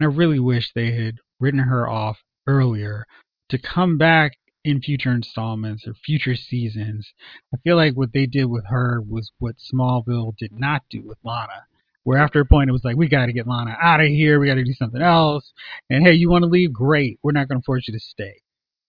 And 0.00 0.10
I 0.10 0.14
really 0.14 0.40
wish 0.40 0.72
they 0.72 0.92
had 0.92 1.16
written 1.40 1.60
her 1.60 1.88
off 1.88 2.18
earlier 2.46 3.06
to 3.48 3.58
come 3.58 3.96
back 3.98 4.32
in 4.64 4.82
future 4.82 5.12
installments 5.12 5.86
or 5.86 5.94
future 5.94 6.34
seasons. 6.34 7.12
I 7.54 7.58
feel 7.58 7.76
like 7.76 7.94
what 7.94 8.12
they 8.12 8.26
did 8.26 8.46
with 8.46 8.66
her 8.66 9.00
was 9.00 9.30
what 9.38 9.56
Smallville 9.58 10.36
did 10.36 10.52
not 10.52 10.82
do 10.90 11.02
with 11.02 11.18
Lana 11.22 11.66
where 12.06 12.18
after 12.18 12.38
a 12.38 12.46
point 12.46 12.70
it 12.70 12.72
was 12.72 12.84
like, 12.84 12.96
we 12.96 13.08
got 13.08 13.26
to 13.26 13.32
get 13.32 13.48
Lana 13.48 13.76
out 13.82 14.00
of 14.00 14.06
here. 14.06 14.38
We 14.38 14.46
got 14.46 14.54
to 14.54 14.62
do 14.62 14.72
something 14.74 15.02
else. 15.02 15.52
And 15.90 16.06
hey, 16.06 16.12
you 16.12 16.30
want 16.30 16.44
to 16.44 16.48
leave? 16.48 16.72
Great. 16.72 17.18
We're 17.24 17.32
not 17.32 17.48
going 17.48 17.60
to 17.60 17.64
force 17.64 17.88
you 17.88 17.94
to 17.94 18.00
stay. 18.00 18.40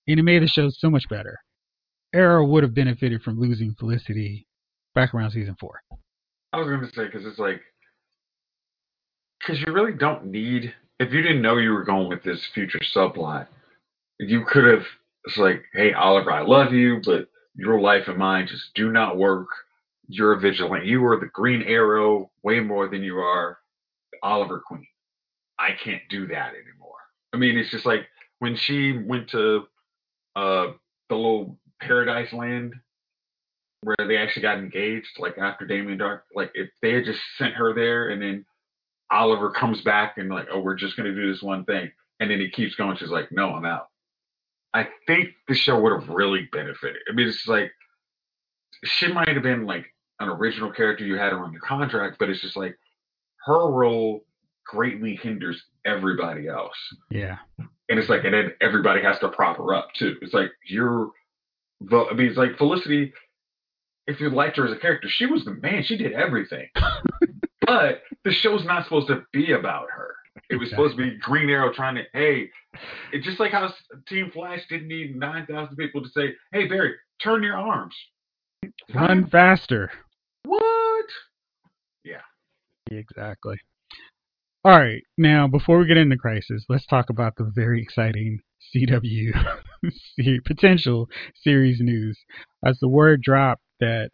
And 0.07 0.19
it 0.19 0.23
made 0.23 0.43
the 0.43 0.47
show 0.47 0.69
so 0.69 0.91
much 0.91 1.09
better. 1.09 1.39
Arrow 2.13 2.45
would 2.45 2.61
have 2.61 2.75
benefited 2.75 3.23
from 3.23 3.39
losing 3.39 3.73
Felicity 3.73 4.45
back 4.93 5.15
around 5.15 5.31
season 5.31 5.57
four. 5.59 5.81
I 6.53 6.57
was 6.57 6.67
gonna 6.67 6.89
say 6.93 7.05
because 7.05 7.25
it's 7.25 7.39
like 7.39 7.59
because 9.39 9.61
you 9.65 9.73
really 9.73 9.93
don't 9.93 10.27
need 10.27 10.73
if 10.99 11.11
you 11.11 11.21
didn't 11.21 11.41
know 11.41 11.57
you 11.57 11.71
were 11.71 11.83
going 11.83 12.07
with 12.07 12.23
this 12.23 12.39
future 12.53 12.79
subplot, 12.95 13.47
you 14.19 14.45
could 14.47 14.63
have. 14.63 14.83
It's 15.25 15.37
like, 15.37 15.63
hey, 15.73 15.91
Oliver, 15.91 16.31
I 16.31 16.41
love 16.41 16.71
you, 16.71 17.01
but 17.03 17.27
your 17.55 17.81
life 17.81 18.03
and 18.07 18.17
mine 18.17 18.47
just 18.47 18.73
do 18.75 18.91
not 18.91 19.17
work. 19.17 19.49
You're 20.07 20.33
a 20.33 20.39
vigilante. 20.39 20.87
You 20.87 21.05
are 21.05 21.19
the 21.19 21.27
Green 21.27 21.61
Arrow 21.63 22.31
way 22.43 22.59
more 22.59 22.87
than 22.87 23.03
you 23.03 23.17
are 23.17 23.57
Oliver 24.23 24.61
Queen. 24.65 24.87
I 25.59 25.71
can't 25.71 26.01
do 26.09 26.27
that 26.27 26.53
anymore. 26.53 26.97
I 27.33 27.37
mean, 27.37 27.57
it's 27.57 27.71
just 27.71 27.85
like 27.85 28.07
when 28.39 28.55
she 28.55 28.97
went 28.97 29.29
to 29.29 29.63
uh, 30.35 30.67
the 31.09 31.15
little 31.15 31.57
paradise 31.81 32.31
land 32.31 32.73
where 33.81 34.07
they 34.07 34.17
actually 34.17 34.41
got 34.41 34.57
engaged, 34.57 35.19
like 35.19 35.37
after 35.37 35.65
Damien 35.65 35.99
Darhk. 35.99 36.21
Like 36.35 36.51
if 36.53 36.69
they 36.81 36.93
had 36.93 37.05
just 37.05 37.19
sent 37.37 37.53
her 37.55 37.73
there 37.73 38.09
and 38.09 38.21
then 38.21 38.45
Oliver 39.11 39.51
comes 39.51 39.81
back 39.81 40.17
and 40.17 40.29
like, 40.29 40.47
oh, 40.51 40.59
we're 40.59 40.75
just 40.75 40.97
gonna 40.97 41.13
do 41.13 41.31
this 41.31 41.41
one 41.41 41.65
thing, 41.65 41.91
and 42.19 42.29
then 42.29 42.39
he 42.39 42.49
keeps 42.49 42.75
going. 42.75 42.97
She's 42.97 43.09
like, 43.09 43.31
no, 43.31 43.53
I'm 43.53 43.65
out. 43.65 43.87
I 44.73 44.87
think 45.07 45.29
the 45.47 45.55
show 45.55 45.79
would 45.79 45.93
have 45.93 46.09
really 46.09 46.47
benefited. 46.51 46.97
I 47.09 47.13
mean, 47.13 47.27
it's 47.27 47.47
like 47.47 47.71
she 48.83 49.11
might 49.11 49.29
have 49.29 49.43
been 49.43 49.65
like 49.65 49.85
an 50.19 50.29
original 50.29 50.71
character 50.71 51.05
you 51.05 51.17
had 51.17 51.31
her 51.31 51.39
on 51.39 51.51
your 51.51 51.61
contract, 51.61 52.17
but 52.19 52.29
it's 52.29 52.41
just 52.41 52.57
like 52.57 52.77
her 53.45 53.69
role 53.69 54.25
greatly 54.65 55.15
hinders 55.15 55.61
everybody 55.85 56.47
else. 56.47 56.75
Yeah. 57.09 57.37
And 57.89 57.97
it's 57.97 58.09
like, 58.09 58.25
and 58.25 58.33
then 58.33 58.51
everybody 58.61 59.01
has 59.01 59.17
to 59.19 59.29
prop 59.29 59.57
her 59.57 59.73
up 59.73 59.89
too. 59.97 60.15
It's 60.21 60.33
like 60.33 60.51
you're, 60.67 61.11
I 61.91 62.13
mean, 62.13 62.27
it's 62.27 62.37
like 62.37 62.57
Felicity. 62.57 63.13
If 64.07 64.19
you 64.19 64.29
liked 64.29 64.57
her 64.57 64.65
as 64.65 64.71
a 64.71 64.79
character, 64.79 65.07
she 65.09 65.25
was 65.25 65.45
the 65.45 65.51
man. 65.51 65.83
She 65.83 65.97
did 65.97 66.13
everything. 66.13 66.67
but 67.65 68.03
the 68.23 68.31
show's 68.31 68.63
not 68.65 68.85
supposed 68.85 69.07
to 69.07 69.23
be 69.33 69.51
about 69.51 69.87
her. 69.93 70.15
It 70.49 70.55
was 70.55 70.69
supposed 70.69 70.97
to 70.97 71.03
be 71.03 71.17
Green 71.17 71.49
Arrow 71.49 71.73
trying 71.73 71.95
to, 71.95 72.03
hey, 72.13 72.49
it's 73.11 73.25
just 73.25 73.39
like 73.39 73.51
how 73.51 73.73
Team 74.07 74.31
Flash 74.33 74.61
didn't 74.69 74.87
need 74.87 75.15
9,000 75.15 75.75
people 75.75 76.01
to 76.01 76.09
say, 76.09 76.33
hey, 76.53 76.67
Barry, 76.67 76.93
turn 77.21 77.43
your 77.43 77.57
arms. 77.57 77.95
Run 78.93 79.27
faster. 79.29 79.91
What? 80.47 81.05
Yeah. 82.03 82.21
Exactly. 82.89 83.57
All 84.63 84.77
right. 84.77 85.01
Now, 85.17 85.47
before 85.47 85.77
we 85.77 85.87
get 85.87 85.97
into 85.97 86.17
Crisis, 86.17 86.65
let's 86.69 86.85
talk 86.85 87.09
about 87.09 87.35
the 87.35 87.51
very 87.53 87.81
exciting 87.81 88.39
CW 88.75 89.31
potential 90.45 91.07
series 91.35 91.79
news. 91.79 92.17
As 92.65 92.79
the 92.79 92.89
word 92.89 93.21
dropped 93.21 93.61
that 93.79 94.09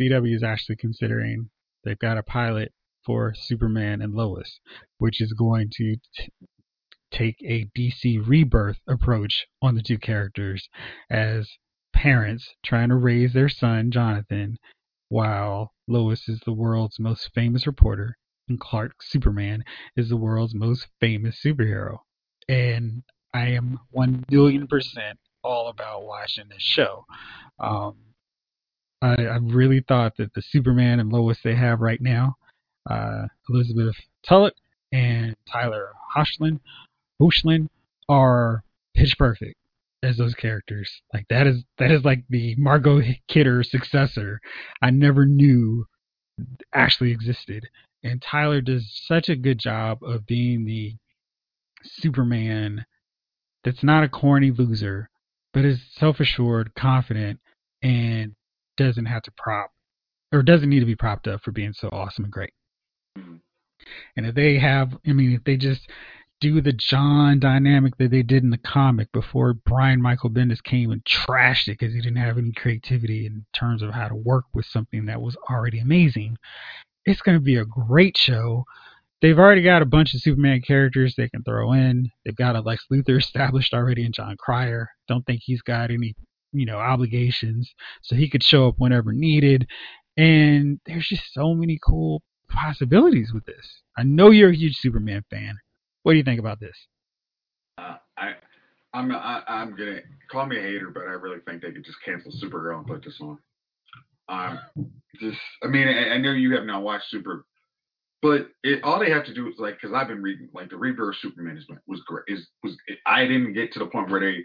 CW 0.00 0.34
is 0.34 0.42
actually 0.42 0.76
considering, 0.76 1.50
they've 1.84 1.98
got 1.98 2.18
a 2.18 2.22
pilot 2.22 2.72
for 3.04 3.34
Superman 3.34 4.02
and 4.02 4.14
Lois, 4.14 4.60
which 4.98 5.20
is 5.20 5.32
going 5.32 5.70
to 5.76 5.96
t- 6.16 6.28
take 7.12 7.36
a 7.42 7.66
DC 7.76 8.26
rebirth 8.26 8.78
approach 8.88 9.46
on 9.62 9.74
the 9.74 9.82
two 9.82 9.98
characters 9.98 10.68
as 11.10 11.48
parents 11.92 12.54
trying 12.64 12.88
to 12.88 12.96
raise 12.96 13.32
their 13.32 13.48
son, 13.48 13.90
Jonathan, 13.90 14.58
while 15.10 15.72
Lois 15.86 16.28
is 16.28 16.40
the 16.46 16.52
world's 16.52 16.98
most 16.98 17.30
famous 17.34 17.66
reporter 17.66 18.16
and 18.48 18.58
Clark 18.58 19.02
Superman 19.02 19.62
is 19.96 20.08
the 20.08 20.16
world's 20.16 20.54
most 20.54 20.86
famous 21.00 21.38
superhero. 21.44 21.98
And 22.48 23.02
I 23.34 23.48
am 23.48 23.78
1 23.90 24.24
billion 24.28 24.66
percent 24.66 25.18
all 25.42 25.68
about 25.68 26.04
watching 26.04 26.48
this 26.48 26.62
show. 26.62 27.04
Um, 27.58 27.96
I, 29.02 29.14
I 29.14 29.36
really 29.42 29.84
thought 29.86 30.16
that 30.18 30.32
the 30.34 30.42
Superman 30.42 31.00
and 31.00 31.12
Lois 31.12 31.38
they 31.42 31.54
have 31.54 31.80
right 31.80 32.00
now 32.00 32.36
uh, 32.88 33.26
Elizabeth 33.48 33.96
Tulloch 34.26 34.54
and 34.92 35.36
Tyler 35.50 35.92
Hoechlin, 36.16 36.60
Hoechlin 37.20 37.68
are 38.08 38.64
pitch 38.94 39.16
perfect 39.18 39.59
as 40.02 40.16
those 40.16 40.34
characters. 40.34 40.90
Like 41.12 41.26
that 41.30 41.46
is 41.46 41.64
that 41.78 41.90
is 41.90 42.04
like 42.04 42.24
the 42.28 42.54
Margot 42.56 43.02
Kidder 43.28 43.62
successor. 43.62 44.40
I 44.82 44.90
never 44.90 45.26
knew 45.26 45.86
actually 46.74 47.10
existed. 47.10 47.68
And 48.02 48.22
Tyler 48.22 48.60
does 48.60 48.90
such 49.06 49.28
a 49.28 49.36
good 49.36 49.58
job 49.58 49.98
of 50.02 50.26
being 50.26 50.64
the 50.64 50.96
Superman 51.82 52.86
that's 53.62 53.82
not 53.82 54.04
a 54.04 54.08
corny 54.08 54.50
loser, 54.50 55.10
but 55.52 55.64
is 55.64 55.80
self 55.92 56.20
assured, 56.20 56.74
confident, 56.74 57.40
and 57.82 58.34
doesn't 58.76 59.06
have 59.06 59.22
to 59.22 59.32
prop 59.36 59.70
or 60.32 60.42
doesn't 60.42 60.70
need 60.70 60.80
to 60.80 60.86
be 60.86 60.96
propped 60.96 61.28
up 61.28 61.42
for 61.42 61.52
being 61.52 61.72
so 61.72 61.88
awesome 61.88 62.24
and 62.24 62.32
great. 62.32 62.52
Mm-hmm. 63.18 63.36
And 64.16 64.26
if 64.26 64.34
they 64.34 64.58
have, 64.58 64.96
I 65.06 65.12
mean, 65.12 65.32
if 65.32 65.44
they 65.44 65.56
just 65.56 65.88
do 66.40 66.60
the 66.60 66.72
John 66.72 67.38
dynamic 67.38 67.98
that 67.98 68.10
they 68.10 68.22
did 68.22 68.42
in 68.42 68.50
the 68.50 68.58
comic 68.58 69.12
before 69.12 69.52
Brian 69.52 70.00
Michael 70.00 70.30
Bendis 70.30 70.62
came 70.62 70.90
and 70.90 71.04
trashed 71.04 71.68
it 71.68 71.78
because 71.78 71.94
he 71.94 72.00
didn't 72.00 72.16
have 72.16 72.38
any 72.38 72.52
creativity 72.52 73.26
in 73.26 73.44
terms 73.52 73.82
of 73.82 73.90
how 73.90 74.08
to 74.08 74.14
work 74.14 74.46
with 74.54 74.64
something 74.64 75.06
that 75.06 75.20
was 75.20 75.36
already 75.50 75.78
amazing, 75.78 76.38
it's 77.04 77.20
going 77.20 77.36
to 77.36 77.44
be 77.44 77.56
a 77.56 77.64
great 77.64 78.16
show. 78.16 78.64
They've 79.20 79.38
already 79.38 79.62
got 79.62 79.82
a 79.82 79.86
bunch 79.86 80.14
of 80.14 80.22
Superman 80.22 80.62
characters 80.62 81.14
they 81.14 81.28
can 81.28 81.42
throw 81.42 81.72
in. 81.72 82.10
They've 82.24 82.34
got 82.34 82.56
a 82.56 82.60
Lex 82.60 82.86
Luthor 82.90 83.18
established 83.20 83.74
already 83.74 84.04
in 84.04 84.12
Jon 84.12 84.36
Cryer. 84.38 84.88
Don't 85.08 85.24
think 85.26 85.42
he's 85.44 85.62
got 85.62 85.90
any, 85.90 86.14
you 86.52 86.64
know, 86.64 86.78
obligations, 86.78 87.70
so 88.02 88.16
he 88.16 88.30
could 88.30 88.42
show 88.42 88.68
up 88.68 88.76
whenever 88.78 89.12
needed. 89.12 89.66
And 90.16 90.80
there's 90.86 91.06
just 91.06 91.34
so 91.34 91.54
many 91.54 91.78
cool 91.84 92.22
possibilities 92.48 93.32
with 93.32 93.44
this. 93.44 93.82
I 93.96 94.04
know 94.04 94.30
you're 94.30 94.50
a 94.50 94.56
huge 94.56 94.76
Superman 94.76 95.22
fan. 95.30 95.58
What 96.02 96.12
do 96.12 96.18
you 96.18 96.24
think 96.24 96.40
about 96.40 96.60
this? 96.60 96.76
Uh, 97.78 97.96
I, 98.16 98.32
I'm 98.92 99.10
I, 99.12 99.42
I'm 99.46 99.76
gonna 99.76 100.00
call 100.30 100.46
me 100.46 100.58
a 100.58 100.62
hater, 100.62 100.90
but 100.92 101.02
I 101.02 101.12
really 101.12 101.40
think 101.46 101.62
they 101.62 101.72
could 101.72 101.84
just 101.84 102.02
cancel 102.04 102.32
Supergirl 102.32 102.78
and 102.78 102.86
put 102.86 103.04
this 103.04 103.20
on. 103.20 103.38
Um, 104.28 104.60
just 105.20 105.38
I 105.62 105.68
mean 105.68 105.88
I, 105.88 106.10
I 106.14 106.18
know 106.18 106.32
you 106.32 106.54
have 106.54 106.64
not 106.64 106.82
watched 106.82 107.10
Super, 107.10 107.44
but 108.22 108.48
it, 108.62 108.82
all 108.82 108.98
they 108.98 109.10
have 109.10 109.24
to 109.26 109.34
do 109.34 109.48
is 109.48 109.54
like 109.58 109.80
because 109.80 109.94
I've 109.94 110.08
been 110.08 110.22
reading 110.22 110.48
like 110.54 110.70
the 110.70 110.76
Rebirth 110.76 111.16
Superman 111.20 111.56
is 111.56 111.66
was 111.86 112.00
great. 112.06 112.24
Is 112.28 112.48
was 112.62 112.76
I 113.06 113.26
didn't 113.26 113.54
get 113.54 113.72
to 113.72 113.78
the 113.78 113.86
point 113.86 114.10
where 114.10 114.20
they 114.20 114.44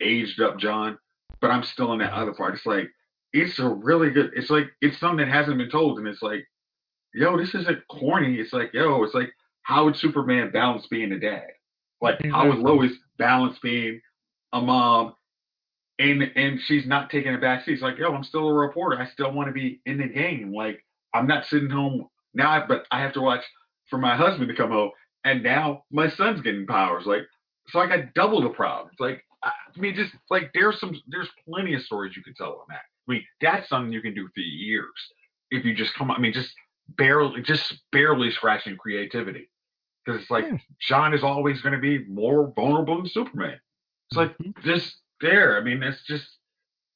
aged 0.00 0.40
up 0.40 0.58
John, 0.58 0.98
but 1.40 1.50
I'm 1.50 1.64
still 1.64 1.92
in 1.92 1.98
that 2.00 2.12
other 2.12 2.34
part. 2.34 2.54
It's 2.54 2.66
like 2.66 2.88
it's 3.32 3.58
a 3.58 3.68
really 3.68 4.10
good. 4.10 4.30
It's 4.34 4.50
like 4.50 4.66
it's 4.80 4.98
something 4.98 5.26
that 5.26 5.32
hasn't 5.32 5.58
been 5.58 5.70
told, 5.70 5.98
and 5.98 6.06
it's 6.08 6.22
like 6.22 6.46
yo, 7.14 7.38
this 7.38 7.54
isn't 7.54 7.86
corny. 7.88 8.34
It's 8.36 8.52
like, 8.52 8.74
yo, 8.74 9.02
it's 9.02 9.14
like, 9.14 9.30
how 9.64 9.84
would 9.84 9.96
Superman 9.96 10.50
balance 10.52 10.86
being 10.86 11.12
a 11.12 11.18
dad? 11.18 11.48
Like, 12.00 12.20
exactly. 12.20 12.30
how 12.30 12.48
would 12.48 12.58
Lois 12.58 12.92
balance 13.18 13.58
being 13.62 14.00
a 14.52 14.60
mom? 14.60 15.14
And 15.98 16.22
and 16.34 16.60
she's 16.60 16.86
not 16.86 17.10
taking 17.10 17.34
a 17.34 17.38
back 17.38 17.64
seat. 17.64 17.74
It's 17.74 17.82
like, 17.82 17.98
yo, 17.98 18.12
I'm 18.12 18.24
still 18.24 18.48
a 18.48 18.52
reporter. 18.52 19.00
I 19.00 19.06
still 19.06 19.32
want 19.32 19.48
to 19.48 19.52
be 19.52 19.80
in 19.86 19.98
the 19.98 20.08
game. 20.08 20.52
Like, 20.52 20.84
I'm 21.12 21.26
not 21.26 21.46
sitting 21.46 21.70
home 21.70 22.08
now, 22.34 22.64
but 22.66 22.84
I 22.90 23.00
have 23.00 23.12
to 23.14 23.20
watch 23.20 23.44
for 23.88 23.98
my 23.98 24.16
husband 24.16 24.48
to 24.48 24.56
come 24.56 24.70
home. 24.70 24.90
And 25.24 25.42
now 25.42 25.84
my 25.90 26.10
son's 26.10 26.40
getting 26.40 26.66
powers. 26.66 27.06
Like, 27.06 27.22
so 27.68 27.78
I 27.78 27.86
got 27.86 28.12
double 28.14 28.42
the 28.42 28.50
problem. 28.50 28.88
It's 28.90 29.00
like, 29.00 29.24
I 29.42 29.52
mean, 29.76 29.94
just 29.94 30.12
like 30.30 30.50
there's 30.52 30.80
some, 30.80 30.94
there's 31.08 31.28
plenty 31.48 31.74
of 31.74 31.82
stories 31.82 32.16
you 32.16 32.22
could 32.22 32.36
tell 32.36 32.48
on 32.48 32.66
that. 32.68 32.82
I 33.08 33.12
mean, 33.12 33.24
that's 33.40 33.68
something 33.68 33.92
you 33.92 34.02
can 34.02 34.14
do 34.14 34.28
for 34.34 34.40
years 34.40 34.88
if 35.50 35.64
you 35.64 35.74
just 35.74 35.94
come. 35.94 36.10
I 36.10 36.18
mean, 36.18 36.32
just 36.32 36.52
barely, 36.88 37.42
just 37.42 37.74
barely 37.92 38.30
scratching 38.30 38.76
creativity. 38.76 39.48
Because 40.04 40.22
it's 40.22 40.30
like 40.30 40.44
yeah. 40.44 40.58
John 40.88 41.14
is 41.14 41.22
always 41.22 41.60
going 41.62 41.74
to 41.74 41.80
be 41.80 42.04
more 42.06 42.52
vulnerable 42.54 42.96
than 42.96 43.08
Superman. 43.08 43.58
It's 44.10 44.16
like 44.16 44.36
mm-hmm. 44.38 44.68
just 44.68 44.96
there. 45.20 45.58
I 45.58 45.62
mean, 45.62 45.82
it's 45.82 46.04
just 46.06 46.26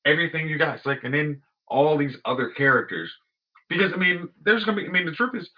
everything 0.04 0.48
you 0.48 0.58
got. 0.58 0.76
It's 0.76 0.86
like, 0.86 1.04
and 1.04 1.14
then 1.14 1.42
all 1.68 1.96
these 1.96 2.16
other 2.24 2.50
characters. 2.50 3.10
Because 3.68 3.92
I 3.92 3.96
mean, 3.96 4.28
there's 4.44 4.64
going 4.64 4.76
to 4.76 4.82
be. 4.82 4.88
I 4.88 4.92
mean, 4.92 5.06
the 5.06 5.12
truth 5.12 5.34
is, 5.34 5.48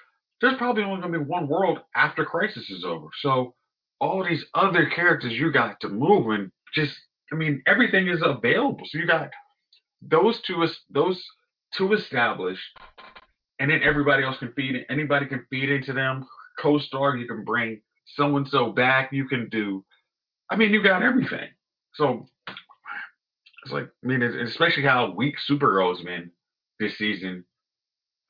there's 0.40 0.57
probably 0.59 0.82
only 0.82 1.01
going 1.01 1.12
to 1.12 1.18
be 1.18 1.24
one 1.24 1.48
world 1.48 1.80
after 1.94 2.24
Crisis 2.24 2.70
is 2.70 2.84
over. 2.84 3.09
So 3.20 3.55
all 4.01 4.24
these 4.24 4.44
other 4.55 4.88
characters 4.88 5.32
you 5.32 5.53
got 5.53 5.80
to 5.80 5.88
move 5.88 6.28
and 6.30 6.51
just. 6.74 6.94
I 7.32 7.36
mean, 7.36 7.62
everything 7.66 8.09
is 8.09 8.22
available. 8.24 8.80
So 8.86 8.98
you 8.98 9.07
got 9.07 9.30
those 10.03 10.40
two. 10.42 10.66
Those 10.90 11.22
two 11.76 11.92
established 11.92 12.62
and 13.61 13.70
then 13.70 13.82
everybody 13.84 14.24
else 14.24 14.38
can 14.38 14.53
feed. 14.55 14.84
Anybody 14.88 15.26
can 15.26 15.46
feed 15.51 15.70
into 15.70 15.92
them. 15.92 16.26
Co-star, 16.61 17.16
you 17.16 17.26
can 17.26 17.44
bring 17.44 17.80
so 18.16 18.36
and 18.36 18.46
so 18.48 18.70
back. 18.70 19.11
You 19.12 19.26
can 19.28 19.48
do. 19.48 19.84
I 20.50 20.56
mean, 20.56 20.72
you 20.72 20.82
got 20.82 21.02
everything. 21.02 21.48
So 21.94 22.26
it's 23.64 23.72
like, 23.72 23.88
I 24.02 24.06
mean, 24.06 24.22
especially 24.22 24.84
how 24.84 25.12
weak 25.12 25.36
Supergirl's 25.48 26.02
been 26.02 26.30
this 26.78 26.96
season. 26.98 27.44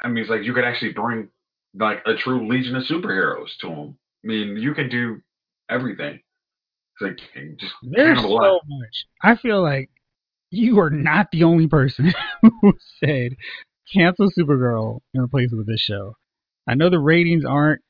I 0.02 0.08
mean, 0.08 0.18
it's 0.18 0.30
like 0.30 0.44
you 0.44 0.54
could 0.54 0.64
actually 0.64 0.92
bring 0.92 1.28
like 1.74 2.02
a 2.06 2.14
true 2.14 2.48
legion 2.48 2.76
of 2.76 2.84
superheroes 2.84 3.56
to 3.60 3.68
them. 3.68 3.98
I 4.24 4.26
mean, 4.26 4.56
you 4.56 4.74
can 4.74 4.88
do 4.88 5.20
everything. 5.68 6.20
It's 7.00 7.18
like 7.34 7.58
just 7.58 7.74
there's 7.82 8.20
so 8.20 8.60
much. 8.66 9.06
I 9.22 9.36
feel 9.36 9.62
like 9.62 9.90
you 10.50 10.80
are 10.80 10.90
not 10.90 11.28
the 11.32 11.44
only 11.44 11.68
person 11.68 12.12
who 12.42 12.74
said 13.02 13.36
cancel 13.92 14.30
Supergirl 14.30 15.00
and 15.14 15.22
replace 15.22 15.52
it 15.52 15.56
with 15.56 15.66
this 15.66 15.80
show. 15.80 16.16
I 16.66 16.74
know 16.74 16.90
the 16.90 16.98
ratings 16.98 17.44
aren't 17.44 17.82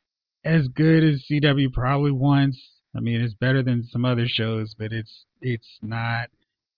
as 0.45 0.69
good 0.69 1.05
as 1.05 1.25
CW 1.31 1.73
probably 1.73 2.11
wants. 2.11 2.59
I 2.97 3.01
mean, 3.01 3.21
it's 3.21 3.35
better 3.35 3.63
than 3.63 3.85
some 3.85 4.05
other 4.05 4.27
shows, 4.27 4.75
but 4.75 4.93
it's 4.93 5.27
it's 5.41 5.79
not 5.83 6.29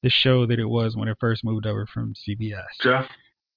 the 0.02 0.10
show 0.10 0.46
that 0.46 0.58
it 0.58 0.66
was 0.66 0.96
when 0.96 1.08
it 1.08 1.16
first 1.20 1.44
moved 1.44 1.66
over 1.66 1.86
from 1.86 2.14
CBS. 2.14 2.66
Jeff, 2.82 3.06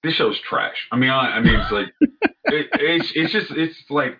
this 0.03 0.13
show's 0.13 0.39
trash. 0.41 0.87
I 0.91 0.97
mean, 0.97 1.09
I, 1.09 1.37
I 1.37 1.41
mean, 1.41 1.55
it's 1.55 1.71
like 1.71 1.87
it, 2.01 2.67
it's 2.73 3.11
it's 3.15 3.31
just 3.33 3.51
it's 3.51 3.77
like 3.89 4.17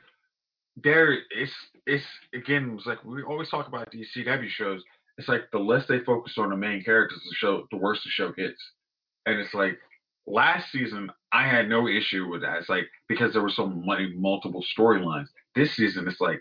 there 0.84 1.14
it's 1.32 1.54
it's 1.86 2.06
again 2.34 2.76
it's 2.78 2.86
like 2.86 3.04
we 3.06 3.24
always 3.24 3.50
talk 3.50 3.68
about 3.68 3.92
these 3.92 4.10
CW 4.16 4.50
shows. 4.50 4.84
It's 5.18 5.30
like 5.30 5.50
the 5.52 5.60
less 5.60 5.88
they 5.88 6.00
focus 6.00 6.34
on 6.38 6.50
the 6.50 6.58
main 6.58 6.84
characters, 6.84 7.22
the 7.30 7.36
show 7.36 7.68
the 7.72 7.78
worse 7.78 8.04
the 8.04 8.10
show 8.10 8.34
gets. 8.34 8.62
And 9.26 9.40
it's 9.40 9.54
like 9.54 9.78
last 10.28 10.72
season 10.72 11.10
I 11.32 11.48
had 11.48 11.68
no 11.70 11.88
issue 11.88 12.28
with 12.30 12.42
that. 12.42 12.60
It's 12.60 12.70
like 12.70 12.86
because 13.10 13.34
there 13.34 13.42
were 13.42 13.50
so 13.50 13.68
many 13.68 14.14
multiple 14.16 14.64
storylines. 14.78 15.28
This 15.56 15.74
season 15.76 16.08
it's 16.08 16.22
like 16.22 16.40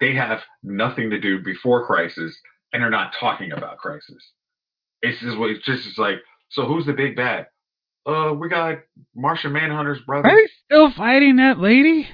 they 0.00 0.14
have 0.14 0.40
nothing 0.62 1.10
to 1.10 1.20
do 1.20 1.42
before 1.42 1.86
Crisis 1.86 2.38
and 2.72 2.82
they're 2.82 2.90
not 2.90 3.12
talking 3.18 3.52
about 3.52 3.78
Crisis. 3.78 4.32
It's 5.02 5.20
just 5.20 5.36
it's 5.38 5.64
just 5.64 5.86
it's 5.86 5.98
like 5.98 6.18
so 6.48 6.66
who's 6.66 6.86
the 6.86 6.92
big 6.92 7.16
bad? 7.16 7.46
Uh, 8.06 8.32
we 8.32 8.48
got 8.48 8.78
Martian 9.14 9.52
Manhunter's 9.52 10.00
brother. 10.00 10.28
Are 10.28 10.34
they 10.36 10.48
still 10.64 10.90
fighting 10.90 11.36
that 11.36 11.58
lady? 11.58 12.08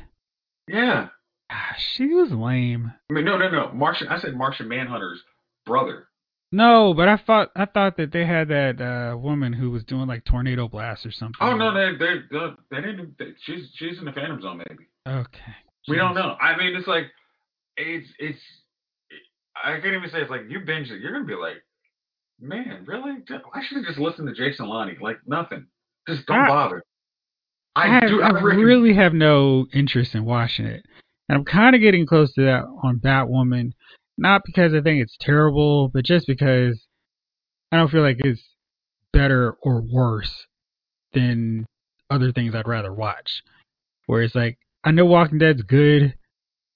Yeah. 0.68 1.08
Ah, 1.50 1.74
She 1.78 2.06
was 2.08 2.32
lame. 2.32 2.92
I 3.08 3.12
mean, 3.14 3.24
no, 3.24 3.38
no, 3.38 3.48
no. 3.48 3.70
Martian. 3.72 4.08
I 4.08 4.18
said 4.18 4.34
Martian 4.36 4.66
Manhunter's 4.68 5.22
brother. 5.64 6.08
No, 6.52 6.94
but 6.94 7.08
I 7.08 7.16
thought 7.16 7.50
I 7.56 7.64
thought 7.66 7.96
that 7.96 8.12
they 8.12 8.24
had 8.24 8.48
that 8.48 8.80
uh, 8.80 9.16
woman 9.16 9.52
who 9.52 9.70
was 9.70 9.84
doing 9.84 10.06
like 10.06 10.24
tornado 10.24 10.68
blast 10.68 11.04
or 11.04 11.10
something. 11.10 11.36
Oh 11.40 11.56
no, 11.56 11.74
they 11.74 11.96
they 11.98 12.14
they, 12.30 12.46
they 12.70 12.80
didn't. 12.80 13.18
They, 13.18 13.32
she's 13.42 13.68
she's 13.74 13.98
in 13.98 14.04
the 14.04 14.12
Phantom 14.12 14.40
Zone, 14.40 14.58
maybe. 14.58 14.84
Okay. 15.08 15.54
We 15.88 15.96
don't 15.96 16.14
know. 16.14 16.36
I 16.40 16.56
mean, 16.56 16.76
it's 16.76 16.86
like 16.86 17.06
it's 17.76 18.08
it's. 18.18 18.38
I 19.62 19.80
can't 19.80 19.94
even 19.94 20.08
say 20.10 20.20
it's 20.20 20.30
like 20.30 20.42
you 20.48 20.60
binge 20.60 20.90
it. 20.90 21.00
You're 21.00 21.12
gonna 21.12 21.24
be 21.24 21.34
like, 21.34 21.62
man, 22.40 22.84
really? 22.86 23.12
I 23.54 23.62
should 23.66 23.78
have 23.78 23.86
just 23.86 23.98
listened 23.98 24.28
to 24.28 24.34
Jason 24.34 24.66
Lonnie. 24.66 24.96
Like 25.00 25.18
nothing. 25.26 25.66
Just 26.08 26.26
don't 26.26 26.38
I- 26.38 26.48
bother. 26.48 26.82
I, 27.74 27.88
have, 27.88 28.08
do. 28.08 28.22
I 28.22 28.30
reckon- 28.30 28.60
really 28.60 28.94
have 28.94 29.12
no 29.12 29.66
interest 29.74 30.14
in 30.14 30.24
watching 30.24 30.64
it, 30.64 30.82
and 31.28 31.36
I'm 31.36 31.44
kind 31.44 31.74
of 31.74 31.82
getting 31.82 32.06
close 32.06 32.32
to 32.34 32.42
that 32.42 32.62
on 32.82 33.00
Batwoman. 33.00 33.72
Not 34.18 34.42
because 34.44 34.72
I 34.74 34.80
think 34.80 35.02
it's 35.02 35.16
terrible, 35.20 35.88
but 35.88 36.04
just 36.04 36.26
because 36.26 36.86
I 37.70 37.76
don't 37.76 37.90
feel 37.90 38.02
like 38.02 38.18
it's 38.20 38.42
better 39.12 39.56
or 39.62 39.82
worse 39.82 40.46
than 41.12 41.66
other 42.10 42.32
things 42.32 42.54
I'd 42.54 42.68
rather 42.68 42.92
watch. 42.92 43.42
Where 44.06 44.22
it's 44.22 44.34
like 44.34 44.58
I 44.84 44.90
know 44.92 45.04
Walking 45.04 45.38
Dead's 45.38 45.62
good. 45.62 46.14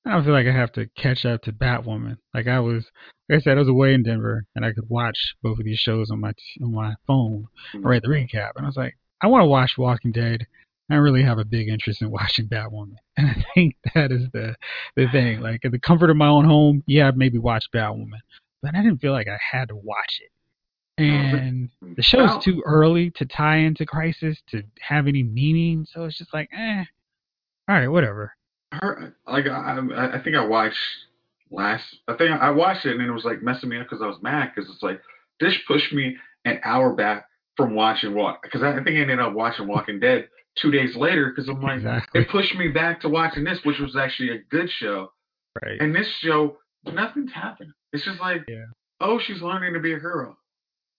I 0.06 0.12
don't 0.12 0.24
feel 0.24 0.32
like 0.32 0.46
I 0.46 0.52
have 0.52 0.72
to 0.72 0.86
catch 0.96 1.24
up 1.24 1.42
to 1.42 1.52
Batwoman. 1.52 2.16
Like 2.34 2.48
I 2.48 2.58
was, 2.60 2.86
like 3.28 3.40
I 3.40 3.42
said, 3.42 3.56
I 3.56 3.60
was 3.60 3.68
away 3.68 3.92
in 3.94 4.02
Denver, 4.02 4.46
and 4.56 4.64
I 4.64 4.72
could 4.72 4.88
watch 4.88 5.34
both 5.42 5.58
of 5.58 5.64
these 5.64 5.78
shows 5.78 6.10
on 6.10 6.20
my 6.20 6.32
on 6.62 6.74
my 6.74 6.94
phone 7.06 7.46
Mm-hmm. 7.74 7.86
or 7.86 7.90
read 7.90 8.02
the 8.02 8.08
recap, 8.08 8.52
and 8.56 8.64
I 8.64 8.68
was 8.68 8.76
like, 8.76 8.96
I 9.22 9.26
want 9.28 9.42
to 9.42 9.48
watch 9.48 9.78
Walking 9.78 10.10
Dead. 10.12 10.46
I 10.90 10.94
don't 10.94 11.04
really 11.04 11.22
have 11.22 11.38
a 11.38 11.44
big 11.44 11.68
interest 11.68 12.02
in 12.02 12.10
watching 12.10 12.48
Batwoman, 12.48 12.96
and 13.16 13.28
I 13.28 13.44
think 13.54 13.76
that 13.94 14.10
is 14.10 14.26
the 14.32 14.56
the 14.96 15.06
thing. 15.12 15.40
Like 15.40 15.64
in 15.64 15.72
the 15.72 15.78
comfort 15.78 16.10
of 16.10 16.16
my 16.16 16.28
own 16.28 16.44
home, 16.44 16.82
yeah, 16.86 17.08
I'd 17.08 17.16
maybe 17.16 17.38
watch 17.38 17.64
Batwoman, 17.74 18.10
but 18.62 18.74
I 18.74 18.82
didn't 18.82 19.00
feel 19.00 19.12
like 19.12 19.28
I 19.28 19.38
had 19.38 19.68
to 19.68 19.76
watch 19.76 20.20
it. 20.20 20.30
And 21.02 21.70
the 21.96 22.02
show's 22.02 22.44
too 22.44 22.62
early 22.66 23.10
to 23.12 23.24
tie 23.24 23.56
into 23.56 23.86
Crisis 23.86 24.36
to 24.50 24.62
have 24.80 25.06
any 25.06 25.22
meaning, 25.22 25.86
so 25.90 26.04
it's 26.04 26.18
just 26.18 26.34
like, 26.34 26.50
eh, 26.52 26.84
all 27.68 27.76
right, 27.76 27.88
whatever. 27.88 28.34
her 28.72 29.14
like 29.26 29.46
I, 29.46 29.78
I 29.78 30.18
I 30.18 30.22
think 30.22 30.36
I 30.36 30.44
watched 30.44 30.76
last 31.50 31.84
I 32.06 32.14
think 32.14 32.32
I 32.32 32.50
watched 32.50 32.84
it 32.84 32.96
and 32.96 33.02
it 33.02 33.10
was 33.10 33.24
like 33.24 33.42
messing 33.42 33.70
me 33.70 33.78
up 33.78 33.86
because 33.88 34.02
I 34.02 34.06
was 34.06 34.18
mad 34.22 34.52
because 34.54 34.70
it's 34.70 34.82
like 34.82 35.00
this 35.40 35.56
pushed 35.66 35.92
me 35.92 36.16
an 36.44 36.60
hour 36.64 36.92
back 36.92 37.26
from 37.56 37.74
watching 37.74 38.14
Walk 38.14 38.42
because 38.42 38.62
I 38.62 38.74
think 38.74 38.96
I 38.96 39.00
ended 39.00 39.20
up 39.20 39.32
watching 39.32 39.66
Walking 39.66 40.00
Dead 40.00 40.28
two 40.56 40.70
days 40.70 40.96
later 40.96 41.30
because 41.30 41.48
I'm 41.48 41.60
like 41.62 41.76
Exactly. 41.76 42.20
it 42.22 42.28
pushed 42.28 42.54
me 42.56 42.68
back 42.68 43.00
to 43.02 43.08
watching 43.08 43.44
this 43.44 43.60
which 43.64 43.78
was 43.78 43.96
actually 43.96 44.30
a 44.30 44.38
good 44.50 44.68
show 44.70 45.12
Right. 45.62 45.80
and 45.80 45.94
this 45.94 46.08
show 46.20 46.58
nothing's 46.84 47.32
happened 47.32 47.72
it's 47.92 48.04
just 48.04 48.20
like 48.20 48.42
Yeah. 48.48 48.64
oh 49.00 49.18
she's 49.18 49.42
learning 49.42 49.74
to 49.74 49.80
be 49.80 49.92
a 49.92 49.98
hero 49.98 50.36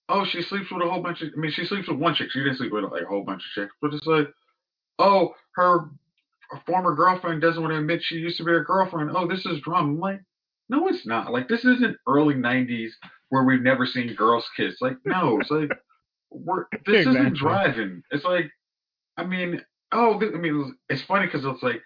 oh 0.08 0.24
she 0.24 0.42
sleeps 0.42 0.70
with 0.70 0.82
a 0.82 0.90
whole 0.90 1.02
bunch 1.02 1.22
of 1.22 1.28
I 1.36 1.40
mean 1.40 1.50
she 1.52 1.64
sleeps 1.66 1.88
with 1.88 1.98
one 1.98 2.14
chick 2.14 2.30
she 2.30 2.40
didn't 2.40 2.56
sleep 2.56 2.72
with 2.72 2.84
like 2.84 3.02
a 3.02 3.06
whole 3.06 3.24
bunch 3.24 3.42
of 3.44 3.62
chicks 3.62 3.74
but 3.80 3.92
it's 3.94 4.06
like 4.06 4.28
oh 4.98 5.34
her 5.56 5.90
former 6.66 6.94
girlfriend 6.94 7.40
doesn't 7.40 7.62
want 7.62 7.72
to 7.72 7.78
admit 7.78 8.02
she 8.02 8.16
used 8.16 8.36
to 8.36 8.44
be 8.44 8.50
her 8.50 8.62
girlfriend. 8.62 9.10
Oh, 9.14 9.26
this 9.26 9.46
is 9.46 9.58
drama. 9.62 9.88
I'm 9.88 9.98
like, 9.98 10.20
no, 10.68 10.86
it's 10.86 11.06
not. 11.06 11.32
Like, 11.32 11.48
this 11.48 11.64
isn't 11.64 11.96
early 12.06 12.34
'90s 12.34 12.90
where 13.30 13.44
we've 13.44 13.62
never 13.62 13.86
seen 13.86 14.14
girls 14.14 14.46
kiss. 14.54 14.76
Like, 14.82 14.98
no, 15.06 15.40
it's 15.40 15.50
like 15.50 15.70
we're 16.30 16.66
this 16.84 17.06
Exactly. 17.06 17.20
isn't 17.20 17.36
driving. 17.38 18.02
It's 18.10 18.24
like, 18.24 18.50
I 19.16 19.24
mean, 19.24 19.60
oh, 19.92 20.18
I 20.20 20.38
mean, 20.38 20.76
it's 20.88 21.02
funny 21.02 21.26
because 21.26 21.44
it's 21.44 21.62
like 21.62 21.80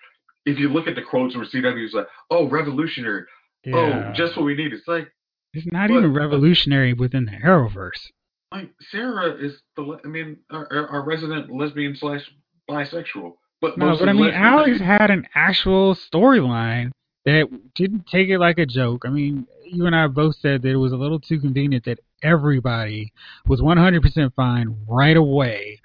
if 0.44 0.58
you 0.58 0.68
look 0.68 0.86
at 0.86 0.94
the 0.94 1.02
quotes 1.02 1.34
from 1.34 1.44
CW, 1.44 1.84
it's 1.84 1.94
like, 1.94 2.06
oh, 2.30 2.48
revolutionary. 2.48 3.24
Oh, 3.66 3.88
yeah. 3.88 4.10
Oh, 4.10 4.12
just 4.14 4.36
what 4.36 4.44
we 4.46 4.54
need. 4.54 4.72
It's 4.72 4.86
like, 4.86 5.08
it's 5.52 5.66
not 5.72 5.88
but- 5.88 5.98
even 5.98 6.12
revolutionary 6.14 6.92
within 6.92 7.24
the 7.24 7.32
Arrowverse. 7.32 8.10
like 8.52 8.70
Sara 8.90 9.34
is 9.34 9.60
the. 9.76 9.98
I 10.04 10.08
mean, 10.08 10.38
our, 10.50 10.88
our- 10.88 11.04
resident 11.04 11.52
lesbian 11.52 11.96
slash 11.96 12.22
bisexual. 12.70 13.32
But 13.60 13.78
No, 13.78 13.96
but 13.98 14.08
I 14.08 14.12
mean, 14.12 14.26
lesbians- 14.26 14.36
Alex 14.46 14.80
had 14.80 15.10
an 15.10 15.26
actual 15.34 15.96
storyline 15.96 16.90
that 17.24 17.48
didn't 17.74 18.06
take 18.06 18.28
it 18.28 18.38
like 18.38 18.58
a 18.58 18.66
joke. 18.66 19.02
I 19.04 19.08
mean, 19.10 19.46
you 19.64 19.86
and 19.86 19.96
I 19.96 20.06
both 20.06 20.36
said 20.36 20.62
that 20.62 20.68
it 20.68 20.76
was 20.76 20.92
a 20.92 20.96
little 20.96 21.18
too 21.18 21.40
convenient 21.40 21.84
that 21.86 21.98
everybody 22.22 23.12
was 23.46 23.60
100% 23.60 24.32
fine 24.34 24.76
right 24.86 25.16
away. 25.16 25.80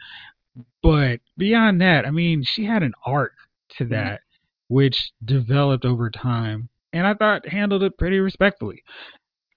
But 0.84 1.20
beyond 1.38 1.82
that, 1.82 2.06
I 2.06 2.12
mean, 2.12 2.44
she 2.44 2.66
had 2.66 2.84
an 2.84 2.94
arc 3.06 3.34
to 3.78 3.84
Mm-hmm. 3.86 3.94
that, 3.94 4.22
which 4.68 5.12
developed 5.24 5.86
over 5.86 6.10
time, 6.10 6.70
and 6.94 7.06
I 7.08 7.14
thought 7.14 7.48
handled 7.48 7.84
it 7.84 7.98
pretty 7.98 8.20
respectfully. 8.20 8.84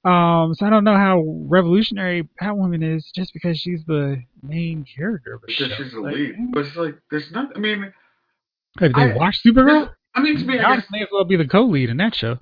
Um, 0.04 0.54
so 0.54 0.66
I 0.66 0.70
don't 0.70 0.84
know 0.84 0.96
how 0.96 1.22
revolutionary 1.48 2.28
Batwoman 2.40 2.96
is 2.96 3.10
just 3.14 3.32
because 3.32 3.58
she's 3.58 3.82
the 3.86 4.22
main 4.42 4.84
character 4.84 5.34
of 5.34 5.42
a 5.42 5.46
because 5.46 5.68
show. 5.68 5.82
she's 5.82 5.92
the 5.92 6.00
Like, 6.00 6.14
lead. 6.14 6.34
But 6.52 6.66
it's 6.66 6.76
like 6.76 6.94
there's 7.10 7.30
not. 7.32 7.56
I 7.56 7.58
mean, 7.58 7.92
Have 8.80 8.92
they 8.92 9.12
I- 9.12 9.16
watched 9.16 9.44
Supergirl? 9.44 9.90
I 10.14 10.20
mean 10.20 10.36
to 10.38 10.44
me, 10.44 10.60
I 10.60 10.76
guess 10.76 10.84
may 10.90 11.00
as 11.02 11.08
well 11.10 11.24
be 11.24 11.36
the 11.36 11.48
co-lead 11.48 11.88
in 11.90 11.96
that 11.96 12.14
show. 12.14 12.38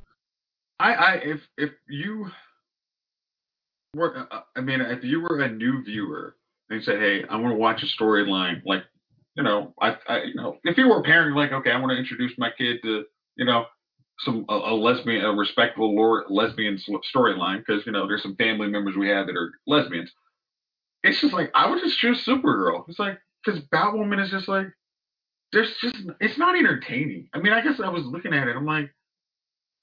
I, 0.80 0.92
I 0.94 1.12
if 1.24 1.40
if 1.56 1.70
you 1.88 2.26
were, 3.94 4.26
uh, 4.30 4.40
I 4.56 4.60
mean, 4.60 4.80
if 4.80 5.04
you 5.04 5.20
were 5.20 5.40
a 5.40 5.48
new 5.50 5.82
viewer 5.84 6.34
and 6.72 6.80
you 6.80 6.84
said, 6.84 7.00
"Hey, 7.00 7.24
I 7.28 7.36
want 7.36 7.52
to 7.52 7.58
watch 7.58 7.82
a 7.82 7.86
storyline," 7.86 8.62
like, 8.64 8.82
you 9.36 9.42
know, 9.42 9.74
I, 9.80 9.96
I, 10.08 10.22
you 10.22 10.34
know, 10.34 10.58
if 10.64 10.78
you 10.78 10.88
were 10.88 11.00
a 11.00 11.02
parent, 11.02 11.36
like, 11.36 11.52
okay, 11.52 11.70
I 11.70 11.78
want 11.78 11.92
to 11.92 11.98
introduce 11.98 12.32
my 12.38 12.50
kid 12.56 12.78
to, 12.82 13.04
you 13.36 13.44
know, 13.44 13.66
some 14.20 14.46
a, 14.48 14.54
a 14.54 14.74
lesbian, 14.74 15.24
a 15.24 15.32
respectable 15.32 15.94
lor- 15.94 16.24
lesbian 16.30 16.78
storyline, 17.14 17.58
because 17.58 17.84
you 17.84 17.92
know, 17.92 18.06
there's 18.06 18.22
some 18.22 18.36
family 18.36 18.68
members 18.68 18.96
we 18.96 19.08
have 19.08 19.26
that 19.26 19.36
are 19.36 19.52
lesbians. 19.66 20.10
It's 21.04 21.20
just 21.20 21.34
like 21.34 21.50
I 21.54 21.68
would 21.68 21.80
just 21.80 21.98
choose 21.98 22.24
Supergirl. 22.24 22.88
It's 22.88 22.98
like 22.98 23.18
because 23.44 23.60
Batwoman 23.66 24.22
is 24.22 24.30
just 24.30 24.48
like 24.48 24.68
there's 25.52 25.74
just 25.80 25.96
it's 26.20 26.38
not 26.38 26.56
entertaining. 26.56 27.28
I 27.34 27.38
mean, 27.38 27.52
I 27.52 27.60
guess 27.60 27.80
I 27.80 27.90
was 27.90 28.04
looking 28.06 28.32
at 28.32 28.48
it. 28.48 28.56
I'm 28.56 28.64
like, 28.64 28.90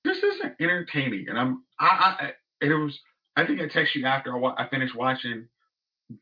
this 0.04 0.18
isn't 0.18 0.56
entertaining, 0.60 1.28
and 1.30 1.38
I'm 1.38 1.64
I, 1.80 1.86
I 2.20 2.32
and 2.62 2.72
it 2.72 2.76
was. 2.76 3.00
I 3.36 3.46
think 3.46 3.62
I 3.62 3.68
texted 3.68 3.96
you 3.96 4.06
after 4.06 4.36
I, 4.36 4.66
I 4.66 4.70
finished 4.70 4.96
watching 4.96 5.48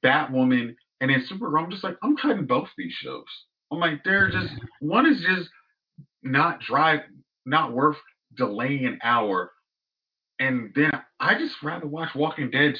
Batwoman 0.03 0.75
and 1.01 1.09
then 1.11 1.25
Supergirl. 1.29 1.63
I'm 1.63 1.71
just 1.71 1.83
like, 1.83 1.97
I'm 2.03 2.17
cutting 2.17 2.45
both 2.45 2.69
these 2.77 2.93
shows. 2.93 3.25
I'm 3.71 3.79
like, 3.79 4.03
they're 4.03 4.29
just 4.29 4.53
one 4.79 5.05
is 5.05 5.21
just 5.21 5.49
not 6.23 6.61
drive, 6.61 7.01
not 7.45 7.73
worth 7.73 7.97
delaying 8.35 8.85
an 8.85 8.99
hour, 9.03 9.51
and 10.39 10.71
then 10.75 10.91
I 11.19 11.37
just 11.37 11.55
rather 11.63 11.87
watch 11.87 12.15
Walking 12.15 12.49
Dead 12.51 12.75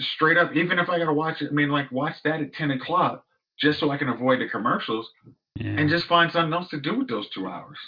straight 0.00 0.36
up. 0.36 0.52
Even 0.54 0.78
if 0.78 0.88
I 0.88 0.98
gotta 0.98 1.12
watch 1.12 1.42
it, 1.42 1.48
I 1.50 1.54
mean, 1.54 1.70
like 1.70 1.90
watch 1.92 2.14
that 2.24 2.40
at 2.40 2.52
ten 2.54 2.70
o'clock 2.70 3.24
just 3.60 3.80
so 3.80 3.90
I 3.90 3.96
can 3.96 4.08
avoid 4.08 4.40
the 4.40 4.48
commercials 4.48 5.08
Yeah, 5.56 5.76
and 5.78 5.88
just 5.88 6.06
find 6.06 6.30
something 6.30 6.52
else 6.52 6.68
to 6.70 6.80
do 6.80 6.98
with 6.98 7.08
those 7.08 7.28
two 7.30 7.46
hours. 7.46 7.78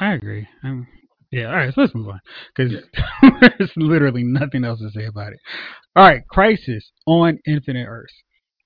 I 0.00 0.14
agree. 0.14 0.48
I'm, 0.62 0.86
yeah, 1.32 1.46
all 1.46 1.56
right, 1.56 1.74
so 1.74 1.80
let's 1.80 1.94
move 1.94 2.08
on 2.08 2.20
because 2.54 2.72
Yeah. 2.72 3.30
there's 3.58 3.72
literally 3.76 4.22
nothing 4.22 4.64
else 4.64 4.80
to 4.80 4.90
say 4.90 5.06
about 5.06 5.32
it. 5.32 5.40
All 5.96 6.06
right, 6.06 6.26
Crisis 6.28 6.92
on 7.06 7.38
Infinite 7.46 7.86
Earth. 7.86 8.12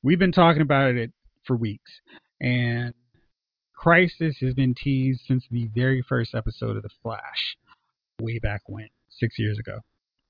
We've 0.02 0.18
been 0.18 0.32
talking 0.32 0.62
about 0.62 0.96
it 0.96 1.12
for 1.44 1.56
weeks, 1.56 1.90
and 2.40 2.92
Crisis 3.74 4.36
has 4.40 4.52
been 4.54 4.74
teased 4.74 5.22
since 5.26 5.44
the 5.50 5.68
very 5.74 6.02
first 6.02 6.34
episode 6.34 6.76
of 6.76 6.82
The 6.82 6.90
Flash, 7.02 7.56
way 8.20 8.38
back 8.40 8.62
when, 8.66 8.88
six 9.10 9.38
years 9.38 9.58
ago. 9.58 9.78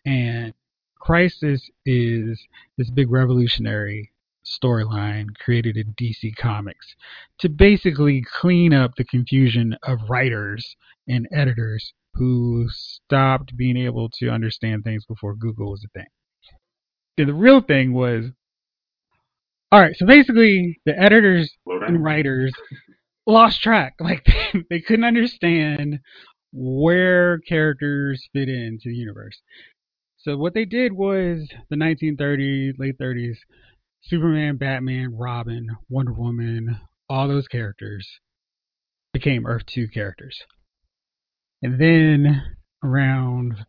And 0.05 0.53
Crisis 0.99 1.71
is 1.87 2.39
this 2.77 2.91
big 2.91 3.11
revolutionary 3.11 4.11
storyline 4.45 5.27
created 5.43 5.77
in 5.77 5.95
DC 5.95 6.37
Comics 6.37 6.95
to 7.39 7.49
basically 7.49 8.23
clean 8.41 8.73
up 8.73 8.95
the 8.97 9.05
confusion 9.05 9.77
of 9.83 9.99
writers 10.09 10.77
and 11.09 11.27
editors 11.33 11.93
who 12.17 12.67
stopped 12.71 13.57
being 13.57 13.77
able 13.77 14.09
to 14.19 14.31
understand 14.31 14.85
things 14.85 15.05
before 15.07 15.35
Google 15.35 15.71
was 15.71 15.85
a 15.85 15.99
thing. 15.99 16.07
And 17.19 17.29
the 17.29 17.35
real 17.35 17.61
thing 17.61 17.93
was 17.93 18.27
all 19.73 19.81
right, 19.81 19.97
so 19.97 20.07
basically 20.07 20.81
the 20.87 20.99
editors 20.99 21.53
and 21.67 22.03
writers 22.03 22.53
lost 23.27 23.61
track. 23.61 23.95
Like 24.01 24.25
they, 24.25 24.65
they 24.71 24.81
couldn't 24.81 25.05
understand 25.05 25.99
where 26.53 27.39
characters 27.41 28.29
fit 28.33 28.49
into 28.49 28.89
the 28.89 28.95
universe. 28.95 29.41
So 30.17 30.37
what 30.37 30.55
they 30.55 30.65
did 30.65 30.93
was 30.93 31.49
the 31.69 31.77
1930s, 31.77 32.79
late 32.79 32.99
30s, 32.99 33.37
Superman, 34.03 34.57
Batman, 34.57 35.17
Robin, 35.17 35.69
Wonder 35.89 36.13
Woman, 36.13 36.81
all 37.09 37.29
those 37.29 37.49
characters 37.49 38.09
became 39.13 39.47
Earth 39.47 39.67
2 39.67 39.89
characters. 39.89 40.39
And 41.63 41.81
then 41.81 42.43
around, 42.83 43.67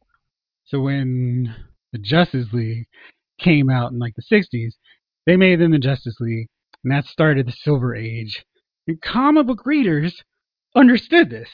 so 0.66 0.82
when 0.82 1.56
the 1.92 2.00
Justice 2.00 2.48
League 2.52 2.88
came 3.40 3.70
out 3.70 3.92
in 3.92 4.00
like 4.00 4.16
the 4.16 4.24
60s, 4.36 4.74
they 5.26 5.38
made 5.38 5.60
them 5.60 5.72
the 5.72 5.80
Justice 5.80 6.20
League, 6.20 6.48
and 6.84 6.92
that 6.92 7.06
started 7.06 7.48
the 7.48 7.52
Silver 7.52 7.96
Age. 7.96 8.46
And 8.88 9.02
comic 9.02 9.48
book 9.48 9.66
readers 9.66 10.24
understood 10.76 11.30
this. 11.30 11.50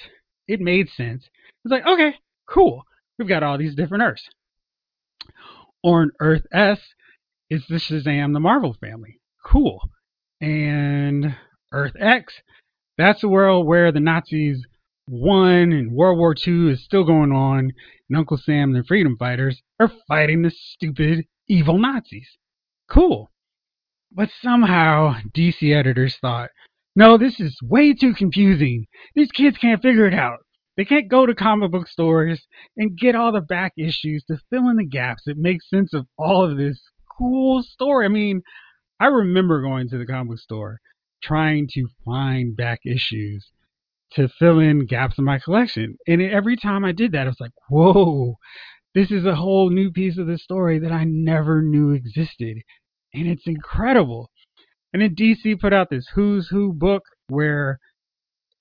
It 0.48 0.60
made 0.60 0.90
sense. 0.90 1.30
It's 1.64 1.72
like, 1.72 1.86
okay, 1.86 2.16
cool. 2.48 2.84
We've 3.18 3.28
got 3.28 3.44
all 3.44 3.58
these 3.58 3.76
different 3.76 4.04
Earths. 4.04 4.30
On 5.84 6.12
Earth 6.20 6.46
S 6.52 6.80
is 7.50 7.66
the 7.68 7.76
Shazam 7.76 8.34
the 8.34 8.40
Marvel 8.40 8.76
family. 8.80 9.20
Cool. 9.46 9.90
And 10.42 11.36
Earth 11.72 11.94
X, 12.00 12.34
that's 12.98 13.22
the 13.22 13.30
world 13.30 13.66
where 13.66 13.92
the 13.92 14.00
Nazis 14.00 14.66
won 15.08 15.72
and 15.74 15.92
World 15.92 16.18
War 16.18 16.36
II 16.36 16.72
is 16.72 16.84
still 16.84 17.04
going 17.04 17.32
on, 17.32 17.72
and 18.10 18.18
Uncle 18.18 18.38
Sam 18.38 18.74
and 18.74 18.84
the 18.84 18.88
freedom 18.88 19.18
fighters 19.18 19.62
are 19.80 19.92
fighting 20.08 20.42
the 20.42 20.52
stupid, 20.52 21.26
evil 21.48 21.78
Nazis. 21.78 22.38
Cool. 22.90 23.32
But 24.12 24.30
somehow 24.42 25.16
DC 25.34 25.76
editors 25.76 26.18
thought, 26.18 26.50
no, 26.96 27.18
this 27.18 27.40
is 27.40 27.58
way 27.64 27.94
too 27.94 28.14
confusing. 28.14 28.86
These 29.16 29.32
kids 29.32 29.58
can't 29.58 29.82
figure 29.82 30.06
it 30.06 30.14
out. 30.14 30.40
They 30.78 30.86
can't 30.86 31.08
go 31.08 31.26
to 31.26 31.36
comic 31.36 31.72
book 31.72 31.88
stores 31.88 32.48
and 32.78 32.98
get 32.98 33.16
all 33.16 33.32
the 33.32 33.42
back 33.42 33.74
issues 33.78 34.24
to 34.26 34.40
fill 34.50 34.70
in 34.70 34.78
the 34.78 34.86
gaps 34.86 35.24
that 35.26 35.38
make 35.38 35.62
sense 35.62 35.94
of 35.94 36.08
all 36.18 36.44
of 36.44 36.58
this 36.58 36.82
cool 37.18 37.64
story. 37.64 38.06
I 38.06 38.10
mean, 38.10 38.42
I 39.00 39.08
remember 39.08 39.62
going 39.62 39.90
to 39.90 39.98
the 39.98 40.06
comic 40.06 40.40
store 40.40 40.80
trying 41.22 41.68
to 41.74 41.88
find 42.06 42.56
back 42.56 42.82
issues 42.86 43.52
to 44.16 44.28
fill 44.28 44.60
in 44.60 44.86
gaps 44.86 45.18
in 45.18 45.26
my 45.26 45.40
collection. 45.40 45.98
And 46.08 46.22
every 46.22 46.56
time 46.56 46.86
I 46.86 46.92
did 46.92 47.12
that, 47.12 47.26
I 47.26 47.30
was 47.30 47.40
like, 47.40 47.52
whoa, 47.70 48.36
this 48.94 49.12
is 49.12 49.26
a 49.26 49.36
whole 49.36 49.70
new 49.70 49.92
piece 49.92 50.18
of 50.18 50.28
the 50.28 50.38
story 50.38 50.80
that 50.80 50.92
I 50.92 51.04
never 51.04 51.62
knew 51.62 51.92
existed. 51.92 52.58
And 53.14 53.28
it's 53.28 53.48
incredible. 53.48 54.30
And 54.92 55.02
then 55.02 55.16
DC 55.16 55.60
put 55.60 55.74
out 55.74 55.90
this 55.90 56.08
Who's 56.14 56.48
Who 56.50 56.74
book 56.74 57.04
where 57.28 57.80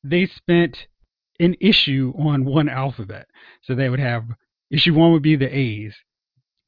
they 0.02 0.26
spent 0.26 0.86
an 1.38 1.56
issue 1.60 2.12
on 2.18 2.44
one 2.44 2.68
alphabet. 2.68 3.26
So 3.62 3.74
they 3.74 3.88
would 3.88 4.00
have 4.00 4.24
issue 4.70 4.94
one 4.94 5.12
would 5.12 5.22
be 5.22 5.36
the 5.36 5.54
A's, 5.54 5.94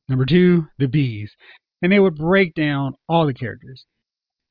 number 0.08 0.26
two, 0.26 0.66
the 0.78 0.88
B's, 0.88 1.32
and 1.80 1.90
they 1.90 1.98
would 1.98 2.16
break 2.16 2.54
down 2.54 2.94
all 3.08 3.26
the 3.26 3.34
characters. 3.34 3.86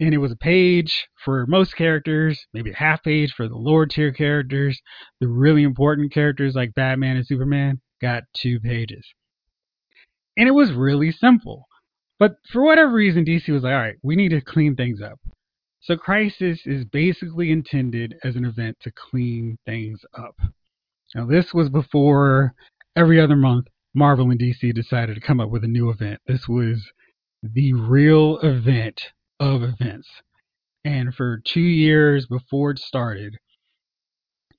And 0.03 0.13
it 0.13 0.17
was 0.17 0.33
a 0.33 0.35
page 0.35 1.07
for 1.23 1.45
most 1.47 1.77
characters, 1.77 2.45
maybe 2.53 2.71
a 2.71 2.75
half 2.75 3.01
page 3.03 3.31
for 3.31 3.47
the 3.47 3.55
lower 3.55 3.85
tier 3.85 4.11
characters. 4.11 4.81
The 5.21 5.29
really 5.29 5.63
important 5.63 6.11
characters 6.11 6.55
like 6.55 6.75
Batman 6.75 7.15
and 7.15 7.25
Superman 7.25 7.79
got 8.01 8.23
two 8.35 8.59
pages. 8.59 9.05
And 10.35 10.49
it 10.49 10.51
was 10.51 10.73
really 10.73 11.13
simple. 11.13 11.67
But 12.19 12.35
for 12.51 12.61
whatever 12.65 12.91
reason, 12.91 13.23
DC 13.23 13.47
was 13.47 13.63
like, 13.63 13.71
all 13.71 13.79
right, 13.79 13.95
we 14.03 14.17
need 14.17 14.31
to 14.31 14.41
clean 14.41 14.75
things 14.75 15.01
up. 15.01 15.21
So 15.79 15.95
Crisis 15.95 16.59
is 16.65 16.83
basically 16.83 17.49
intended 17.49 18.15
as 18.25 18.35
an 18.35 18.43
event 18.43 18.75
to 18.81 18.91
clean 18.91 19.57
things 19.65 20.01
up. 20.17 20.35
Now, 21.15 21.25
this 21.25 21.53
was 21.53 21.69
before 21.69 22.55
every 22.97 23.21
other 23.21 23.37
month 23.37 23.67
Marvel 23.93 24.31
and 24.31 24.39
DC 24.39 24.73
decided 24.73 25.15
to 25.15 25.21
come 25.21 25.39
up 25.39 25.49
with 25.49 25.63
a 25.63 25.67
new 25.67 25.89
event. 25.89 26.19
This 26.27 26.45
was 26.49 26.91
the 27.41 27.71
real 27.71 28.39
event 28.39 29.13
of 29.39 29.63
events. 29.63 30.07
And 30.85 31.13
for 31.13 31.41
two 31.43 31.61
years 31.61 32.25
before 32.25 32.71
it 32.71 32.79
started, 32.79 33.37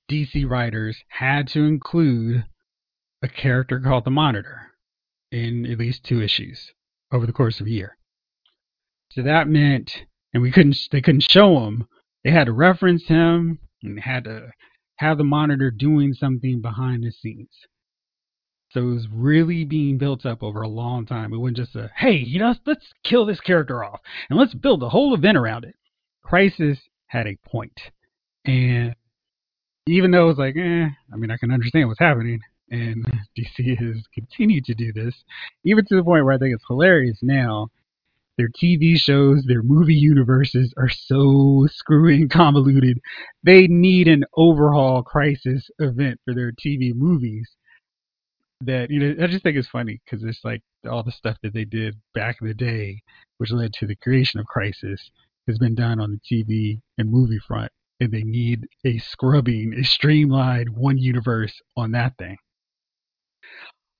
DC 0.09 0.47
writers 0.49 1.03
had 1.09 1.47
to 1.49 1.63
include 1.63 2.45
a 3.21 3.27
character 3.27 3.79
called 3.79 4.05
the 4.05 4.11
Monitor 4.11 4.71
in 5.31 5.65
at 5.65 5.79
least 5.79 6.03
two 6.03 6.21
issues 6.21 6.73
over 7.11 7.25
the 7.25 7.33
course 7.33 7.59
of 7.59 7.67
a 7.67 7.71
year. 7.71 7.97
So 9.11 9.21
that 9.23 9.47
meant, 9.47 10.03
and 10.33 10.43
we 10.43 10.51
couldn't, 10.51 10.77
they 10.91 11.01
couldn't 11.01 11.29
show 11.29 11.65
him. 11.65 11.87
They 12.23 12.31
had 12.31 12.45
to 12.45 12.53
reference 12.53 13.07
him 13.07 13.59
and 13.83 13.99
had 13.99 14.25
to 14.25 14.51
have 14.97 15.17
the 15.17 15.23
monitor 15.23 15.71
doing 15.71 16.13
something 16.13 16.61
behind 16.61 17.03
the 17.03 17.11
scenes. 17.11 17.49
So 18.75 18.81
it 18.81 18.93
was 18.93 19.07
really 19.09 19.63
being 19.63 19.97
built 19.97 20.25
up 20.25 20.43
over 20.43 20.61
a 20.61 20.67
long 20.67 21.05
time. 21.05 21.31
It 21.33 21.37
wasn't 21.37 21.55
just 21.55 21.77
a, 21.77 21.89
hey, 21.95 22.17
you 22.17 22.39
know, 22.39 22.53
let's 22.65 22.85
kill 23.05 23.25
this 23.25 23.39
character 23.39 23.85
off 23.85 24.01
and 24.29 24.37
let's 24.37 24.53
build 24.53 24.83
a 24.83 24.89
whole 24.89 25.13
event 25.13 25.37
around 25.37 25.63
it. 25.63 25.77
Crisis 26.21 26.77
had 27.07 27.25
a 27.25 27.37
point. 27.47 27.79
And 28.43 28.93
even 29.87 30.11
though 30.11 30.25
it 30.25 30.27
was 30.27 30.37
like, 30.37 30.57
eh, 30.57 30.87
I 30.89 31.15
mean, 31.15 31.31
I 31.31 31.37
can 31.37 31.51
understand 31.51 31.87
what's 31.87 32.01
happening, 32.01 32.41
and 32.69 33.05
DC 33.37 33.77
has 33.77 34.03
continued 34.13 34.65
to 34.65 34.75
do 34.75 34.91
this, 34.91 35.23
even 35.63 35.85
to 35.85 35.95
the 35.95 36.03
point 36.03 36.25
where 36.25 36.33
I 36.33 36.37
think 36.37 36.53
it's 36.53 36.65
hilarious 36.67 37.19
now. 37.21 37.69
Their 38.37 38.49
TV 38.49 38.97
shows, 38.97 39.45
their 39.45 39.63
movie 39.63 39.95
universes 39.95 40.73
are 40.75 40.89
so 40.89 41.65
screwy 41.71 42.15
and 42.15 42.29
convoluted. 42.29 42.99
They 43.41 43.67
need 43.67 44.09
an 44.09 44.25
overhaul 44.35 45.01
crisis 45.01 45.69
event 45.79 46.19
for 46.25 46.33
their 46.33 46.51
TV 46.51 46.93
movies. 46.93 47.55
That 48.61 48.89
you 48.89 48.99
know, 48.99 49.23
I 49.23 49.27
just 49.27 49.43
think 49.43 49.57
it's 49.57 49.67
funny 49.67 50.01
because 50.05 50.23
it's 50.23 50.43
like 50.43 50.61
all 50.89 51.03
the 51.03 51.11
stuff 51.11 51.37
that 51.43 51.53
they 51.53 51.65
did 51.65 51.95
back 52.13 52.37
in 52.41 52.47
the 52.47 52.53
day, 52.53 53.01
which 53.37 53.51
led 53.51 53.73
to 53.73 53.85
the 53.85 53.95
creation 53.95 54.39
of 54.39 54.45
Crisis, 54.45 55.11
has 55.47 55.57
been 55.57 55.75
done 55.75 55.99
on 55.99 56.11
the 56.11 56.19
TV 56.43 56.79
and 56.97 57.11
movie 57.11 57.39
front, 57.45 57.71
and 57.99 58.11
they 58.11 58.23
need 58.23 58.67
a 58.85 58.97
scrubbing, 58.97 59.73
a 59.73 59.83
streamlined 59.83 60.69
one 60.69 60.97
universe 60.97 61.61
on 61.75 61.91
that 61.91 62.17
thing. 62.17 62.37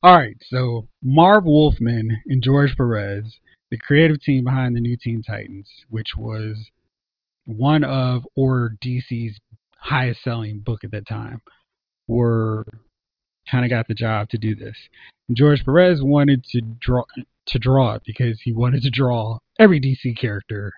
All 0.02 0.16
right, 0.16 0.38
so 0.48 0.88
Marv 1.02 1.46
Wolfman 1.46 2.22
and 2.28 2.44
George 2.44 2.76
Perez, 2.78 3.40
the 3.72 3.78
creative 3.78 4.22
team 4.22 4.44
behind 4.44 4.76
the 4.76 4.82
New 4.82 4.96
Teen 4.96 5.24
Titans, 5.24 5.70
which 5.90 6.16
was 6.16 6.70
one 7.46 7.84
of 7.84 8.26
or 8.36 8.76
DC's 8.84 9.40
highest 9.78 10.24
selling 10.24 10.60
book 10.60 10.84
at 10.84 10.92
that 10.92 11.08
time, 11.08 11.42
were 12.08 12.66
kind 13.50 13.66
of 13.66 13.70
got 13.70 13.88
the 13.88 13.94
job 13.94 14.30
to 14.30 14.38
do 14.38 14.56
this. 14.56 14.76
George 15.34 15.64
Perez 15.66 16.02
wanted 16.04 16.44
to 16.46 16.62
draw 16.62 17.04
to 17.48 17.60
draw 17.60 17.94
it 17.94 18.02
because 18.06 18.42
he 18.42 18.52
wanted 18.52 18.82
to 18.82 18.90
draw 18.90 19.38
every 19.60 19.80
DC 19.80 20.18
character 20.18 20.72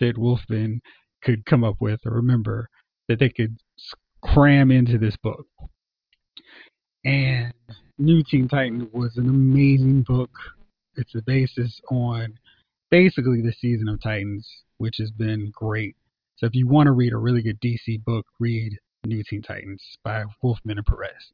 that 0.00 0.16
Wolfman 0.16 0.80
could 1.22 1.44
come 1.44 1.64
up 1.64 1.76
with 1.80 2.00
or 2.06 2.12
remember 2.12 2.68
that 3.08 3.18
they 3.18 3.28
could 3.28 3.58
cram 4.22 4.70
into 4.70 4.98
this 4.98 5.16
book. 5.22 5.46
And 7.04 7.52
New 7.98 8.22
Teen 8.22 8.48
Titan 8.48 8.88
was 8.92 9.16
an 9.16 9.28
amazing 9.28 10.02
book. 10.02 10.30
It's 10.96 11.12
the 11.12 11.22
basis 11.22 11.80
on 11.90 12.38
basically 12.90 13.42
the 13.42 13.52
season 13.52 13.88
of 13.88 14.02
Titans, 14.02 14.48
which 14.78 14.96
has 14.98 15.10
been 15.10 15.50
great. 15.54 15.96
So 16.36 16.46
if 16.46 16.54
you 16.54 16.68
want 16.68 16.86
to 16.86 16.92
read 16.92 17.12
a 17.12 17.18
really 17.18 17.42
good 17.42 17.60
DC 17.60 18.04
book, 18.04 18.26
read 18.38 18.78
New 19.04 19.22
Teen 19.24 19.42
Titans 19.42 19.82
by 20.04 20.24
Wolfman 20.42 20.78
and 20.78 20.86
Perez. 20.86 21.32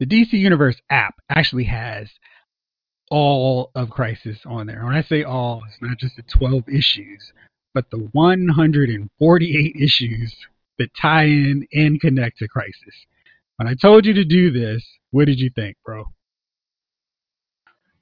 The 0.00 0.06
DC 0.06 0.32
Universe 0.32 0.76
app 0.90 1.14
actually 1.28 1.64
has 1.64 2.08
all 3.10 3.70
of 3.74 3.90
Crisis 3.90 4.38
on 4.46 4.66
there. 4.66 4.84
When 4.84 4.94
I 4.94 5.02
say 5.02 5.22
all, 5.22 5.62
it's 5.68 5.82
not 5.82 5.98
just 5.98 6.16
the 6.16 6.22
12 6.22 6.68
issues, 6.68 7.32
but 7.74 7.90
the 7.90 8.08
148 8.12 9.76
issues 9.76 10.34
that 10.78 10.88
tie 11.00 11.24
in 11.24 11.66
and 11.72 12.00
connect 12.00 12.38
to 12.38 12.48
Crisis. 12.48 13.06
When 13.56 13.68
I 13.68 13.74
told 13.74 14.06
you 14.06 14.14
to 14.14 14.24
do 14.24 14.50
this, 14.50 14.84
what 15.10 15.26
did 15.26 15.38
you 15.38 15.50
think, 15.54 15.76
bro? 15.84 16.06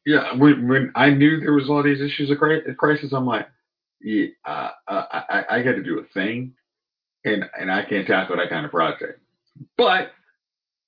Yeah, 0.06 0.34
when 0.36 0.66
when 0.66 0.92
I 0.94 1.10
knew 1.10 1.40
there 1.40 1.52
was 1.52 1.68
all 1.68 1.82
these 1.82 2.00
issues 2.00 2.30
of 2.30 2.38
crisis, 2.78 3.12
I'm 3.12 3.26
like, 3.26 3.46
yeah, 4.00 4.26
uh, 4.46 4.70
uh, 4.88 5.04
I, 5.10 5.44
I 5.50 5.62
got 5.62 5.72
to 5.72 5.82
do 5.82 5.98
a 5.98 6.04
thing, 6.14 6.54
and 7.24 7.44
and 7.58 7.70
I 7.70 7.84
can't 7.84 8.06
tackle 8.06 8.36
that 8.36 8.48
kind 8.48 8.64
of 8.64 8.70
project. 8.70 9.20
But 9.76 10.12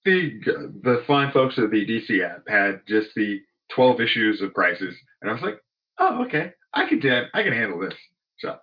the 0.04 0.40
the 0.82 1.02
fine 1.06 1.32
folks 1.32 1.58
of 1.58 1.70
the 1.70 1.86
DC 1.86 2.24
app 2.24 2.42
had 2.48 2.80
just 2.86 3.08
the 3.14 3.40
12 3.74 4.00
issues 4.00 4.40
of 4.42 4.52
Crisis, 4.52 4.94
and 5.20 5.30
I 5.30 5.34
was 5.34 5.42
like, 5.42 5.58
oh, 5.98 6.24
okay, 6.26 6.52
I 6.74 6.88
can 6.88 7.00
do 7.00 7.10
uh, 7.10 7.24
I 7.34 7.42
can 7.42 7.52
handle 7.52 7.80
this. 7.80 7.94
So 8.38 8.56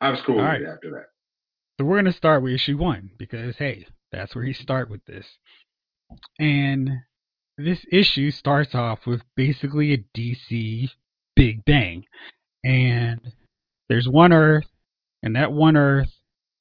I 0.00 0.10
was 0.10 0.20
cool 0.24 0.36
with 0.36 0.44
right. 0.44 0.62
it 0.62 0.68
after 0.68 0.90
that. 0.90 1.06
So 1.78 1.84
we're 1.84 1.96
going 1.96 2.06
to 2.06 2.12
start 2.12 2.42
with 2.42 2.54
issue 2.54 2.76
one 2.76 3.10
because, 3.18 3.56
hey, 3.56 3.86
that's 4.10 4.34
where 4.34 4.44
you 4.44 4.54
start 4.54 4.90
with 4.90 5.04
this. 5.04 5.26
And 6.38 6.90
this 7.56 7.84
issue 7.92 8.30
starts 8.30 8.74
off 8.74 9.06
with 9.06 9.22
basically 9.36 9.92
a 9.92 10.04
DC 10.16 10.88
Big 11.36 11.64
Bang. 11.64 12.04
And 12.64 13.20
there's 13.88 14.08
one 14.08 14.32
Earth, 14.32 14.66
and 15.22 15.36
that 15.36 15.52
one 15.52 15.76
Earth 15.76 16.12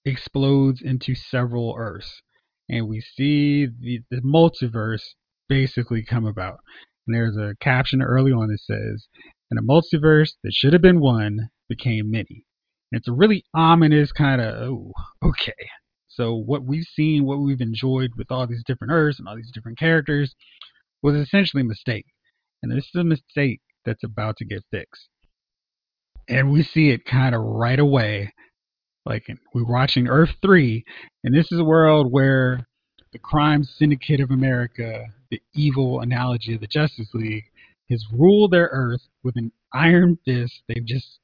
explodes 0.06 0.82
into 0.82 1.16
several 1.16 1.76
Earths. 1.78 2.22
And 2.70 2.88
we 2.88 3.02
see 3.02 3.66
the, 3.66 4.02
the 4.12 4.22
multiverse 4.22 5.04
basically 5.48 6.04
come 6.04 6.26
about. 6.26 6.60
And 7.08 7.16
there's 7.16 7.38
a 7.38 7.56
caption 7.62 8.02
early 8.02 8.32
on 8.32 8.50
that 8.50 8.60
says, 8.60 9.08
and 9.50 9.60
a 9.60 9.64
multiverse 9.64 10.32
that 10.44 10.54
should 10.54 10.74
have 10.74 10.82
been 10.82 11.00
one 11.00 11.50
became 11.70 12.12
many. 12.12 12.46
And 12.92 13.00
it's 13.00 13.08
a 13.08 13.14
really 13.14 13.44
ominous 13.54 14.12
kind 14.12 14.42
of, 14.42 14.56
oh, 14.56 14.92
okay. 15.24 15.70
So 16.08 16.34
what 16.36 16.64
we've 16.64 16.88
seen, 16.96 17.26
what 17.26 17.40
we've 17.40 17.62
enjoyed 17.62 18.12
with 18.18 18.32
all 18.32 18.48
these 18.48 18.64
different 18.66 18.92
Earths 18.92 19.20
and 19.20 19.28
all 19.28 19.36
these 19.36 19.52
different 19.54 19.78
characters 19.78 20.36
was 21.02 21.16
essentially 21.16 21.62
a 21.62 21.66
mistake. 21.66 22.06
And 22.62 22.72
this 22.72 22.86
is 22.86 23.00
a 23.00 23.04
mistake 23.04 23.62
that's 23.86 24.04
about 24.04 24.38
to 24.38 24.46
get 24.46 24.64
fixed. 24.72 25.08
And 26.28 26.52
we 26.52 26.64
see 26.64 26.90
it 26.90 27.06
kind 27.06 27.36
of 27.36 27.42
right 27.42 27.80
away. 27.80 28.34
Like 29.08 29.28
we're 29.54 29.64
watching 29.64 30.08
Earth 30.08 30.36
3, 30.42 30.84
and 31.24 31.34
this 31.34 31.52
is 31.52 31.60
a 31.60 31.64
world 31.64 32.12
where 32.12 32.68
the 33.14 33.20
crime 33.20 33.64
syndicate 33.64 34.20
of 34.20 34.32
America, 34.32 35.06
the 35.32 35.42
evil 35.54 36.02
analogy 36.02 36.56
of 36.56 36.62
the 36.62 36.68
Justice 36.68 37.08
League, 37.14 37.46
has 37.90 38.06
ruled 38.12 38.52
their 38.52 38.70
Earth 38.72 39.08
with 39.24 39.38
an 39.38 39.52
iron 39.74 40.18
fist. 40.26 40.62
They've 40.68 40.86
just 40.86 41.20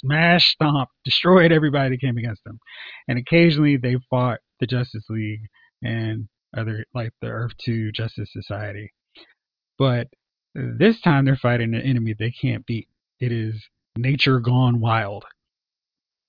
smashed, 0.00 0.52
stomped, 0.52 0.94
destroyed 1.04 1.52
everybody 1.52 1.90
that 1.90 2.00
came 2.00 2.16
against 2.16 2.42
them. 2.44 2.58
And 3.06 3.18
occasionally 3.18 3.76
they 3.76 3.96
fought 4.08 4.38
the 4.60 4.66
Justice 4.66 5.04
League 5.10 5.42
and 5.82 6.28
other, 6.56 6.86
like 6.94 7.12
the 7.20 7.28
Earth 7.28 7.52
2 7.64 7.92
Justice 7.92 8.30
Society. 8.32 8.92
But 9.78 10.06
this 10.54 11.02
time 11.02 11.26
they're 11.26 11.36
fighting 11.36 11.74
an 11.74 11.82
enemy 11.82 12.14
they 12.18 12.30
can't 12.30 12.64
beat. 12.64 12.88
It 13.20 13.30
is 13.30 13.62
nature 13.98 14.40
gone 14.40 14.80
wild. 14.80 15.26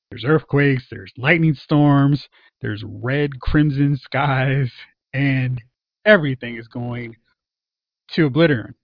There's 0.10 0.26
earthquakes, 0.26 0.86
there's 0.89 1.12
lightning 1.18 1.53
storms, 1.53 2.30
there's 2.62 2.84
red, 2.86 3.39
crimson 3.39 3.97
skies, 3.97 4.72
and 5.14 5.62
everything 6.05 6.55
is 6.55 6.68
going 6.68 7.16
to 8.12 8.26
obliterate. 8.26 8.76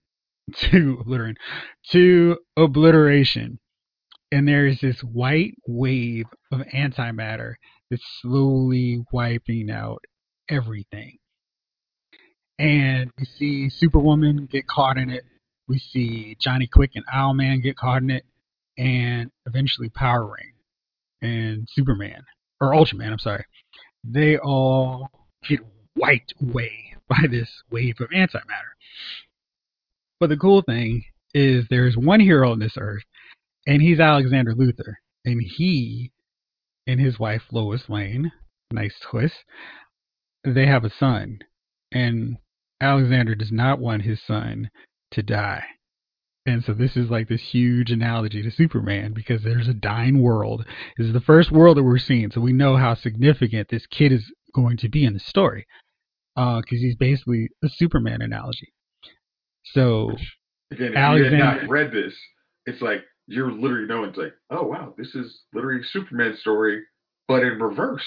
To 0.70 0.98
obliterate. 1.00 1.38
To 1.92 2.36
obliteration. 2.58 3.58
And 4.30 4.46
there 4.46 4.66
is 4.66 4.78
this 4.80 5.00
white 5.00 5.54
wave 5.66 6.26
of 6.52 6.60
antimatter 6.74 7.54
that's 7.90 8.04
slowly 8.20 9.02
wiping 9.10 9.70
out 9.70 10.04
everything. 10.50 11.16
And 12.58 13.10
we 13.18 13.24
see 13.24 13.70
Superwoman 13.70 14.46
get 14.50 14.66
caught 14.66 14.98
in 14.98 15.08
it. 15.08 15.24
We 15.66 15.78
see 15.78 16.36
Johnny 16.38 16.66
Quick 16.66 16.90
and 16.94 17.06
Owlman 17.06 17.62
get 17.62 17.76
caught 17.78 18.02
in 18.02 18.10
it. 18.10 18.26
And 18.76 19.30
eventually 19.46 19.88
Power 19.88 20.26
Ring 20.26 20.53
and 21.24 21.66
Superman, 21.72 22.22
or 22.60 22.72
Ultraman, 22.72 23.10
I'm 23.10 23.18
sorry, 23.18 23.44
they 24.04 24.36
all 24.38 25.08
get 25.48 25.60
wiped 25.96 26.34
away 26.40 26.94
by 27.08 27.26
this 27.30 27.48
wave 27.70 27.96
of 28.00 28.10
antimatter. 28.10 28.74
But 30.20 30.28
the 30.28 30.36
cool 30.36 30.62
thing 30.62 31.04
is 31.34 31.66
there's 31.68 31.96
one 31.96 32.20
hero 32.20 32.52
on 32.52 32.58
this 32.58 32.76
earth, 32.78 33.02
and 33.66 33.82
he's 33.82 34.00
Alexander 34.00 34.54
Luthor. 34.54 34.94
And 35.24 35.40
he 35.42 36.12
and 36.86 37.00
his 37.00 37.18
wife 37.18 37.42
Lois 37.50 37.88
Lane, 37.88 38.30
nice 38.72 38.94
twist, 39.10 39.34
they 40.44 40.66
have 40.66 40.84
a 40.84 40.90
son. 40.98 41.38
And 41.92 42.36
Alexander 42.80 43.34
does 43.34 43.50
not 43.50 43.80
want 43.80 44.02
his 44.02 44.20
son 44.26 44.70
to 45.12 45.22
die. 45.22 45.64
And 46.46 46.62
so 46.62 46.74
this 46.74 46.96
is 46.96 47.08
like 47.08 47.28
this 47.28 47.40
huge 47.40 47.90
analogy 47.90 48.42
to 48.42 48.50
Superman 48.50 49.12
because 49.14 49.42
there's 49.42 49.68
a 49.68 49.72
dying 49.74 50.20
world. 50.22 50.66
This 50.98 51.06
is 51.06 51.12
the 51.14 51.20
first 51.20 51.50
world 51.50 51.78
that 51.78 51.82
we're 51.82 51.98
seeing, 51.98 52.30
so 52.30 52.40
we 52.40 52.52
know 52.52 52.76
how 52.76 52.94
significant 52.94 53.68
this 53.70 53.86
kid 53.86 54.12
is 54.12 54.30
going 54.54 54.76
to 54.78 54.88
be 54.88 55.04
in 55.04 55.14
the 55.14 55.20
story. 55.20 55.66
Because 56.36 56.62
uh, 56.64 56.80
he's 56.80 56.96
basically 56.96 57.48
a 57.62 57.68
Superman 57.68 58.20
analogy. 58.20 58.72
So 59.64 60.10
Again, 60.70 60.88
if 60.92 60.96
Alexander- 60.96 61.36
you 61.36 61.42
had 61.42 61.62
not 61.62 61.70
read 61.70 61.92
this, 61.92 62.14
it's 62.66 62.82
like 62.82 63.02
you're 63.26 63.50
literally 63.52 63.86
knowing 63.86 64.10
it's 64.10 64.18
like, 64.18 64.34
oh 64.50 64.64
wow, 64.64 64.94
this 64.98 65.14
is 65.14 65.42
literally 65.54 65.80
a 65.80 65.84
Superman 65.84 66.36
story, 66.36 66.82
but 67.26 67.42
in 67.42 67.58
reverse. 67.58 68.04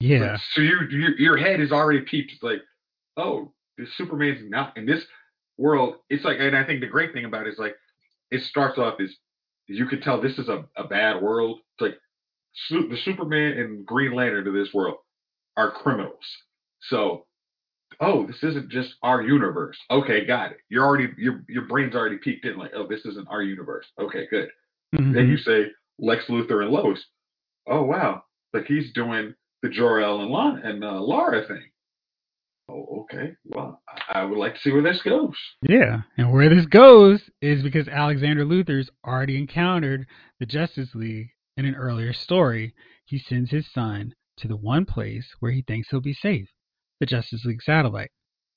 yeah, 0.00 0.32
Like, 0.32 0.40
so 0.54 0.62
you, 0.62 0.80
you 0.90 1.08
your 1.18 1.36
head 1.36 1.60
is 1.60 1.70
already 1.70 2.00
peeped. 2.00 2.32
It's 2.32 2.42
like, 2.42 2.62
oh, 3.16 3.52
this 3.78 3.94
Superman's 3.96 4.40
not 4.50 4.76
in 4.76 4.86
this 4.86 5.04
world. 5.62 5.96
It's 6.10 6.24
like, 6.24 6.38
and 6.40 6.56
I 6.56 6.64
think 6.64 6.80
the 6.80 6.86
great 6.86 7.12
thing 7.12 7.24
about 7.24 7.46
it 7.46 7.52
is 7.52 7.58
like, 7.58 7.74
it 8.30 8.42
starts 8.42 8.78
off 8.78 9.00
as 9.00 9.10
you 9.68 9.86
can 9.86 10.00
tell 10.00 10.20
this 10.20 10.38
is 10.38 10.48
a, 10.48 10.64
a 10.76 10.84
bad 10.84 11.22
world. 11.22 11.60
It's 11.74 11.82
like 11.82 11.98
su- 12.68 12.88
the 12.88 12.96
Superman 12.96 13.52
and 13.58 13.86
Green 13.86 14.12
Lantern 14.12 14.46
of 14.48 14.54
this 14.54 14.74
world 14.74 14.96
are 15.56 15.70
criminals. 15.70 16.24
So, 16.90 17.26
oh, 18.00 18.26
this 18.26 18.42
isn't 18.42 18.70
just 18.70 18.94
our 19.02 19.22
universe. 19.22 19.78
Okay, 19.90 20.24
got 20.26 20.50
it. 20.52 20.58
You're 20.68 20.84
already 20.84 21.08
your 21.16 21.44
your 21.48 21.66
brain's 21.66 21.94
already 21.94 22.16
peeked 22.16 22.44
in. 22.44 22.58
Like, 22.58 22.72
oh, 22.74 22.86
this 22.88 23.04
isn't 23.06 23.28
our 23.28 23.42
universe. 23.42 23.86
Okay, 24.00 24.26
good. 24.30 24.48
Mhm. 24.94 25.14
Then 25.14 25.28
you 25.28 25.36
say 25.36 25.66
Lex 25.98 26.26
Luthor 26.26 26.62
and 26.62 26.70
Lois. 26.72 27.02
Oh 27.68 27.82
wow, 27.82 28.24
like 28.52 28.66
he's 28.66 28.92
doing 28.92 29.34
the 29.62 29.68
Jor 29.68 30.00
El 30.00 30.20
and, 30.22 30.30
Lana, 30.30 30.60
and 30.64 30.84
uh, 30.84 31.00
Laura 31.00 31.46
thing. 31.46 31.62
Oh, 32.72 33.02
okay. 33.02 33.32
Well, 33.44 33.82
I, 34.08 34.24
would 34.24 34.38
like 34.38 34.54
to 34.54 34.60
see 34.60 34.72
where 34.72 34.82
this 34.82 35.02
goes. 35.02 35.36
Yeah, 35.60 36.02
and 36.16 36.32
where 36.32 36.48
this 36.48 36.64
goes 36.64 37.22
is 37.42 37.62
because 37.62 37.86
Alexander 37.86 38.44
Luthor's 38.44 38.88
already 39.06 39.36
encountered 39.36 40.06
the 40.40 40.46
Justice 40.46 40.94
League 40.94 41.28
in 41.56 41.66
an 41.66 41.74
earlier 41.74 42.14
story. 42.14 42.74
He 43.04 43.18
sends 43.18 43.50
his 43.50 43.70
son 43.70 44.14
to 44.38 44.48
the 44.48 44.56
one 44.56 44.86
place 44.86 45.34
where 45.40 45.52
he 45.52 45.62
thinks 45.62 45.90
he'll 45.90 46.00
be 46.00 46.14
safe, 46.14 46.48
the 46.98 47.06
Justice 47.06 47.44
League 47.44 47.62
satellite. 47.62 48.10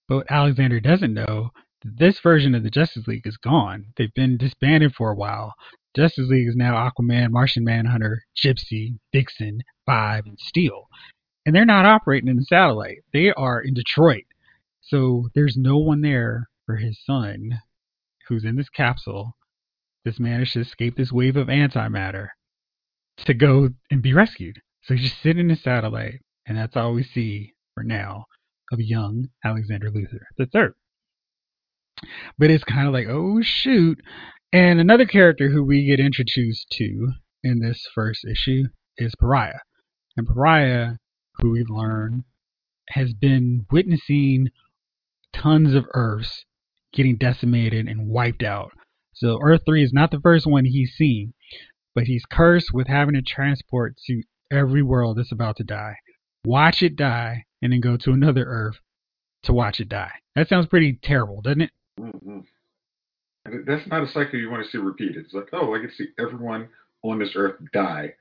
But 0.08 0.16
what 0.16 0.32
Alexander 0.32 0.80
doesn't 0.80 1.14
know, 1.14 1.50
that 1.84 1.98
this 1.98 2.20
version 2.20 2.56
of 2.56 2.64
the 2.64 2.70
Justice 2.70 3.08
League 3.08 3.28
is 3.28 3.38
gone. 3.38 3.88
They've 3.98 4.14
been 4.14 4.38
disbanded 4.38 4.94
for 4.96 5.12
a 5.12 5.16
while. 5.16 5.54
Justice 5.96 6.30
League 6.30 6.48
is 6.48 6.56
now 6.56 6.76
Aquaman, 6.76 7.32
Martian 7.32 7.66
Manhunter, 7.66 8.24
Gypsy, 8.42 8.98
Vixen, 9.14 9.62
Vibe, 9.90 10.26
and 10.26 10.40
Steel. 10.40 10.88
And 11.46 11.56
they're 11.56 11.66
not 11.66 11.86
operating 11.86 12.30
in 12.30 12.38
the 12.38 12.46
satellite. 12.46 13.04
They 13.14 13.32
are 13.32 13.62
in 13.62 13.74
Detroit. 13.74 14.26
So 14.82 15.30
there's 15.36 15.56
no 15.58 15.78
one 15.78 16.02
there 16.02 16.50
for 16.66 16.78
his 16.78 17.00
son, 17.06 17.60
who's 18.28 18.44
in 18.44 18.56
this 18.56 18.70
capsule, 18.70 19.36
that's 20.04 20.20
managed 20.20 20.54
to 20.54 20.62
escape 20.62 20.98
this 20.98 21.12
wave 21.12 21.36
of 21.36 21.48
antimatter, 21.48 22.30
to 23.26 23.34
go 23.34 23.70
and 23.90 24.02
be 24.02 24.14
rescued. 24.14 24.60
So 24.84 24.94
he's 24.94 25.10
just 25.10 25.22
sitting 25.22 25.42
in 25.42 25.48
the 25.48 25.56
satellite, 25.56 26.22
and 26.48 26.58
that's 26.58 26.76
all 26.76 26.94
we 26.94 27.04
see 27.04 27.54
for 27.74 27.84
now 27.84 28.26
of 28.72 28.80
young 28.80 29.30
Alexander 29.44 29.92
Luthor 29.92 30.26
the 30.38 30.46
third. 30.46 30.74
But 32.38 32.52
it's 32.52 32.64
kind 32.64 32.88
of 32.88 32.94
like, 32.94 33.08
oh 33.08 33.42
shoot. 33.42 34.00
And 34.52 34.80
another 34.80 35.06
character 35.06 35.50
who 35.50 35.64
we 35.64 35.86
get 35.86 36.00
introduced 36.00 36.70
to 36.74 37.10
in 37.44 37.60
this 37.60 37.88
first 37.94 38.26
issue 38.26 38.64
is 38.98 39.14
Pariah. 39.20 39.60
And 40.18 40.28
Pariah, 40.28 40.94
who 41.38 41.52
we've 41.52 41.70
learned, 41.70 42.24
has 42.90 43.14
been 43.14 43.66
witnessing 43.72 44.50
tons 45.34 45.74
of 45.74 45.86
Earths 45.94 46.46
getting 46.94 47.18
decimated 47.18 47.88
and 47.88 48.08
wiped 48.08 48.44
out. 48.44 48.72
So 49.14 49.40
Earth 49.42 49.62
3 49.66 49.84
is 49.84 49.94
not 49.94 50.12
the 50.12 50.20
first 50.20 50.46
one 50.46 50.66
he's 50.66 50.94
seen, 50.94 51.34
but 51.94 52.06
he's 52.06 52.26
cursed 52.26 52.74
with 52.74 52.88
having 52.88 53.16
to 53.16 53.22
transport 53.22 53.96
to 54.08 54.24
every 54.52 54.84
world 54.84 55.18
that's 55.18 55.32
about 55.32 55.58
to 55.58 55.64
die. 55.64 55.96
Watch 56.46 56.84
it 56.84 56.96
die, 56.96 57.46
and 57.62 57.74
then 57.74 57.80
go 57.80 57.98
to 57.98 58.12
another 58.12 58.44
Earth 58.46 58.80
to 59.44 59.54
watch 59.54 59.80
it 59.80 59.90
die. 59.90 60.12
That 60.36 60.50
sounds 60.50 60.68
pretty 60.68 61.00
terrible, 61.02 61.42
doesn't 61.42 61.62
it? 61.62 61.72
Mm-hmm. 62.00 62.40
And 63.46 63.66
that's 63.66 63.88
not 63.88 64.04
a 64.04 64.08
cycle 64.08 64.40
you 64.40 64.50
want 64.50 64.64
to 64.64 64.70
see 64.70 64.78
repeated. 64.78 65.26
It's 65.26 65.34
like, 65.34 65.50
oh, 65.54 65.76
I 65.76 65.80
can 65.80 65.92
see 65.92 66.08
everyone 66.20 66.70
on 67.04 67.20
this 67.20 67.34
earth 67.36 67.56
die, 67.74 68.14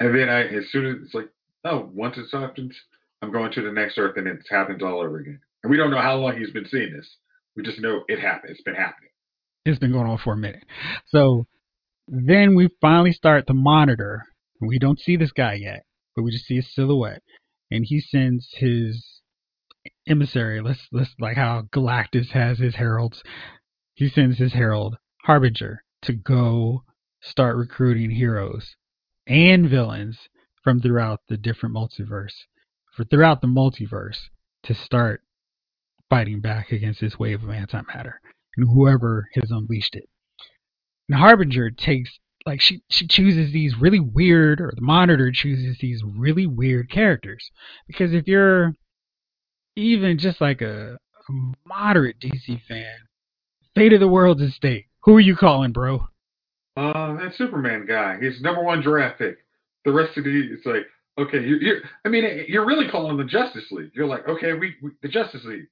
and 0.00 0.14
then 0.14 0.28
I, 0.28 0.42
as 0.44 0.70
soon 0.70 0.86
as 0.86 0.96
it's 1.04 1.14
like, 1.14 1.28
oh, 1.64 1.90
once 1.92 2.18
it 2.18 2.26
happens, 2.32 2.76
I'm 3.20 3.32
going 3.32 3.52
to 3.52 3.62
the 3.62 3.72
next 3.72 3.98
earth, 3.98 4.16
and 4.16 4.26
it's 4.26 4.48
happens 4.50 4.82
all 4.82 5.00
over 5.00 5.18
again. 5.18 5.40
And 5.62 5.70
we 5.70 5.76
don't 5.76 5.90
know 5.90 6.00
how 6.00 6.16
long 6.16 6.36
he's 6.36 6.50
been 6.50 6.66
seeing 6.66 6.92
this. 6.92 7.16
We 7.56 7.62
just 7.62 7.80
know 7.80 8.02
it 8.08 8.18
happened. 8.18 8.52
It's 8.52 8.62
been 8.62 8.74
happening. 8.74 9.10
It's 9.64 9.78
been 9.78 9.92
going 9.92 10.08
on 10.08 10.18
for 10.18 10.32
a 10.32 10.36
minute. 10.36 10.64
So 11.06 11.46
then 12.08 12.56
we 12.56 12.68
finally 12.80 13.12
start 13.12 13.46
the 13.46 13.54
monitor. 13.54 14.24
We 14.60 14.78
don't 14.78 14.98
see 14.98 15.16
this 15.16 15.32
guy 15.32 15.54
yet, 15.54 15.84
but 16.16 16.22
we 16.22 16.32
just 16.32 16.46
see 16.46 16.56
his 16.56 16.74
silhouette. 16.74 17.22
And 17.70 17.84
he 17.86 18.00
sends 18.00 18.48
his 18.52 19.20
emissary, 20.06 20.60
let's 20.60 20.86
let's 20.92 21.14
like 21.18 21.36
how 21.36 21.62
Galactus 21.72 22.30
has 22.30 22.58
his 22.58 22.74
heralds. 22.76 23.22
He 23.94 24.08
sends 24.08 24.38
his 24.38 24.52
herald 24.52 24.96
Harbinger 25.24 25.84
to 26.02 26.12
go 26.12 26.82
start 27.20 27.56
recruiting 27.56 28.10
heroes 28.10 28.74
and 29.26 29.70
villains 29.70 30.18
from 30.62 30.80
throughout 30.80 31.20
the 31.28 31.36
different 31.36 31.74
multiverse, 31.74 32.34
for 32.94 33.04
throughout 33.04 33.40
the 33.40 33.48
multiverse, 33.48 34.28
to 34.64 34.74
start 34.74 35.22
fighting 36.08 36.40
back 36.40 36.72
against 36.72 37.00
this 37.00 37.18
wave 37.18 37.42
of 37.42 37.48
antimatter 37.48 38.14
and 38.56 38.68
whoever 38.68 39.28
has 39.34 39.50
unleashed 39.50 39.94
it. 39.94 40.08
And 41.08 41.18
Harbinger 41.18 41.70
takes 41.70 42.18
like 42.44 42.60
she 42.60 42.82
she 42.90 43.06
chooses 43.06 43.52
these 43.52 43.76
really 43.78 44.00
weird 44.00 44.60
or 44.60 44.72
the 44.74 44.82
monitor 44.82 45.30
chooses 45.32 45.78
these 45.78 46.02
really 46.04 46.46
weird 46.46 46.90
characters 46.90 47.50
because 47.86 48.12
if 48.12 48.26
you're 48.26 48.74
even 49.76 50.18
just 50.18 50.40
like 50.40 50.60
a, 50.60 50.96
a 50.96 51.32
moderate 51.66 52.18
DC 52.20 52.60
fan, 52.68 52.94
fate 53.74 53.92
of 53.92 54.00
the 54.00 54.08
world's 54.08 54.42
at 54.42 54.50
stake. 54.50 54.86
Who 55.04 55.16
are 55.16 55.20
you 55.20 55.36
calling, 55.36 55.72
bro? 55.72 56.08
Uh, 56.76 57.16
that 57.16 57.34
Superman 57.36 57.86
guy. 57.86 58.18
He's 58.20 58.40
number 58.40 58.62
one 58.62 58.80
draft 58.80 59.18
pick. 59.18 59.38
The 59.84 59.92
rest 59.92 60.16
of 60.16 60.24
the 60.24 60.48
it's 60.52 60.66
like 60.66 60.86
okay, 61.18 61.42
you 61.42 61.56
you 61.60 61.76
I 62.04 62.08
mean 62.08 62.44
you're 62.48 62.66
really 62.66 62.88
calling 62.88 63.16
the 63.16 63.24
Justice 63.24 63.70
League. 63.70 63.90
You're 63.94 64.06
like 64.06 64.26
okay, 64.28 64.52
we, 64.52 64.74
we 64.82 64.90
the 65.02 65.08
Justice 65.08 65.44
League. 65.44 65.66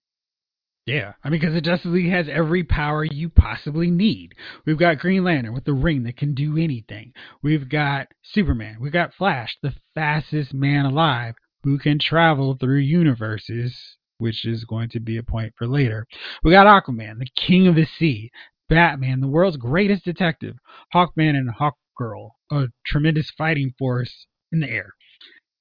Yeah, 0.86 1.12
I 1.22 1.28
mean, 1.28 1.40
because 1.40 1.54
the 1.54 1.61
Justice 1.61 1.90
League 1.90 2.11
has 2.11 2.26
every 2.28 2.64
power 2.64 3.04
you 3.04 3.28
possibly 3.28 3.90
need. 3.90 4.34
We've 4.64 4.78
got 4.78 4.98
Green 4.98 5.22
Lantern 5.22 5.52
with 5.52 5.64
the 5.64 5.74
ring 5.74 6.02
that 6.04 6.16
can 6.16 6.34
do 6.34 6.56
anything. 6.56 7.12
We've 7.42 7.68
got 7.68 8.08
Superman. 8.22 8.78
We've 8.80 8.92
got 8.92 9.14
Flash, 9.14 9.56
the 9.62 9.74
fastest 9.94 10.54
man 10.54 10.86
alive, 10.86 11.34
who 11.62 11.78
can 11.78 11.98
travel 11.98 12.56
through 12.58 12.78
universes, 12.78 13.76
which 14.18 14.44
is 14.46 14.64
going 14.64 14.88
to 14.90 15.00
be 15.00 15.18
a 15.18 15.22
point 15.22 15.52
for 15.56 15.66
later. 15.66 16.06
We 16.42 16.50
got 16.50 16.66
Aquaman, 16.66 17.18
the 17.18 17.28
king 17.36 17.68
of 17.68 17.74
the 17.74 17.86
sea. 17.98 18.30
Batman, 18.68 19.20
the 19.20 19.28
world's 19.28 19.56
greatest 19.56 20.04
detective. 20.04 20.56
Hawkman 20.94 21.36
and 21.36 21.50
Hawkgirl, 22.01 22.30
a 22.51 22.68
tremendous 22.86 23.30
fighting 23.30 23.74
force 23.78 24.26
in 24.53 24.61
the 24.61 24.68
air. 24.68 24.94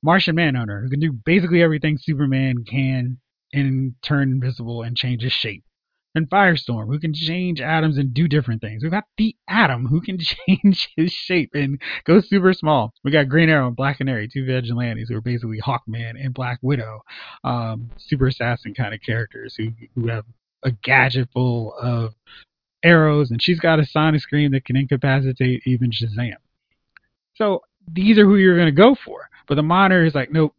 Martian 0.01 0.35
Manhunter, 0.35 0.81
who 0.81 0.89
can 0.89 0.99
do 0.99 1.11
basically 1.11 1.61
everything 1.61 1.97
Superman 1.97 2.63
can 2.65 3.17
and 3.51 3.95
turn 4.01 4.31
invisible 4.31 4.81
and 4.83 4.95
change 4.95 5.23
his 5.23 5.33
shape. 5.33 5.63
And 6.15 6.29
Firestorm, 6.29 6.87
who 6.87 6.99
can 6.99 7.13
change 7.13 7.61
atoms 7.61 7.97
and 7.97 8.13
do 8.13 8.27
different 8.27 8.61
things. 8.61 8.81
We've 8.81 8.91
got 8.91 9.03
the 9.17 9.35
Atom, 9.47 9.85
who 9.85 10.01
can 10.01 10.17
change 10.47 10.89
his 10.95 11.11
shape 11.11 11.51
and 11.53 11.79
go 12.03 12.19
super 12.19 12.53
small. 12.53 12.93
We 13.03 13.11
got 13.11 13.29
Green 13.29 13.49
Arrow 13.49 13.67
and 13.67 13.75
Black 13.75 13.97
Canary, 13.97 14.27
two 14.27 14.45
vigilantes 14.45 15.09
who 15.09 15.17
are 15.17 15.21
basically 15.21 15.59
Hawkman 15.59 16.15
and 16.19 16.33
Black 16.33 16.59
Widow, 16.61 17.01
um, 17.43 17.91
super 17.97 18.27
assassin 18.27 18.73
kind 18.73 18.93
of 18.93 19.01
characters 19.01 19.55
who 19.55 19.71
who 19.93 20.07
have 20.07 20.25
a 20.63 20.71
gadget 20.71 21.29
full 21.31 21.73
of 21.75 22.15
arrows, 22.83 23.31
and 23.31 23.41
she's 23.41 23.59
got 23.59 23.79
a 23.79 23.85
sonic 23.85 24.21
scream 24.21 24.51
that 24.51 24.65
can 24.65 24.75
incapacitate 24.75 25.63
even 25.65 25.91
Shazam. 25.91 26.35
So 27.35 27.61
these 27.91 28.17
are 28.17 28.25
who 28.25 28.35
you're 28.35 28.57
going 28.57 28.73
to 28.73 28.81
go 28.81 28.95
for. 28.95 29.29
But 29.47 29.55
the 29.55 29.63
monitor 29.63 30.05
is 30.05 30.15
like, 30.15 30.31
nope, 30.31 30.53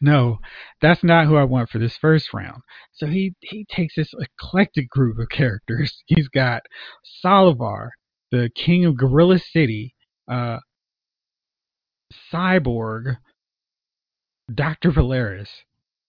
no, 0.00 0.38
that's 0.82 1.02
not 1.02 1.26
who 1.26 1.36
I 1.36 1.44
want 1.44 1.70
for 1.70 1.78
this 1.78 1.96
first 1.96 2.34
round. 2.34 2.62
So 2.92 3.06
he, 3.06 3.34
he 3.40 3.64
takes 3.64 3.94
this 3.96 4.12
eclectic 4.18 4.90
group 4.90 5.18
of 5.18 5.28
characters. 5.28 6.02
He's 6.06 6.28
got 6.28 6.62
Solovar, 7.24 7.90
the 8.30 8.50
king 8.54 8.84
of 8.84 8.96
Gorilla 8.96 9.38
City, 9.38 9.94
uh, 10.28 10.58
Cyborg, 12.32 13.16
Dr. 14.52 14.92
Polaris, 14.92 15.50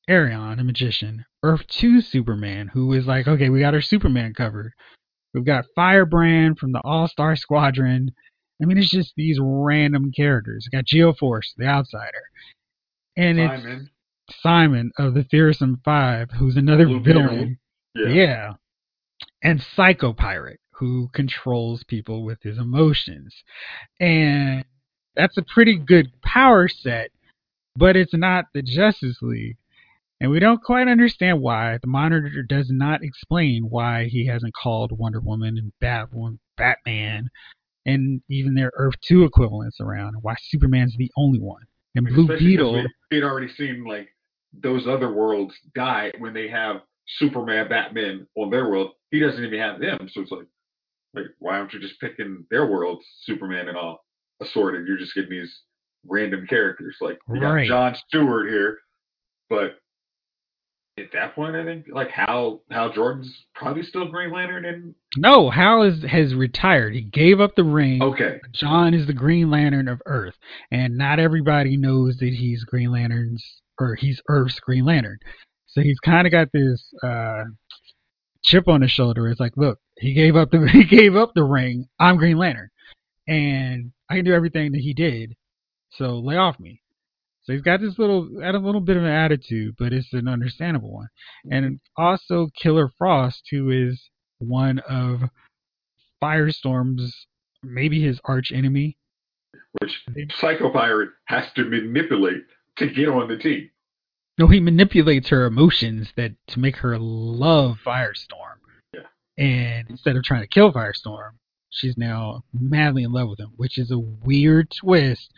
Arion, 0.08 0.60
a 0.60 0.64
magician, 0.64 1.26
Earth 1.44 1.66
2 1.68 2.02
Superman, 2.02 2.70
who 2.70 2.94
is 2.94 3.08
like, 3.08 3.28
okay, 3.28 3.50
we 3.50 3.60
got 3.60 3.74
our 3.74 3.82
Superman 3.82 4.34
covered. 4.34 4.74
We've 5.38 5.46
got 5.46 5.66
Firebrand 5.76 6.58
from 6.58 6.72
the 6.72 6.82
All 6.84 7.08
Star 7.08 7.36
Squadron. 7.36 8.12
I 8.62 8.66
mean, 8.66 8.80
it's 8.80 8.90
just 8.90 9.14
these 9.16 9.38
random 9.40 10.12
characters. 10.12 10.68
We 10.72 10.78
got 10.78 10.86
Geoforce, 10.86 11.54
the 11.58 11.68
Outsider 11.68 12.24
and 13.16 13.38
Psimon. 13.38 13.90
it's 14.28 14.40
Psimon 14.44 14.90
of 14.98 15.14
the 15.14 15.26
Fearsome 15.26 15.82
Five, 15.84 16.32
who's 16.32 16.58
another 16.58 16.86
Blue 16.86 17.02
villain. 17.02 17.60
Yeah. 17.96 18.08
yeah. 18.08 18.54
And 19.44 19.64
Psycho 19.76 20.14
Pirate, 20.14 20.60
who 20.72 21.10
controls 21.14 21.84
people 21.84 22.24
with 22.24 22.42
his 22.42 22.58
emotions. 22.58 23.36
And 24.00 24.66
that's 25.16 25.38
a 25.38 25.44
pretty 25.44 25.78
good 25.78 26.12
power 26.24 26.68
set, 26.68 27.12
but 27.76 27.96
it's 27.96 28.14
not 28.14 28.46
the 28.54 28.62
Justice 28.62 29.18
League. 29.22 29.58
And 30.20 30.32
we 30.32 30.40
don't 30.40 30.64
quite 30.64 30.88
understand 30.88 31.42
why. 31.42 31.78
The 31.80 31.88
Monitor 31.88 32.44
does 32.44 32.70
not 32.72 33.04
explain 33.04 33.64
why 33.70 34.06
he 34.06 34.26
hasn't 34.26 34.56
called 34.56 34.92
Wonder 34.98 35.20
Woman 35.20 35.58
and 35.58 35.72
Batwoman, 35.82 36.40
Batman, 36.58 37.30
and 37.86 38.22
even 38.30 38.56
their 38.56 38.72
Earth 38.76 38.96
2 39.02 39.24
equivalents 39.24 39.80
around, 39.80 40.16
and 40.16 40.24
why 40.24 40.36
Superman's 40.50 40.96
the 40.98 41.12
only 41.18 41.40
one. 41.40 41.62
And 41.96 42.08
Blue 42.08 42.28
Beetle. 42.28 42.84
We'd 43.12 43.24
already 43.24 43.48
seen 43.54 43.86
like 43.86 44.10
those 44.54 44.88
other 44.88 45.12
worlds 45.14 45.56
die 45.76 46.12
when 46.18 46.34
they 46.34 46.48
have 46.48 46.78
Superman, 47.06 47.70
Batman 47.70 48.28
on 48.36 48.50
their 48.50 48.70
world. 48.70 48.92
He 49.12 49.20
doesn't 49.20 49.44
even 49.44 49.60
have 49.60 49.80
them, 49.80 50.10
so 50.12 50.22
it's 50.22 50.32
like, 50.32 50.48
like 51.14 51.26
why 51.40 51.58
aren't 51.58 51.74
you 51.74 51.80
just 51.80 52.00
picking 52.00 52.46
their 52.52 52.66
worlds, 52.66 53.06
Superman 53.22 53.68
and 53.70 53.78
all 53.78 54.04
assorted? 54.42 54.88
You're 54.88 54.98
just 54.98 55.16
getting 55.16 55.30
these 55.30 55.62
random 56.06 56.46
characters. 56.48 56.98
Like 57.02 57.20
we 57.28 57.40
got. 57.40 57.64
John 57.66 57.96
Stewart 58.08 58.50
here, 58.50 58.80
but 59.50 59.78
at 60.98 61.12
that 61.14 61.36
point, 61.36 61.56
I 61.56 61.64
think 61.64 61.86
like 61.92 62.10
Hal 62.10 62.62
Hal 62.72 62.92
Jordan's 62.92 63.46
probably 63.54 63.84
still 63.84 64.10
Green 64.10 64.32
Lantern 64.32 64.66
and 64.66 64.96
no, 65.16 65.50
Hal 65.50 65.84
is 65.84 66.04
has 66.04 66.34
retired. 66.34 66.96
He 66.96 67.02
gave 67.02 67.40
up 67.40 67.56
the 67.56 67.64
ring. 67.64 68.02
Okay. 68.02 68.40
John 68.54 68.94
is 68.94 69.06
the 69.06 69.14
Green 69.14 69.52
Lantern 69.52 69.88
of 69.88 70.02
Earth, 70.06 70.36
and 70.72 70.98
not 70.98 71.20
everybody 71.20 71.78
knows 71.78 72.18
that 72.18 72.34
he's 72.34 72.64
Green 72.64 72.92
Lantern's 72.92 73.44
or 73.80 73.96
he's 73.96 74.22
Earth's 74.28 74.60
Green 74.60 74.86
Lantern. 74.86 75.20
So 75.68 75.82
he's 75.82 76.00
kind 76.00 76.26
of 76.26 76.32
got 76.32 76.48
this 76.52 76.84
uh, 77.04 77.44
chip 78.44 78.68
on 78.68 78.82
his 78.82 78.92
shoulder. 78.92 79.28
It's 79.28 79.40
like, 79.40 79.56
look, 79.56 79.80
he 80.00 80.14
gave 80.14 80.36
up 80.36 80.50
the 80.50 80.68
he 80.72 80.84
gave 80.84 81.16
up 81.16 81.34
the 81.36 81.44
ring. 81.44 81.88
I'm 82.00 82.18
Green 82.18 82.38
Lantern, 82.38 82.70
and 83.28 83.92
I 84.10 84.16
can 84.16 84.26
do 84.26 84.34
everything 84.34 84.72
that 84.72 84.82
he 84.82 84.94
did. 84.94 85.36
So 85.92 86.18
lay 86.20 86.38
off 86.38 86.60
me. 86.60 86.82
So 87.48 87.54
he's 87.54 87.62
got 87.62 87.80
this 87.80 87.98
little, 87.98 88.28
got 88.28 88.56
a 88.56 88.60
little 88.60 88.82
bit 88.82 88.98
of 88.98 89.04
an 89.04 89.10
attitude, 89.10 89.76
but 89.80 89.94
it's 89.94 90.12
an 90.12 90.28
understandable 90.28 90.92
one. 90.92 91.08
And 91.50 91.66
mm-hmm. 91.66 92.04
also 92.04 92.50
Killer 92.62 92.92
Frost, 92.98 93.44
who 93.50 93.70
is 93.70 94.10
one 94.40 94.80
of 94.80 95.22
Firestorm's, 96.22 97.16
maybe 97.64 98.02
his 98.02 98.20
arch 98.26 98.52
enemy. 98.54 98.98
Which 99.80 100.04
Psycho 100.36 100.72
Pirate 100.72 101.12
has 101.28 101.46
to 101.56 101.64
manipulate 101.64 102.44
to 102.80 102.88
get 102.88 103.08
on 103.08 103.30
the 103.30 103.38
team. 103.38 103.70
No, 104.38 104.48
he 104.48 104.60
manipulates 104.60 105.30
her 105.30 105.46
emotions 105.46 106.10
that 106.18 106.34
to 106.50 106.60
make 106.60 106.76
her 106.78 106.98
love 107.00 107.78
Firestorm. 107.86 108.58
Yeah. 108.94 109.02
And 109.38 109.90
instead 109.90 110.18
of 110.18 110.24
trying 110.24 110.42
to 110.42 110.48
kill 110.48 110.74
Firestorm, 110.74 111.32
she's 111.70 111.98
now 111.98 112.44
madly 112.54 113.04
in 113.04 113.14
love 113.14 113.30
with 113.30 113.40
him, 113.40 113.54
which 113.56 113.78
is 113.78 113.90
a 113.90 113.98
weird 113.98 114.70
twist, 114.82 115.32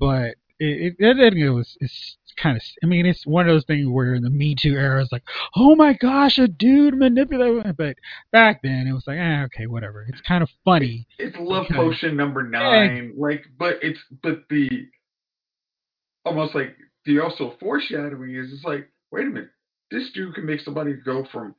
but 0.00 0.34
it, 0.58 0.96
it, 0.98 1.50
was 1.50 1.76
it's 1.80 2.16
kind 2.36 2.56
of 2.56 2.62
I 2.82 2.86
mean 2.86 3.06
it's 3.06 3.26
one 3.26 3.48
of 3.48 3.54
those 3.54 3.64
things 3.64 3.88
where 3.88 4.14
in 4.14 4.22
the 4.22 4.30
Me 4.30 4.54
Too 4.54 4.74
era 4.74 5.02
it's 5.02 5.12
like 5.12 5.24
oh 5.56 5.74
my 5.74 5.94
gosh 5.94 6.38
a 6.38 6.48
dude 6.48 6.96
manipulated 6.96 7.76
but 7.76 7.96
back 8.30 8.60
then 8.62 8.86
it 8.86 8.92
was 8.92 9.04
like 9.06 9.18
eh, 9.18 9.44
okay 9.44 9.66
whatever 9.66 10.04
it's 10.08 10.20
kind 10.22 10.42
of 10.42 10.50
funny 10.64 11.06
it's 11.18 11.36
love 11.38 11.66
potion 11.68 12.16
number 12.16 12.42
nine 12.42 13.14
yeah. 13.14 13.22
like 13.22 13.44
but 13.58 13.76
it's 13.82 14.00
but 14.22 14.42
the 14.50 14.68
almost 16.24 16.54
like 16.54 16.76
the 17.06 17.20
also 17.20 17.54
foreshadowing 17.60 18.34
is 18.34 18.52
it's 18.52 18.64
like 18.64 18.88
wait 19.10 19.26
a 19.26 19.30
minute 19.30 19.50
this 19.90 20.10
dude 20.12 20.34
can 20.34 20.44
make 20.44 20.60
somebody 20.60 20.92
go 20.92 21.24
from 21.32 21.54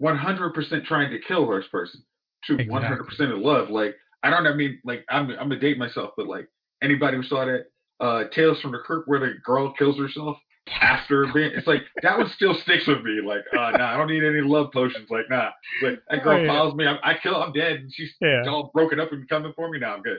100% 0.00 0.84
trying 0.84 1.10
to 1.10 1.18
kill 1.26 1.50
this 1.50 1.66
person 1.70 2.02
to 2.44 2.54
exactly. 2.54 3.26
100% 3.26 3.32
of 3.32 3.38
love 3.38 3.70
like 3.70 3.94
I 4.22 4.30
don't 4.30 4.46
I 4.46 4.54
mean 4.54 4.80
like 4.84 5.04
I'm 5.08 5.30
I'm 5.30 5.48
gonna 5.48 5.58
date 5.58 5.78
myself 5.78 6.10
but 6.16 6.26
like 6.26 6.48
anybody 6.82 7.16
who 7.16 7.22
saw 7.22 7.44
that 7.44 7.66
uh, 8.00 8.24
Tales 8.32 8.60
from 8.60 8.72
the 8.72 8.78
Crypt 8.78 9.06
where 9.06 9.20
the 9.20 9.34
girl 9.44 9.72
kills 9.72 9.98
herself 9.98 10.36
after 10.80 11.24
a 11.24 11.32
bit. 11.32 11.52
It's 11.54 11.66
like 11.66 11.82
that 12.02 12.18
one 12.18 12.28
still 12.30 12.54
sticks 12.54 12.86
with 12.86 13.02
me. 13.02 13.20
Like, 13.24 13.44
uh, 13.52 13.76
nah, 13.76 13.94
I 13.94 13.96
don't 13.96 14.08
need 14.08 14.24
any 14.24 14.40
love 14.40 14.72
potions. 14.72 15.08
Like, 15.10 15.28
nah. 15.28 15.50
Like 15.82 16.00
that 16.08 16.22
girl 16.22 16.38
oh, 16.38 16.42
yeah. 16.42 16.48
follows 16.48 16.74
me. 16.74 16.86
I, 16.86 16.98
I, 17.02 17.14
kill. 17.22 17.36
I'm 17.36 17.52
dead, 17.52 17.72
and 17.76 17.92
she's 17.92 18.12
yeah. 18.20 18.44
all 18.46 18.70
broken 18.72 19.00
up 19.00 19.12
and 19.12 19.28
coming 19.28 19.52
for 19.54 19.70
me. 19.70 19.78
Now 19.78 19.94
I'm 19.94 20.02
good. 20.02 20.18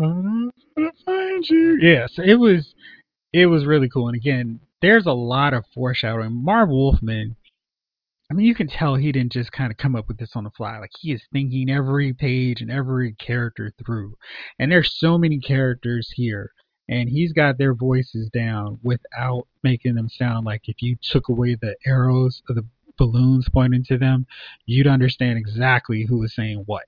I'm 0.00 0.50
gonna 0.76 0.92
find 1.04 1.48
you. 1.48 1.78
Yes, 1.80 2.12
it 2.18 2.36
was. 2.36 2.74
It 3.32 3.46
was 3.46 3.64
really 3.64 3.88
cool. 3.88 4.08
And 4.08 4.16
again, 4.16 4.60
there's 4.82 5.06
a 5.06 5.12
lot 5.12 5.54
of 5.54 5.64
foreshadowing. 5.74 6.32
Marv 6.32 6.68
Wolfman 6.68 7.36
I 8.32 8.34
mean, 8.34 8.46
you 8.46 8.54
can 8.54 8.66
tell 8.66 8.94
he 8.94 9.12
didn't 9.12 9.32
just 9.32 9.52
kind 9.52 9.70
of 9.70 9.76
come 9.76 9.94
up 9.94 10.08
with 10.08 10.16
this 10.16 10.34
on 10.36 10.44
the 10.44 10.50
fly. 10.52 10.78
Like 10.78 10.92
he 10.98 11.12
is 11.12 11.22
thinking 11.34 11.68
every 11.68 12.14
page 12.14 12.62
and 12.62 12.70
every 12.70 13.12
character 13.12 13.74
through. 13.84 14.14
And 14.58 14.72
there's 14.72 14.98
so 14.98 15.18
many 15.18 15.38
characters 15.38 16.10
here, 16.16 16.50
and 16.88 17.10
he's 17.10 17.34
got 17.34 17.58
their 17.58 17.74
voices 17.74 18.30
down 18.30 18.78
without 18.82 19.48
making 19.62 19.96
them 19.96 20.08
sound 20.08 20.46
like 20.46 20.62
if 20.64 20.80
you 20.80 20.96
took 21.02 21.28
away 21.28 21.56
the 21.56 21.76
arrows 21.84 22.42
of 22.48 22.56
the 22.56 22.64
balloons 22.96 23.50
pointing 23.52 23.84
to 23.84 23.98
them, 23.98 24.24
you'd 24.64 24.86
understand 24.86 25.36
exactly 25.36 26.06
who 26.08 26.20
was 26.20 26.34
saying 26.34 26.62
what. 26.64 26.84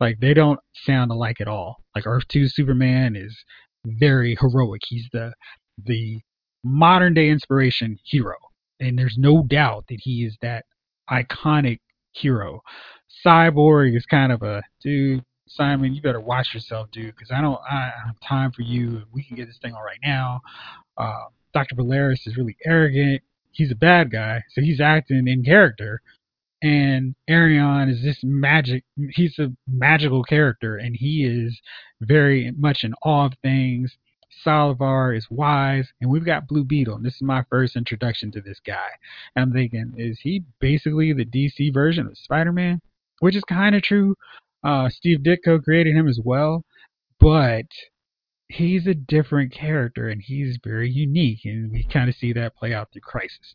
Like 0.00 0.18
they 0.20 0.32
don't 0.32 0.60
sound 0.72 1.10
alike 1.10 1.42
at 1.42 1.48
all. 1.48 1.76
Like 1.94 2.06
Earth 2.06 2.26
Two 2.28 2.48
Superman 2.48 3.16
is 3.16 3.36
very 3.84 4.34
heroic. 4.40 4.80
He's 4.88 5.10
the 5.12 5.34
the 5.76 6.22
modern 6.64 7.12
day 7.12 7.28
inspiration 7.28 7.98
hero, 8.02 8.36
and 8.80 8.98
there's 8.98 9.18
no 9.18 9.42
doubt 9.42 9.84
that 9.90 10.00
he 10.00 10.24
is 10.24 10.38
that 10.40 10.64
iconic 11.10 11.80
hero. 12.12 12.62
Cyborg 13.24 13.96
is 13.96 14.06
kind 14.06 14.32
of 14.32 14.42
a 14.42 14.62
dude. 14.82 15.24
Psimon, 15.58 15.94
you 15.94 16.02
better 16.02 16.20
watch 16.20 16.48
yourself, 16.52 16.90
dude, 16.90 17.14
because 17.14 17.30
I 17.30 17.40
don't 17.40 17.60
I 17.70 17.92
don't 17.98 18.06
have 18.08 18.28
time 18.28 18.52
for 18.52 18.62
you. 18.62 19.02
We 19.12 19.22
can 19.22 19.36
get 19.36 19.46
this 19.46 19.58
thing 19.62 19.74
on 19.74 19.82
right 19.82 19.98
now. 20.02 20.40
Uh, 20.98 21.26
Dr. 21.54 21.76
Polaris 21.76 22.26
is 22.26 22.36
really 22.36 22.56
arrogant. 22.66 23.22
He's 23.52 23.70
a 23.70 23.76
bad 23.76 24.10
guy, 24.10 24.42
so 24.52 24.60
he's 24.60 24.80
acting 24.80 25.28
in 25.28 25.42
character. 25.44 26.02
And 26.62 27.14
Arion 27.28 27.88
is 27.88 28.02
this 28.02 28.18
magic. 28.22 28.84
He's 29.12 29.38
a 29.38 29.52
magical 29.68 30.24
character, 30.24 30.76
and 30.76 30.96
he 30.96 31.24
is 31.24 31.58
very 32.00 32.52
much 32.56 32.82
in 32.82 32.94
awe 33.04 33.26
of 33.26 33.34
things. 33.42 33.96
Solovar 34.46 35.16
is 35.16 35.26
wise, 35.30 35.88
and 36.00 36.10
we've 36.10 36.24
got 36.24 36.46
Blue 36.46 36.64
Beetle. 36.64 37.00
This 37.02 37.16
is 37.16 37.22
my 37.22 37.44
first 37.50 37.76
introduction 37.76 38.30
to 38.32 38.40
this 38.40 38.60
guy. 38.64 38.88
And 39.34 39.42
I'm 39.42 39.52
thinking, 39.52 39.94
is 39.96 40.20
he 40.20 40.44
basically 40.60 41.12
the 41.12 41.24
DC 41.24 41.74
version 41.74 42.06
of 42.06 42.16
Spider-Man? 42.16 42.80
Which 43.20 43.34
is 43.34 43.42
kind 43.44 43.74
of 43.74 43.82
true. 43.82 44.14
Uh, 44.62 44.88
Steve 44.88 45.20
Ditko 45.20 45.62
created 45.62 45.96
him 45.96 46.06
as 46.06 46.20
well, 46.22 46.64
but 47.18 47.66
he's 48.48 48.86
a 48.86 48.94
different 48.94 49.52
character 49.52 50.08
and 50.08 50.22
he's 50.22 50.58
very 50.62 50.90
unique, 50.90 51.40
and 51.44 51.72
we 51.72 51.84
kind 51.84 52.08
of 52.08 52.14
see 52.14 52.32
that 52.34 52.56
play 52.56 52.72
out 52.72 52.92
through 52.92 53.02
Crisis. 53.02 53.54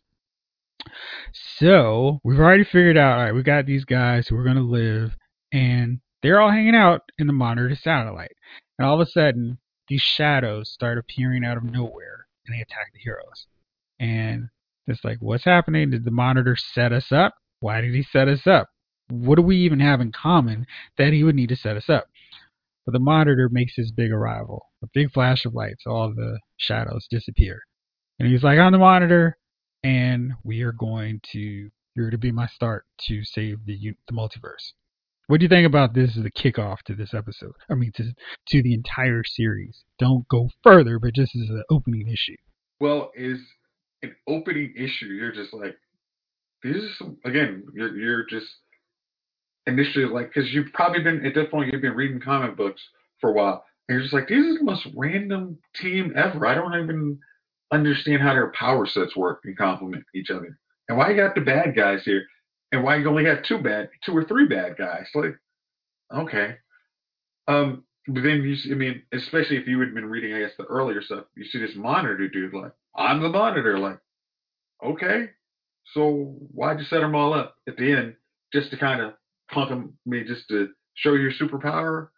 So 1.58 2.20
we've 2.24 2.40
already 2.40 2.64
figured 2.64 2.98
out, 2.98 3.18
all 3.18 3.24
right, 3.24 3.34
we 3.34 3.42
got 3.42 3.66
these 3.66 3.84
guys 3.84 4.26
who 4.28 4.36
are 4.36 4.44
going 4.44 4.56
to 4.56 4.62
live, 4.62 5.12
and 5.52 6.00
they're 6.22 6.40
all 6.40 6.50
hanging 6.50 6.74
out 6.74 7.02
in 7.18 7.26
the 7.26 7.32
monitor 7.32 7.74
satellite. 7.76 8.36
And 8.78 8.86
all 8.86 9.00
of 9.00 9.06
a 9.06 9.10
sudden, 9.10 9.58
these 9.88 10.02
shadows 10.02 10.70
start 10.70 10.98
appearing 10.98 11.44
out 11.44 11.56
of 11.56 11.64
nowhere, 11.64 12.26
and 12.46 12.56
they 12.56 12.62
attack 12.62 12.92
the 12.92 13.00
heroes. 13.00 13.46
And 14.00 14.48
it's 14.86 15.04
like, 15.04 15.18
what's 15.20 15.44
happening? 15.44 15.90
Did 15.90 16.04
the 16.04 16.10
monitor 16.10 16.56
set 16.56 16.92
us 16.92 17.12
up? 17.12 17.34
Why 17.60 17.80
did 17.80 17.94
he 17.94 18.02
set 18.02 18.28
us 18.28 18.46
up? 18.46 18.68
What 19.08 19.36
do 19.36 19.42
we 19.42 19.58
even 19.58 19.80
have 19.80 20.00
in 20.00 20.12
common 20.12 20.66
that 20.98 21.12
he 21.12 21.22
would 21.22 21.36
need 21.36 21.50
to 21.50 21.56
set 21.56 21.76
us 21.76 21.88
up? 21.88 22.08
But 22.84 22.92
the 22.92 22.98
monitor 22.98 23.48
makes 23.50 23.74
his 23.76 23.92
big 23.92 24.10
arrival. 24.10 24.66
A 24.82 24.88
big 24.92 25.12
flash 25.12 25.44
of 25.44 25.54
lights, 25.54 25.84
all 25.86 26.12
the 26.12 26.40
shadows 26.56 27.06
disappear. 27.08 27.60
And 28.18 28.28
he's 28.28 28.42
like, 28.42 28.58
on 28.58 28.72
the 28.72 28.78
monitor, 28.78 29.36
and 29.84 30.32
we 30.44 30.62
are 30.62 30.72
going 30.72 31.20
to 31.32 31.70
you're 31.94 32.06
going 32.06 32.12
to 32.12 32.18
be 32.18 32.32
my 32.32 32.46
start 32.46 32.86
to 33.06 33.24
save 33.24 33.64
the 33.66 33.94
the 34.08 34.14
multiverse. 34.14 34.72
What 35.32 35.40
do 35.40 35.46
you 35.46 35.48
think 35.48 35.66
about 35.66 35.94
this 35.94 36.18
as 36.18 36.26
a 36.26 36.30
kickoff 36.30 36.82
to 36.84 36.94
this 36.94 37.14
episode? 37.14 37.52
I 37.70 37.74
mean, 37.74 37.90
to 37.94 38.04
to 38.48 38.62
the 38.62 38.74
entire 38.74 39.22
series. 39.24 39.82
Don't 39.98 40.28
go 40.28 40.50
further, 40.62 40.98
but 40.98 41.14
just 41.14 41.34
as 41.34 41.48
an 41.48 41.62
opening 41.70 42.06
issue. 42.06 42.36
Well, 42.80 43.10
is 43.14 43.38
an 44.02 44.14
opening 44.28 44.74
issue. 44.76 45.06
You're 45.06 45.32
just 45.32 45.54
like, 45.54 45.74
these 46.62 46.84
are 46.84 46.94
some. 46.98 47.16
Again, 47.24 47.64
you're 47.72 47.96
you're 47.96 48.26
just 48.26 48.46
initially 49.66 50.04
like 50.04 50.34
because 50.34 50.52
you've 50.52 50.70
probably 50.74 51.02
been 51.02 51.24
at 51.24 51.34
that 51.34 51.50
point 51.50 51.72
you've 51.72 51.80
been 51.80 51.96
reading 51.96 52.20
comic 52.20 52.54
books 52.54 52.82
for 53.18 53.30
a 53.30 53.32
while, 53.32 53.64
and 53.88 53.94
you're 53.94 54.02
just 54.02 54.12
like, 54.12 54.28
this 54.28 54.44
is 54.44 54.58
the 54.58 54.64
most 54.64 54.86
random 54.94 55.56
team 55.76 56.12
ever. 56.14 56.46
I 56.46 56.54
don't 56.54 56.74
even 56.74 57.18
understand 57.72 58.20
how 58.20 58.34
their 58.34 58.52
power 58.52 58.84
sets 58.84 59.16
work 59.16 59.40
and 59.44 59.56
complement 59.56 60.04
each 60.14 60.28
other. 60.28 60.58
And 60.90 60.98
why 60.98 61.08
you 61.08 61.16
got 61.16 61.34
the 61.34 61.40
bad 61.40 61.74
guys 61.74 62.04
here, 62.04 62.26
and 62.72 62.82
why 62.82 62.96
you 62.96 63.08
only 63.08 63.24
got 63.24 63.44
two 63.44 63.58
bad, 63.58 63.90
two 64.04 64.16
or 64.16 64.24
three 64.24 64.46
bad 64.46 64.76
guys? 64.76 65.06
Like, 65.14 65.36
okay. 66.12 66.56
Um, 67.46 67.84
but 68.08 68.22
then 68.22 68.42
you, 68.42 68.56
see, 68.56 68.72
I 68.72 68.74
mean, 68.74 69.02
especially 69.12 69.58
if 69.58 69.68
you 69.68 69.78
had 69.80 69.94
been 69.94 70.06
reading, 70.06 70.34
I 70.34 70.40
guess, 70.40 70.52
the 70.58 70.64
earlier 70.64 71.02
stuff, 71.02 71.26
you 71.36 71.44
see 71.44 71.58
this 71.58 71.76
monitor 71.76 72.26
dude, 72.28 72.54
like, 72.54 72.72
I'm 72.96 73.22
the 73.22 73.28
monitor, 73.28 73.78
like, 73.78 73.98
okay. 74.84 75.30
So 75.94 76.34
why'd 76.52 76.78
you 76.78 76.86
set 76.86 77.00
them 77.00 77.14
all 77.14 77.34
up 77.34 77.56
at 77.68 77.76
the 77.76 77.92
end 77.92 78.14
just 78.52 78.70
to 78.70 78.76
kind 78.76 79.00
of 79.00 79.12
punk 79.50 79.68
them, 79.68 79.94
I 80.06 80.10
mean, 80.10 80.26
just 80.26 80.48
to 80.48 80.68
show 80.94 81.12
your 81.12 81.32
superpower? 81.32 82.08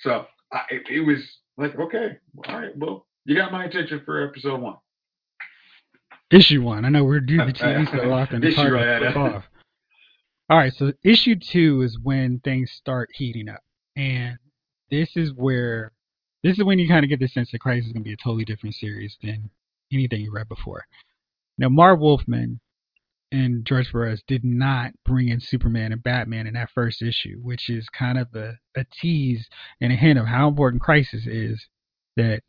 So 0.00 0.26
I, 0.52 0.60
it, 0.70 0.82
it 0.90 1.00
was 1.00 1.18
like, 1.56 1.76
okay, 1.78 2.18
all 2.46 2.60
right, 2.60 2.76
well, 2.76 3.06
you 3.24 3.34
got 3.34 3.50
my 3.50 3.64
attention 3.64 4.02
for 4.04 4.28
episode 4.28 4.60
one. 4.60 4.76
Issue 6.30 6.62
one. 6.62 6.84
I 6.84 6.88
know 6.88 7.04
we're 7.04 7.20
doing 7.20 7.46
the 7.46 7.52
TV 7.52 7.90
so 7.90 8.10
often. 8.12 8.40
To 8.40 8.54
flip 8.54 9.16
off. 9.16 9.44
All 10.52 10.58
right, 10.58 10.74
so 10.74 10.92
issue 11.02 11.36
two 11.36 11.80
is 11.80 11.98
when 12.02 12.38
things 12.40 12.70
start 12.72 13.08
heating 13.14 13.48
up, 13.48 13.62
and 13.96 14.36
this 14.90 15.08
is 15.16 15.32
where 15.34 15.92
this 16.42 16.58
is 16.58 16.64
when 16.64 16.78
you 16.78 16.86
kind 16.86 17.02
of 17.02 17.08
get 17.08 17.20
the 17.20 17.28
sense 17.28 17.50
that 17.50 17.62
Crisis 17.62 17.86
is 17.86 17.92
going 17.94 18.04
to 18.04 18.08
be 18.08 18.12
a 18.12 18.18
totally 18.22 18.44
different 18.44 18.74
series 18.74 19.16
than 19.22 19.48
anything 19.90 20.20
you 20.20 20.30
read 20.30 20.50
before. 20.50 20.84
Now, 21.56 21.70
Marv 21.70 22.00
Wolfman 22.00 22.60
and 23.30 23.64
George 23.64 23.90
Perez 23.90 24.22
did 24.28 24.44
not 24.44 24.92
bring 25.06 25.30
in 25.30 25.40
Superman 25.40 25.90
and 25.90 26.02
Batman 26.02 26.46
in 26.46 26.52
that 26.52 26.68
first 26.74 27.00
issue, 27.00 27.38
which 27.40 27.70
is 27.70 27.88
kind 27.88 28.18
of 28.18 28.28
a, 28.34 28.58
a 28.76 28.84
tease 29.00 29.48
and 29.80 29.90
a 29.90 29.96
hint 29.96 30.18
of 30.18 30.26
how 30.26 30.48
important 30.48 30.82
Crisis 30.82 31.26
is 31.26 31.66
that 32.18 32.42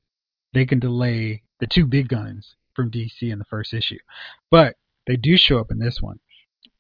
they 0.54 0.66
can 0.66 0.80
delay 0.80 1.42
the 1.62 1.68
two 1.68 1.86
big 1.86 2.10
guns 2.10 2.58
from 2.76 2.92
DC 2.92 3.22
in 3.22 3.40
the 3.40 3.46
first 3.46 3.74
issue. 3.74 4.00
But 4.52 4.76
they 5.08 5.16
do 5.16 5.38
show 5.38 5.60
up 5.60 5.72
in 5.72 5.80
this 5.80 6.02
one. 6.02 6.20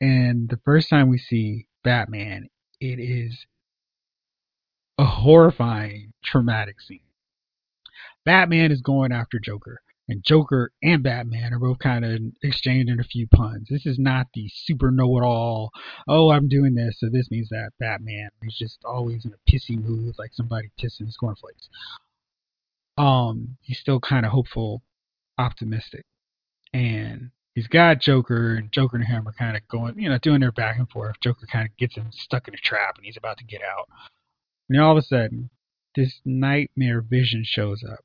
And 0.01 0.49
the 0.49 0.59
first 0.65 0.89
time 0.89 1.09
we 1.09 1.17
see 1.17 1.67
Batman, 1.83 2.49
it 2.79 2.99
is 2.99 3.45
a 4.97 5.05
horrifying, 5.05 6.13
traumatic 6.23 6.81
scene. 6.81 6.99
Batman 8.25 8.71
is 8.71 8.81
going 8.81 9.11
after 9.11 9.39
Joker, 9.39 9.81
and 10.07 10.23
Joker 10.23 10.71
and 10.81 11.03
Batman 11.03 11.53
are 11.53 11.59
both 11.59 11.79
kind 11.79 12.05
of 12.05 12.19
exchanging 12.41 12.99
a 12.99 13.03
few 13.03 13.27
puns. 13.27 13.67
This 13.69 13.85
is 13.85 13.97
not 13.99 14.27
the 14.33 14.49
super 14.49 14.91
know 14.91 15.17
it 15.17 15.23
all, 15.23 15.71
oh, 16.07 16.29
I'm 16.31 16.47
doing 16.47 16.75
this, 16.75 16.99
so 16.99 17.09
this 17.09 17.31
means 17.31 17.49
that 17.49 17.71
Batman. 17.79 18.29
He's 18.41 18.57
just 18.57 18.79
always 18.85 19.25
in 19.25 19.33
a 19.33 19.51
pissy 19.51 19.81
mood, 19.81 20.15
like 20.17 20.33
somebody 20.33 20.69
pissing 20.79 21.05
his 21.05 21.17
cornflakes. 21.17 21.69
Um, 22.97 23.57
he's 23.61 23.79
still 23.79 23.99
kind 23.99 24.25
of 24.25 24.31
hopeful 24.31 24.83
optimistic. 25.37 26.05
And 26.73 27.02
he's 27.55 27.67
got 27.67 28.01
Joker, 28.01 28.55
and 28.55 28.71
Joker 28.71 28.97
and 28.97 29.05
him 29.05 29.27
are 29.27 29.33
kind 29.33 29.55
of 29.55 29.67
going, 29.67 29.99
you 29.99 30.09
know, 30.09 30.17
doing 30.17 30.41
their 30.41 30.51
back 30.51 30.77
and 30.77 30.89
forth. 30.89 31.15
Joker 31.21 31.47
kind 31.51 31.67
of 31.69 31.77
gets 31.77 31.95
him 31.95 32.09
stuck 32.11 32.47
in 32.47 32.53
a 32.53 32.57
trap, 32.57 32.95
and 32.97 33.05
he's 33.05 33.17
about 33.17 33.37
to 33.37 33.45
get 33.45 33.61
out. 33.61 33.87
And 34.69 34.81
all 34.81 34.97
of 34.97 35.03
a 35.03 35.05
sudden, 35.05 35.49
this 35.95 36.21
nightmare 36.25 37.01
vision 37.01 37.43
shows 37.45 37.83
up, 37.83 37.99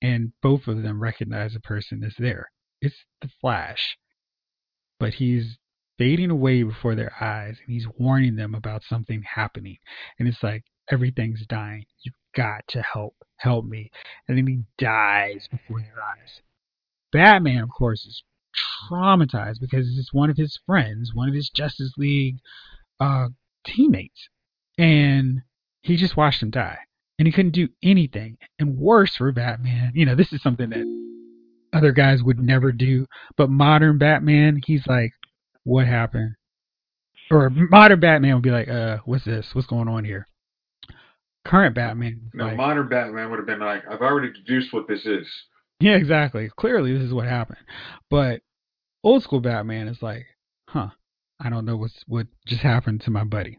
and 0.00 0.32
both 0.42 0.66
of 0.66 0.82
them 0.82 1.02
recognize 1.02 1.54
the 1.54 1.60
person 1.60 2.00
that's 2.00 2.18
there. 2.18 2.50
It's 2.80 3.04
the 3.22 3.28
Flash, 3.40 3.96
but 5.00 5.14
he's 5.14 5.58
fading 5.98 6.30
away 6.30 6.62
before 6.62 6.94
their 6.94 7.12
eyes, 7.20 7.58
and 7.64 7.72
he's 7.72 7.88
warning 7.98 8.36
them 8.36 8.54
about 8.54 8.82
something 8.82 9.22
happening. 9.34 9.78
And 10.18 10.28
it's 10.28 10.42
like 10.42 10.64
everything's 10.90 11.46
dying. 11.46 11.84
You've 12.02 12.14
got 12.34 12.66
to 12.68 12.82
help, 12.82 13.14
help 13.36 13.64
me. 13.64 13.90
And 14.28 14.36
then 14.36 14.46
he 14.46 14.62
dies 14.78 15.48
before 15.50 15.80
their 15.80 16.02
eyes. 16.02 16.42
Batman, 17.12 17.62
of 17.62 17.70
course, 17.70 18.04
is 18.04 18.22
traumatized 18.88 19.60
because 19.60 19.86
it's 19.98 20.12
one 20.12 20.30
of 20.30 20.36
his 20.36 20.58
friends, 20.66 21.12
one 21.14 21.28
of 21.28 21.34
his 21.34 21.50
Justice 21.50 21.92
League 21.96 22.36
uh, 23.00 23.28
teammates, 23.66 24.28
and 24.78 25.42
he 25.82 25.96
just 25.96 26.16
watched 26.16 26.42
him 26.42 26.50
die, 26.50 26.78
and 27.18 27.26
he 27.26 27.32
couldn't 27.32 27.52
do 27.52 27.68
anything. 27.82 28.36
And 28.58 28.76
worse 28.76 29.16
for 29.16 29.30
Batman, 29.32 29.92
you 29.94 30.06
know, 30.06 30.14
this 30.14 30.32
is 30.32 30.42
something 30.42 30.70
that 30.70 30.86
other 31.72 31.92
guys 31.92 32.22
would 32.22 32.38
never 32.38 32.72
do, 32.72 33.06
but 33.36 33.50
modern 33.50 33.98
Batman, 33.98 34.60
he's 34.64 34.86
like, 34.86 35.12
"What 35.64 35.86
happened?" 35.86 36.34
Or 37.30 37.50
modern 37.50 38.00
Batman 38.00 38.34
would 38.34 38.42
be 38.42 38.50
like, 38.50 38.68
"Uh, 38.68 38.98
what's 39.04 39.24
this? 39.24 39.54
What's 39.54 39.66
going 39.66 39.88
on 39.88 40.04
here?" 40.04 40.28
Current 41.44 41.74
Batman, 41.74 42.30
no, 42.32 42.46
like, 42.46 42.56
modern 42.56 42.88
Batman 42.88 43.30
would 43.30 43.38
have 43.38 43.46
been 43.46 43.60
like, 43.60 43.82
I've 43.88 44.00
already 44.00 44.32
deduced 44.32 44.72
what 44.72 44.88
this 44.88 45.04
is. 45.04 45.26
Yeah, 45.80 45.96
exactly. 45.96 46.50
Clearly, 46.56 46.92
this 46.92 47.02
is 47.02 47.12
what 47.12 47.28
happened. 47.28 47.58
But 48.10 48.40
old 49.02 49.22
school 49.22 49.40
Batman 49.40 49.88
is 49.88 50.02
like, 50.02 50.26
huh, 50.68 50.88
I 51.40 51.50
don't 51.50 51.64
know 51.64 51.76
what's 51.76 52.04
what 52.06 52.26
just 52.46 52.62
happened 52.62 53.02
to 53.02 53.10
my 53.10 53.24
buddy. 53.24 53.58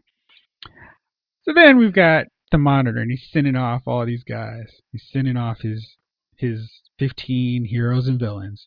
So 1.42 1.52
then 1.54 1.76
we've 1.78 1.92
got 1.92 2.26
the 2.50 2.58
monitor, 2.58 2.98
and 2.98 3.10
he's 3.10 3.28
sending 3.30 3.56
off 3.56 3.82
all 3.86 4.04
these 4.06 4.24
guys. 4.24 4.80
He's 4.92 5.06
sending 5.12 5.36
off 5.36 5.60
his 5.60 5.96
his 6.36 6.70
15 6.98 7.64
heroes 7.64 8.08
and 8.08 8.18
villains 8.18 8.66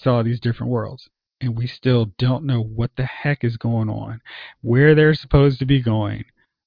to 0.00 0.10
all 0.10 0.24
these 0.24 0.40
different 0.40 0.72
worlds. 0.72 1.08
And 1.40 1.56
we 1.56 1.66
still 1.66 2.06
don't 2.18 2.44
know 2.44 2.62
what 2.62 2.92
the 2.96 3.04
heck 3.04 3.44
is 3.44 3.56
going 3.56 3.88
on, 3.88 4.20
where 4.62 4.94
they're 4.94 5.14
supposed 5.14 5.58
to 5.58 5.66
be 5.66 5.82
going. 5.82 6.24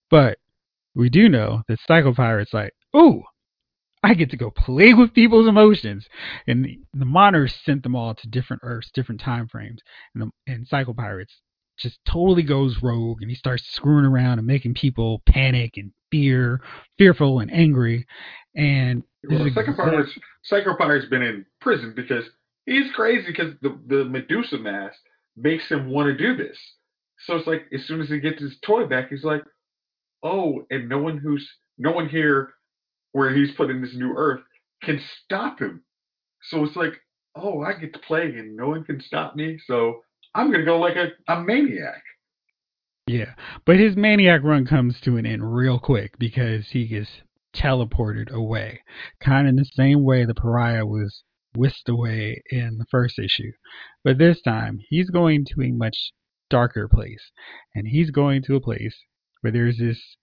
But 0.09 0.37
we 0.93 1.09
do 1.09 1.29
know 1.29 1.63
that 1.67 1.79
Psycho 1.87 2.13
Pirate's 2.13 2.53
like, 2.53 2.73
ooh, 2.95 3.23
I 4.03 4.13
get 4.13 4.29
to 4.31 4.37
go 4.37 4.51
play 4.51 4.93
with 4.93 5.13
people's 5.13 5.47
emotions. 5.47 6.07
And 6.45 6.65
the, 6.65 6.79
the 6.93 7.05
monitors 7.05 7.55
sent 7.65 7.83
them 7.83 7.95
all 7.95 8.13
to 8.15 8.27
different 8.29 8.61
Earths, 8.63 8.91
different 8.93 9.21
time 9.21 9.47
frames. 9.47 9.81
And, 10.13 10.23
the, 10.23 10.51
and 10.51 10.67
Psycho 10.67 10.93
Pirates 10.93 11.33
just 11.77 11.99
totally 12.05 12.43
goes 12.43 12.77
rogue 12.81 13.21
and 13.21 13.29
he 13.29 13.35
starts 13.35 13.63
screwing 13.71 14.05
around 14.05 14.39
and 14.39 14.47
making 14.47 14.73
people 14.73 15.21
panic 15.27 15.73
and 15.77 15.91
fear, 16.11 16.61
fearful 16.97 17.39
and 17.39 17.51
angry. 17.53 18.05
And 18.55 19.03
well, 19.29 19.47
part 19.75 20.05
is 20.05 20.11
Psycho 20.43 20.75
Pirate's 20.75 21.09
been 21.09 21.21
in 21.21 21.45
prison 21.61 21.93
because 21.95 22.23
he's 22.65 22.91
crazy 22.95 23.27
because 23.27 23.53
the 23.61 23.77
the 23.87 24.05
Medusa 24.05 24.57
mask 24.57 24.97
makes 25.35 25.67
him 25.69 25.89
want 25.89 26.07
to 26.07 26.17
do 26.17 26.35
this. 26.35 26.57
So 27.25 27.35
it's 27.35 27.47
like 27.47 27.65
as 27.73 27.85
soon 27.85 28.01
as 28.01 28.09
he 28.09 28.19
gets 28.19 28.41
his 28.41 28.57
toy 28.63 28.85
back, 28.85 29.09
he's 29.09 29.23
like, 29.23 29.43
oh, 30.23 30.65
and 30.71 30.89
no 30.89 30.97
one 30.99 31.17
who's 31.17 31.47
no 31.77 31.91
one 31.91 32.09
here 32.09 32.53
where 33.17 33.33
he's 33.33 33.51
put 33.55 33.71
in 33.71 33.81
this 33.81 33.95
new 33.95 34.13
Earth 34.15 34.41
can 34.83 35.01
stop 35.23 35.59
him. 35.59 35.81
So 36.51 36.63
it's 36.63 36.75
like, 36.75 36.93
oh, 37.35 37.63
I 37.63 37.73
get 37.73 37.91
to 37.93 37.99
play 37.99 38.25
and 38.25 38.55
no 38.55 38.67
one 38.67 38.83
can 38.83 39.01
stop 39.01 39.35
me. 39.35 39.57
So 39.65 40.01
I'm 40.35 40.51
gonna 40.51 40.63
go 40.63 40.77
like 40.77 40.97
a, 40.97 41.07
a 41.27 41.41
maniac. 41.41 42.03
Yeah, 43.07 43.33
but 43.65 43.77
his 43.77 43.95
maniac 43.95 44.43
run 44.43 44.67
comes 44.67 45.01
to 45.01 45.17
an 45.17 45.25
end 45.25 45.55
real 45.55 45.79
quick 45.79 46.19
because 46.19 46.67
he 46.69 46.85
gets 46.85 47.09
teleported 47.55 48.29
away, 48.29 48.81
kind 49.19 49.47
of 49.47 49.49
in 49.49 49.55
the 49.55 49.65
same 49.65 50.03
way 50.03 50.23
the 50.23 50.35
pariah 50.35 50.85
was 50.85 51.23
whisked 51.55 51.89
away 51.89 52.43
in 52.51 52.77
the 52.77 52.85
first 52.91 53.17
issue. 53.17 53.51
But 54.03 54.19
this 54.19 54.43
time, 54.43 54.77
he's 54.89 55.09
going 55.09 55.45
to 55.45 55.63
a 55.63 55.71
much 55.71 56.11
darker 56.51 56.87
place, 56.87 57.31
and 57.73 57.87
he's 57.87 58.11
going 58.11 58.43
to 58.43 58.57
a 58.57 58.61
place 58.61 58.95
where 59.41 59.51
there's 59.51 59.79
this 59.79 60.17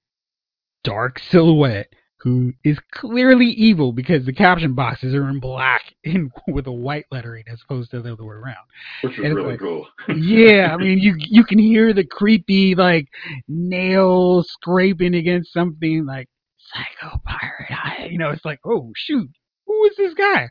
dark 0.84 1.18
silhouette 1.18 1.88
who 2.24 2.54
is 2.64 2.78
clearly 2.90 3.48
evil 3.48 3.92
because 3.92 4.24
the 4.24 4.32
caption 4.32 4.72
boxes 4.72 5.14
are 5.14 5.28
in 5.28 5.38
black 5.40 5.82
in 6.04 6.32
with 6.48 6.66
a 6.66 6.72
white 6.72 7.04
lettering 7.10 7.44
as 7.52 7.60
opposed 7.62 7.90
to 7.90 8.00
the 8.00 8.14
other 8.14 8.24
way 8.24 8.34
around. 8.34 8.64
Which 9.02 9.18
was 9.18 9.28
really 9.28 9.50
like, 9.52 9.60
cool. 9.60 9.86
yeah, 10.08 10.70
I 10.72 10.76
mean 10.78 10.98
you 10.98 11.16
you 11.18 11.44
can 11.44 11.58
hear 11.58 11.92
the 11.92 12.02
creepy 12.02 12.74
like 12.74 13.08
nails 13.46 14.48
scraping 14.50 15.14
against 15.14 15.52
something 15.52 16.06
like 16.06 16.28
psycho 16.72 17.20
pirate. 17.26 18.10
You 18.10 18.16
know, 18.16 18.30
it's 18.30 18.44
like, 18.44 18.60
oh 18.64 18.90
shoot, 18.96 19.28
who 19.66 19.84
is 19.84 19.96
this 19.98 20.14
guy? 20.14 20.48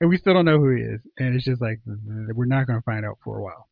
And 0.00 0.08
we 0.08 0.16
still 0.16 0.32
don't 0.32 0.46
know 0.46 0.58
who 0.58 0.74
he 0.74 0.82
is. 0.82 1.00
And 1.18 1.34
it's 1.34 1.44
just 1.44 1.60
like 1.60 1.80
mm, 1.86 2.28
we're 2.32 2.46
not 2.46 2.66
gonna 2.66 2.80
find 2.80 3.04
out 3.04 3.18
for 3.22 3.38
a 3.38 3.42
while. 3.42 3.68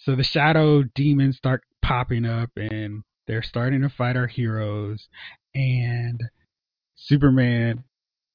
So 0.00 0.14
the 0.14 0.24
shadow 0.24 0.82
demons 0.82 1.38
start 1.38 1.62
popping 1.80 2.26
up 2.26 2.50
and 2.56 3.02
they're 3.26 3.42
starting 3.42 3.80
to 3.80 3.88
fight 3.88 4.16
our 4.16 4.26
heroes 4.26 5.08
and 5.56 6.22
Superman 6.96 7.82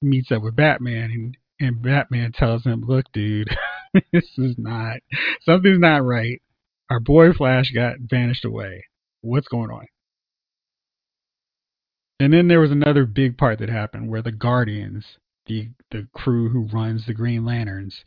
meets 0.01 0.31
up 0.31 0.41
with 0.41 0.55
Batman 0.55 1.11
and, 1.11 1.37
and 1.59 1.81
Batman 1.81 2.31
tells 2.31 2.63
him, 2.63 2.83
Look, 2.85 3.05
dude, 3.13 3.55
this 4.11 4.27
is 4.37 4.55
not 4.57 4.97
something's 5.41 5.79
not 5.79 6.03
right. 6.03 6.41
Our 6.89 6.99
boy 6.99 7.31
Flash 7.33 7.71
got 7.71 7.97
vanished 7.99 8.43
away. 8.43 8.85
What's 9.21 9.47
going 9.47 9.69
on? 9.69 9.85
And 12.19 12.33
then 12.33 12.47
there 12.47 12.59
was 12.59 12.71
another 12.71 13.05
big 13.05 13.37
part 13.37 13.59
that 13.59 13.69
happened 13.69 14.09
where 14.09 14.21
the 14.21 14.31
Guardians, 14.31 15.05
the 15.45 15.69
the 15.91 16.07
crew 16.13 16.49
who 16.49 16.67
runs 16.73 17.05
the 17.05 17.13
Green 17.13 17.45
Lanterns, 17.45 18.03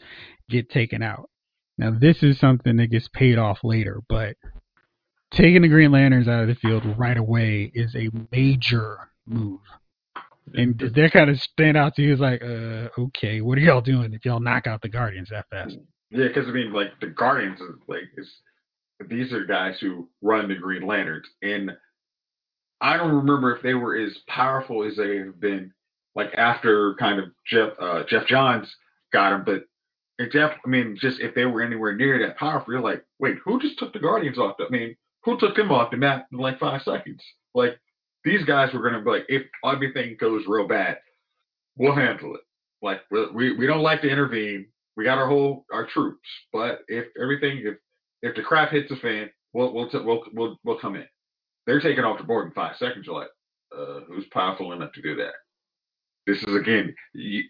get 0.51 0.69
taken 0.71 1.03
out. 1.03 1.31
Now 1.79 1.97
this 1.99 2.23
is 2.23 2.39
something 2.39 2.77
that 2.77 2.91
gets 2.91 3.09
paid 3.09 3.39
off 3.39 3.59
later, 3.63 4.01
but 4.09 4.37
taking 5.35 5.63
the 5.63 5.69
Green 5.69 5.93
Lanterns 5.93 6.29
out 6.29 6.43
of 6.43 6.49
the 6.49 6.55
field 6.55 6.83
right 6.97 7.17
away 7.17 7.71
is 7.75 7.95
a 7.95 8.09
major 8.33 9.11
move. 9.27 9.61
And 10.55 10.77
did 10.77 10.95
that 10.95 11.13
kind 11.13 11.31
of 11.31 11.41
stand 11.41 11.77
out 11.77 11.95
to 11.97 12.03
you? 12.03 12.13
as 12.13 12.21
like, 12.21 12.43
uh, 12.43 12.89
okay, 12.99 13.41
what 13.41 13.59
are 13.59 13.63
y'all 13.63 13.81
doing 13.81 14.13
if 14.13 14.25
y'all 14.25 14.41
knock 14.41 14.67
out 14.67 14.83
the 14.83 14.89
Guardians 14.89 15.31
that 15.31 15.47
fast? 15.51 15.77
Yeah, 16.11 16.29
because 16.29 16.47
I 16.49 16.53
mean, 16.53 16.73
like 16.73 17.01
the 17.01 17.09
Guardians, 17.09 17.61
is 17.61 17.71
like 17.89 18.03
is 18.17 18.31
these 19.09 19.33
are 19.33 19.45
guys 19.45 19.79
who 19.81 20.09
run 20.23 20.49
the 20.49 20.55
Green 20.55 20.87
Lanterns, 20.87 21.27
and 21.43 21.73
I 22.81 22.97
don't 22.97 23.15
remember 23.15 23.57
if 23.57 23.63
they 23.63 23.75
were 23.75 23.97
as 23.97 24.17
powerful 24.29 24.85
as 24.85 24.97
they 24.97 25.17
have 25.17 25.41
been, 25.41 25.73
like 26.15 26.35
after 26.35 26.95
kind 26.97 27.19
of 27.19 27.31
Jeff 27.47 27.71
uh, 27.81 28.05
Geoff 28.05 28.27
Johns 28.27 28.73
got 29.13 29.31
them, 29.31 29.45
but 29.45 29.65
Jeff, 30.31 30.53
I 30.65 30.69
mean, 30.69 30.97
just 31.01 31.21
if 31.21 31.35
they 31.35 31.45
were 31.45 31.63
anywhere 31.63 31.97
near 31.97 32.25
that 32.25 32.37
powerful, 32.37 32.73
you're 32.73 32.83
like, 32.83 33.05
wait, 33.19 33.37
who 33.45 33.61
just 33.61 33.79
took 33.79 33.93
the 33.93 33.99
Guardians 33.99 34.39
off? 34.39 34.57
I 34.61 34.71
mean, 34.71 34.95
who 35.25 35.39
took 35.39 35.59
him 35.59 35.73
off 35.73 35.91
the 35.91 35.97
map 35.97 36.27
in 36.33 36.39
like 36.39 36.59
five 36.59 36.83
seconds? 36.83 37.23
Like 37.55 37.79
these 38.25 38.45
guys 38.45 38.73
were 38.73 38.81
going 38.81 38.95
to 38.95 39.01
be 39.01 39.11
like, 39.11 39.27
if 39.29 39.43
everything 39.65 40.17
goes 40.19 40.45
real 40.47 40.67
bad, 40.67 40.99
we'll 41.77 41.95
handle 41.95 42.35
it. 42.35 42.41
Like 42.83 43.01
we 43.11 43.57
we 43.57 43.67
don't 43.67 43.83
like 43.83 44.03
to 44.03 44.09
intervene. 44.11 44.67
We 44.97 45.05
got 45.05 45.19
our 45.19 45.27
whole 45.27 45.65
our 45.73 45.87
troops, 45.87 46.29
but 46.53 46.81
if 46.89 47.07
everything 47.21 47.63
if 47.65 47.77
if 48.23 48.37
the 48.37 48.43
crap 48.43 48.71
hits 48.71 48.91
the 48.91 48.97
fan, 48.97 49.31
we'll 49.55 49.73
we'll 49.73 49.89
t- 49.89 50.01
we'll, 50.05 50.23
we'll 50.35 50.59
we'll 50.65 50.79
come 50.79 50.95
in. 50.97 51.07
They're 51.67 51.81
taking 51.81 52.05
off 52.05 52.19
the 52.19 52.25
board 52.25 52.47
in 52.47 52.53
five 52.53 52.77
seconds. 52.77 53.07
You're 53.07 53.19
like, 53.21 53.31
uh, 53.77 54.01
who's 54.07 54.27
powerful 54.33 54.73
enough 54.73 54.93
to 54.93 55.03
do 55.03 55.17
that? 55.17 55.33
This 56.27 56.43
is 56.43 56.55
again 56.55 56.95
you, 57.15 57.43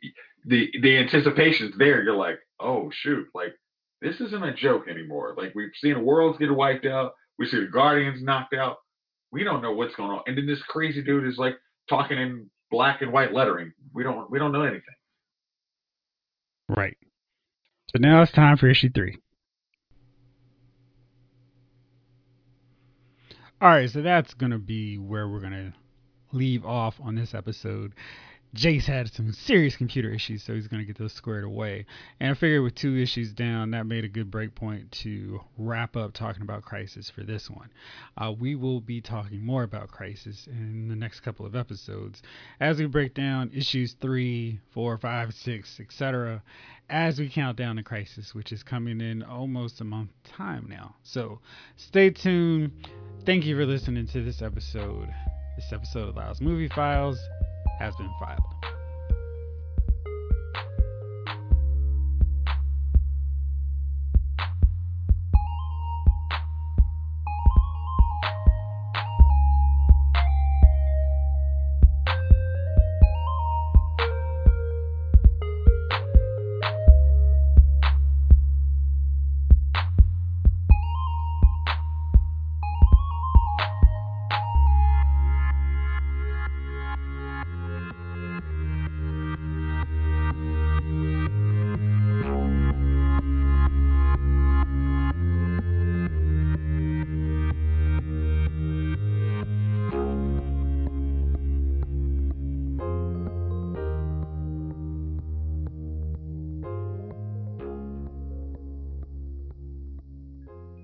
the 0.45 0.71
the 0.83 0.97
anticipation's 0.99 1.77
there. 1.79 2.03
You're 2.03 2.17
like, 2.17 2.39
oh 2.61 2.91
shoot, 2.93 3.27
like 3.35 3.55
this 4.01 4.21
isn't 4.21 4.45
a 4.45 4.55
joke 4.55 4.89
anymore. 4.89 5.35
Like 5.37 5.55
we've 5.55 5.71
seen 5.81 6.05
worlds 6.05 6.39
get 6.39 6.55
wiped 6.55 6.87
out. 6.87 7.15
We 7.39 7.47
see 7.47 7.61
the 7.61 7.67
Guardians 7.67 8.23
knocked 8.23 8.55
out. 8.55 8.79
We 9.33 9.45
don't 9.45 9.63
know 9.63 9.73
what's 9.73 9.95
going 9.97 10.11
on. 10.11 10.21
And 10.27 10.39
then 10.39 10.47
this 10.47 10.63
crazy 10.69 11.03
dude 11.03 11.27
is 11.27 11.39
like 11.39 11.57
talking 11.89 12.19
in 12.19 12.51
black 12.71 13.03
and 13.03 13.13
white 13.13 13.33
lettering. 13.33 13.73
We 13.93 14.03
don't 14.03 14.31
we 14.31 14.39
don't 14.39 14.53
know 14.53 14.63
anything. 14.63 14.83
Right. 16.69 16.97
So 17.91 17.99
now 17.99 18.23
it's 18.23 18.33
time 18.33 18.57
for 18.57 18.69
issue 18.69 18.91
three. 18.95 19.19
All 23.61 23.71
right, 23.71 23.89
so 23.89 24.03
that's 24.03 24.35
gonna 24.35 24.59
be 24.59 24.99
where 24.99 25.29
we're 25.29 25.41
gonna 25.41 25.73
leave 26.33 26.65
off 26.65 26.95
on 27.01 27.15
this 27.15 27.35
episode. 27.35 27.95
Jayce 28.55 28.87
had 28.87 29.13
some 29.13 29.33
serious 29.33 29.77
computer 29.77 30.11
issues, 30.11 30.45
so 30.45 30.55
he's 30.55 30.69
going 30.69 30.81
to 30.81 30.87
get 30.87 30.97
those 30.97 31.13
squared 31.13 31.43
away. 31.43 31.87
And 32.21 32.31
I 32.31 32.35
figured 32.35 32.63
with 32.63 32.77
two 32.77 32.97
issues 32.97 33.33
down, 33.33 33.73
that 33.73 33.85
made 33.85 34.05
a 34.05 34.09
good 34.09 34.31
break 34.31 34.55
point 34.55 34.93
to 35.03 35.41
wrap 35.59 35.97
up 35.97 36.13
talking 36.13 36.43
about 36.43 36.63
Crisis 36.63 37.11
for 37.11 37.25
this 37.25 37.51
one. 37.51 37.71
Uh, 38.17 38.33
we 38.33 38.55
will 38.55 38.81
be 38.81 39.01
talking 39.01 39.45
more 39.45 39.65
about 39.65 39.91
Crisis 39.91 40.47
in 40.47 40.89
the 40.89 40.95
next 40.95 41.21
couple 41.21 41.45
of 41.45 41.57
episodes 41.57 42.23
as 42.61 42.79
we 42.79 42.87
break 42.87 43.13
down 43.13 43.51
issues 43.53 43.97
three, 44.01 44.61
four, 44.73 44.97
five, 44.99 45.35
six, 45.35 45.81
etc. 45.81 46.41
As 46.89 47.19
we 47.19 47.29
count 47.29 47.57
down 47.57 47.75
the 47.75 47.83
Crisis, 47.83 48.35
which 48.37 48.53
is 48.53 48.63
coming 48.63 49.01
in 49.01 49.25
almost 49.25 49.81
a 49.81 49.85
month 49.85 50.11
time 50.23 50.67
now. 50.69 50.95
So 51.03 51.41
stay 51.77 52.11
tuned. 52.11 52.71
Thank 53.27 53.47
you 53.47 53.57
for 53.57 53.67
listening 53.67 54.07
to 54.09 54.23
this 54.23 54.43
episode. 54.43 55.09
This 55.57 55.73
episode 55.73 56.11
of 56.11 56.17
Lyle's 56.17 56.41
Movie 56.41 56.69
Files 56.69 57.19
has 57.79 57.97
been 57.97 58.13
filed. 58.19 58.84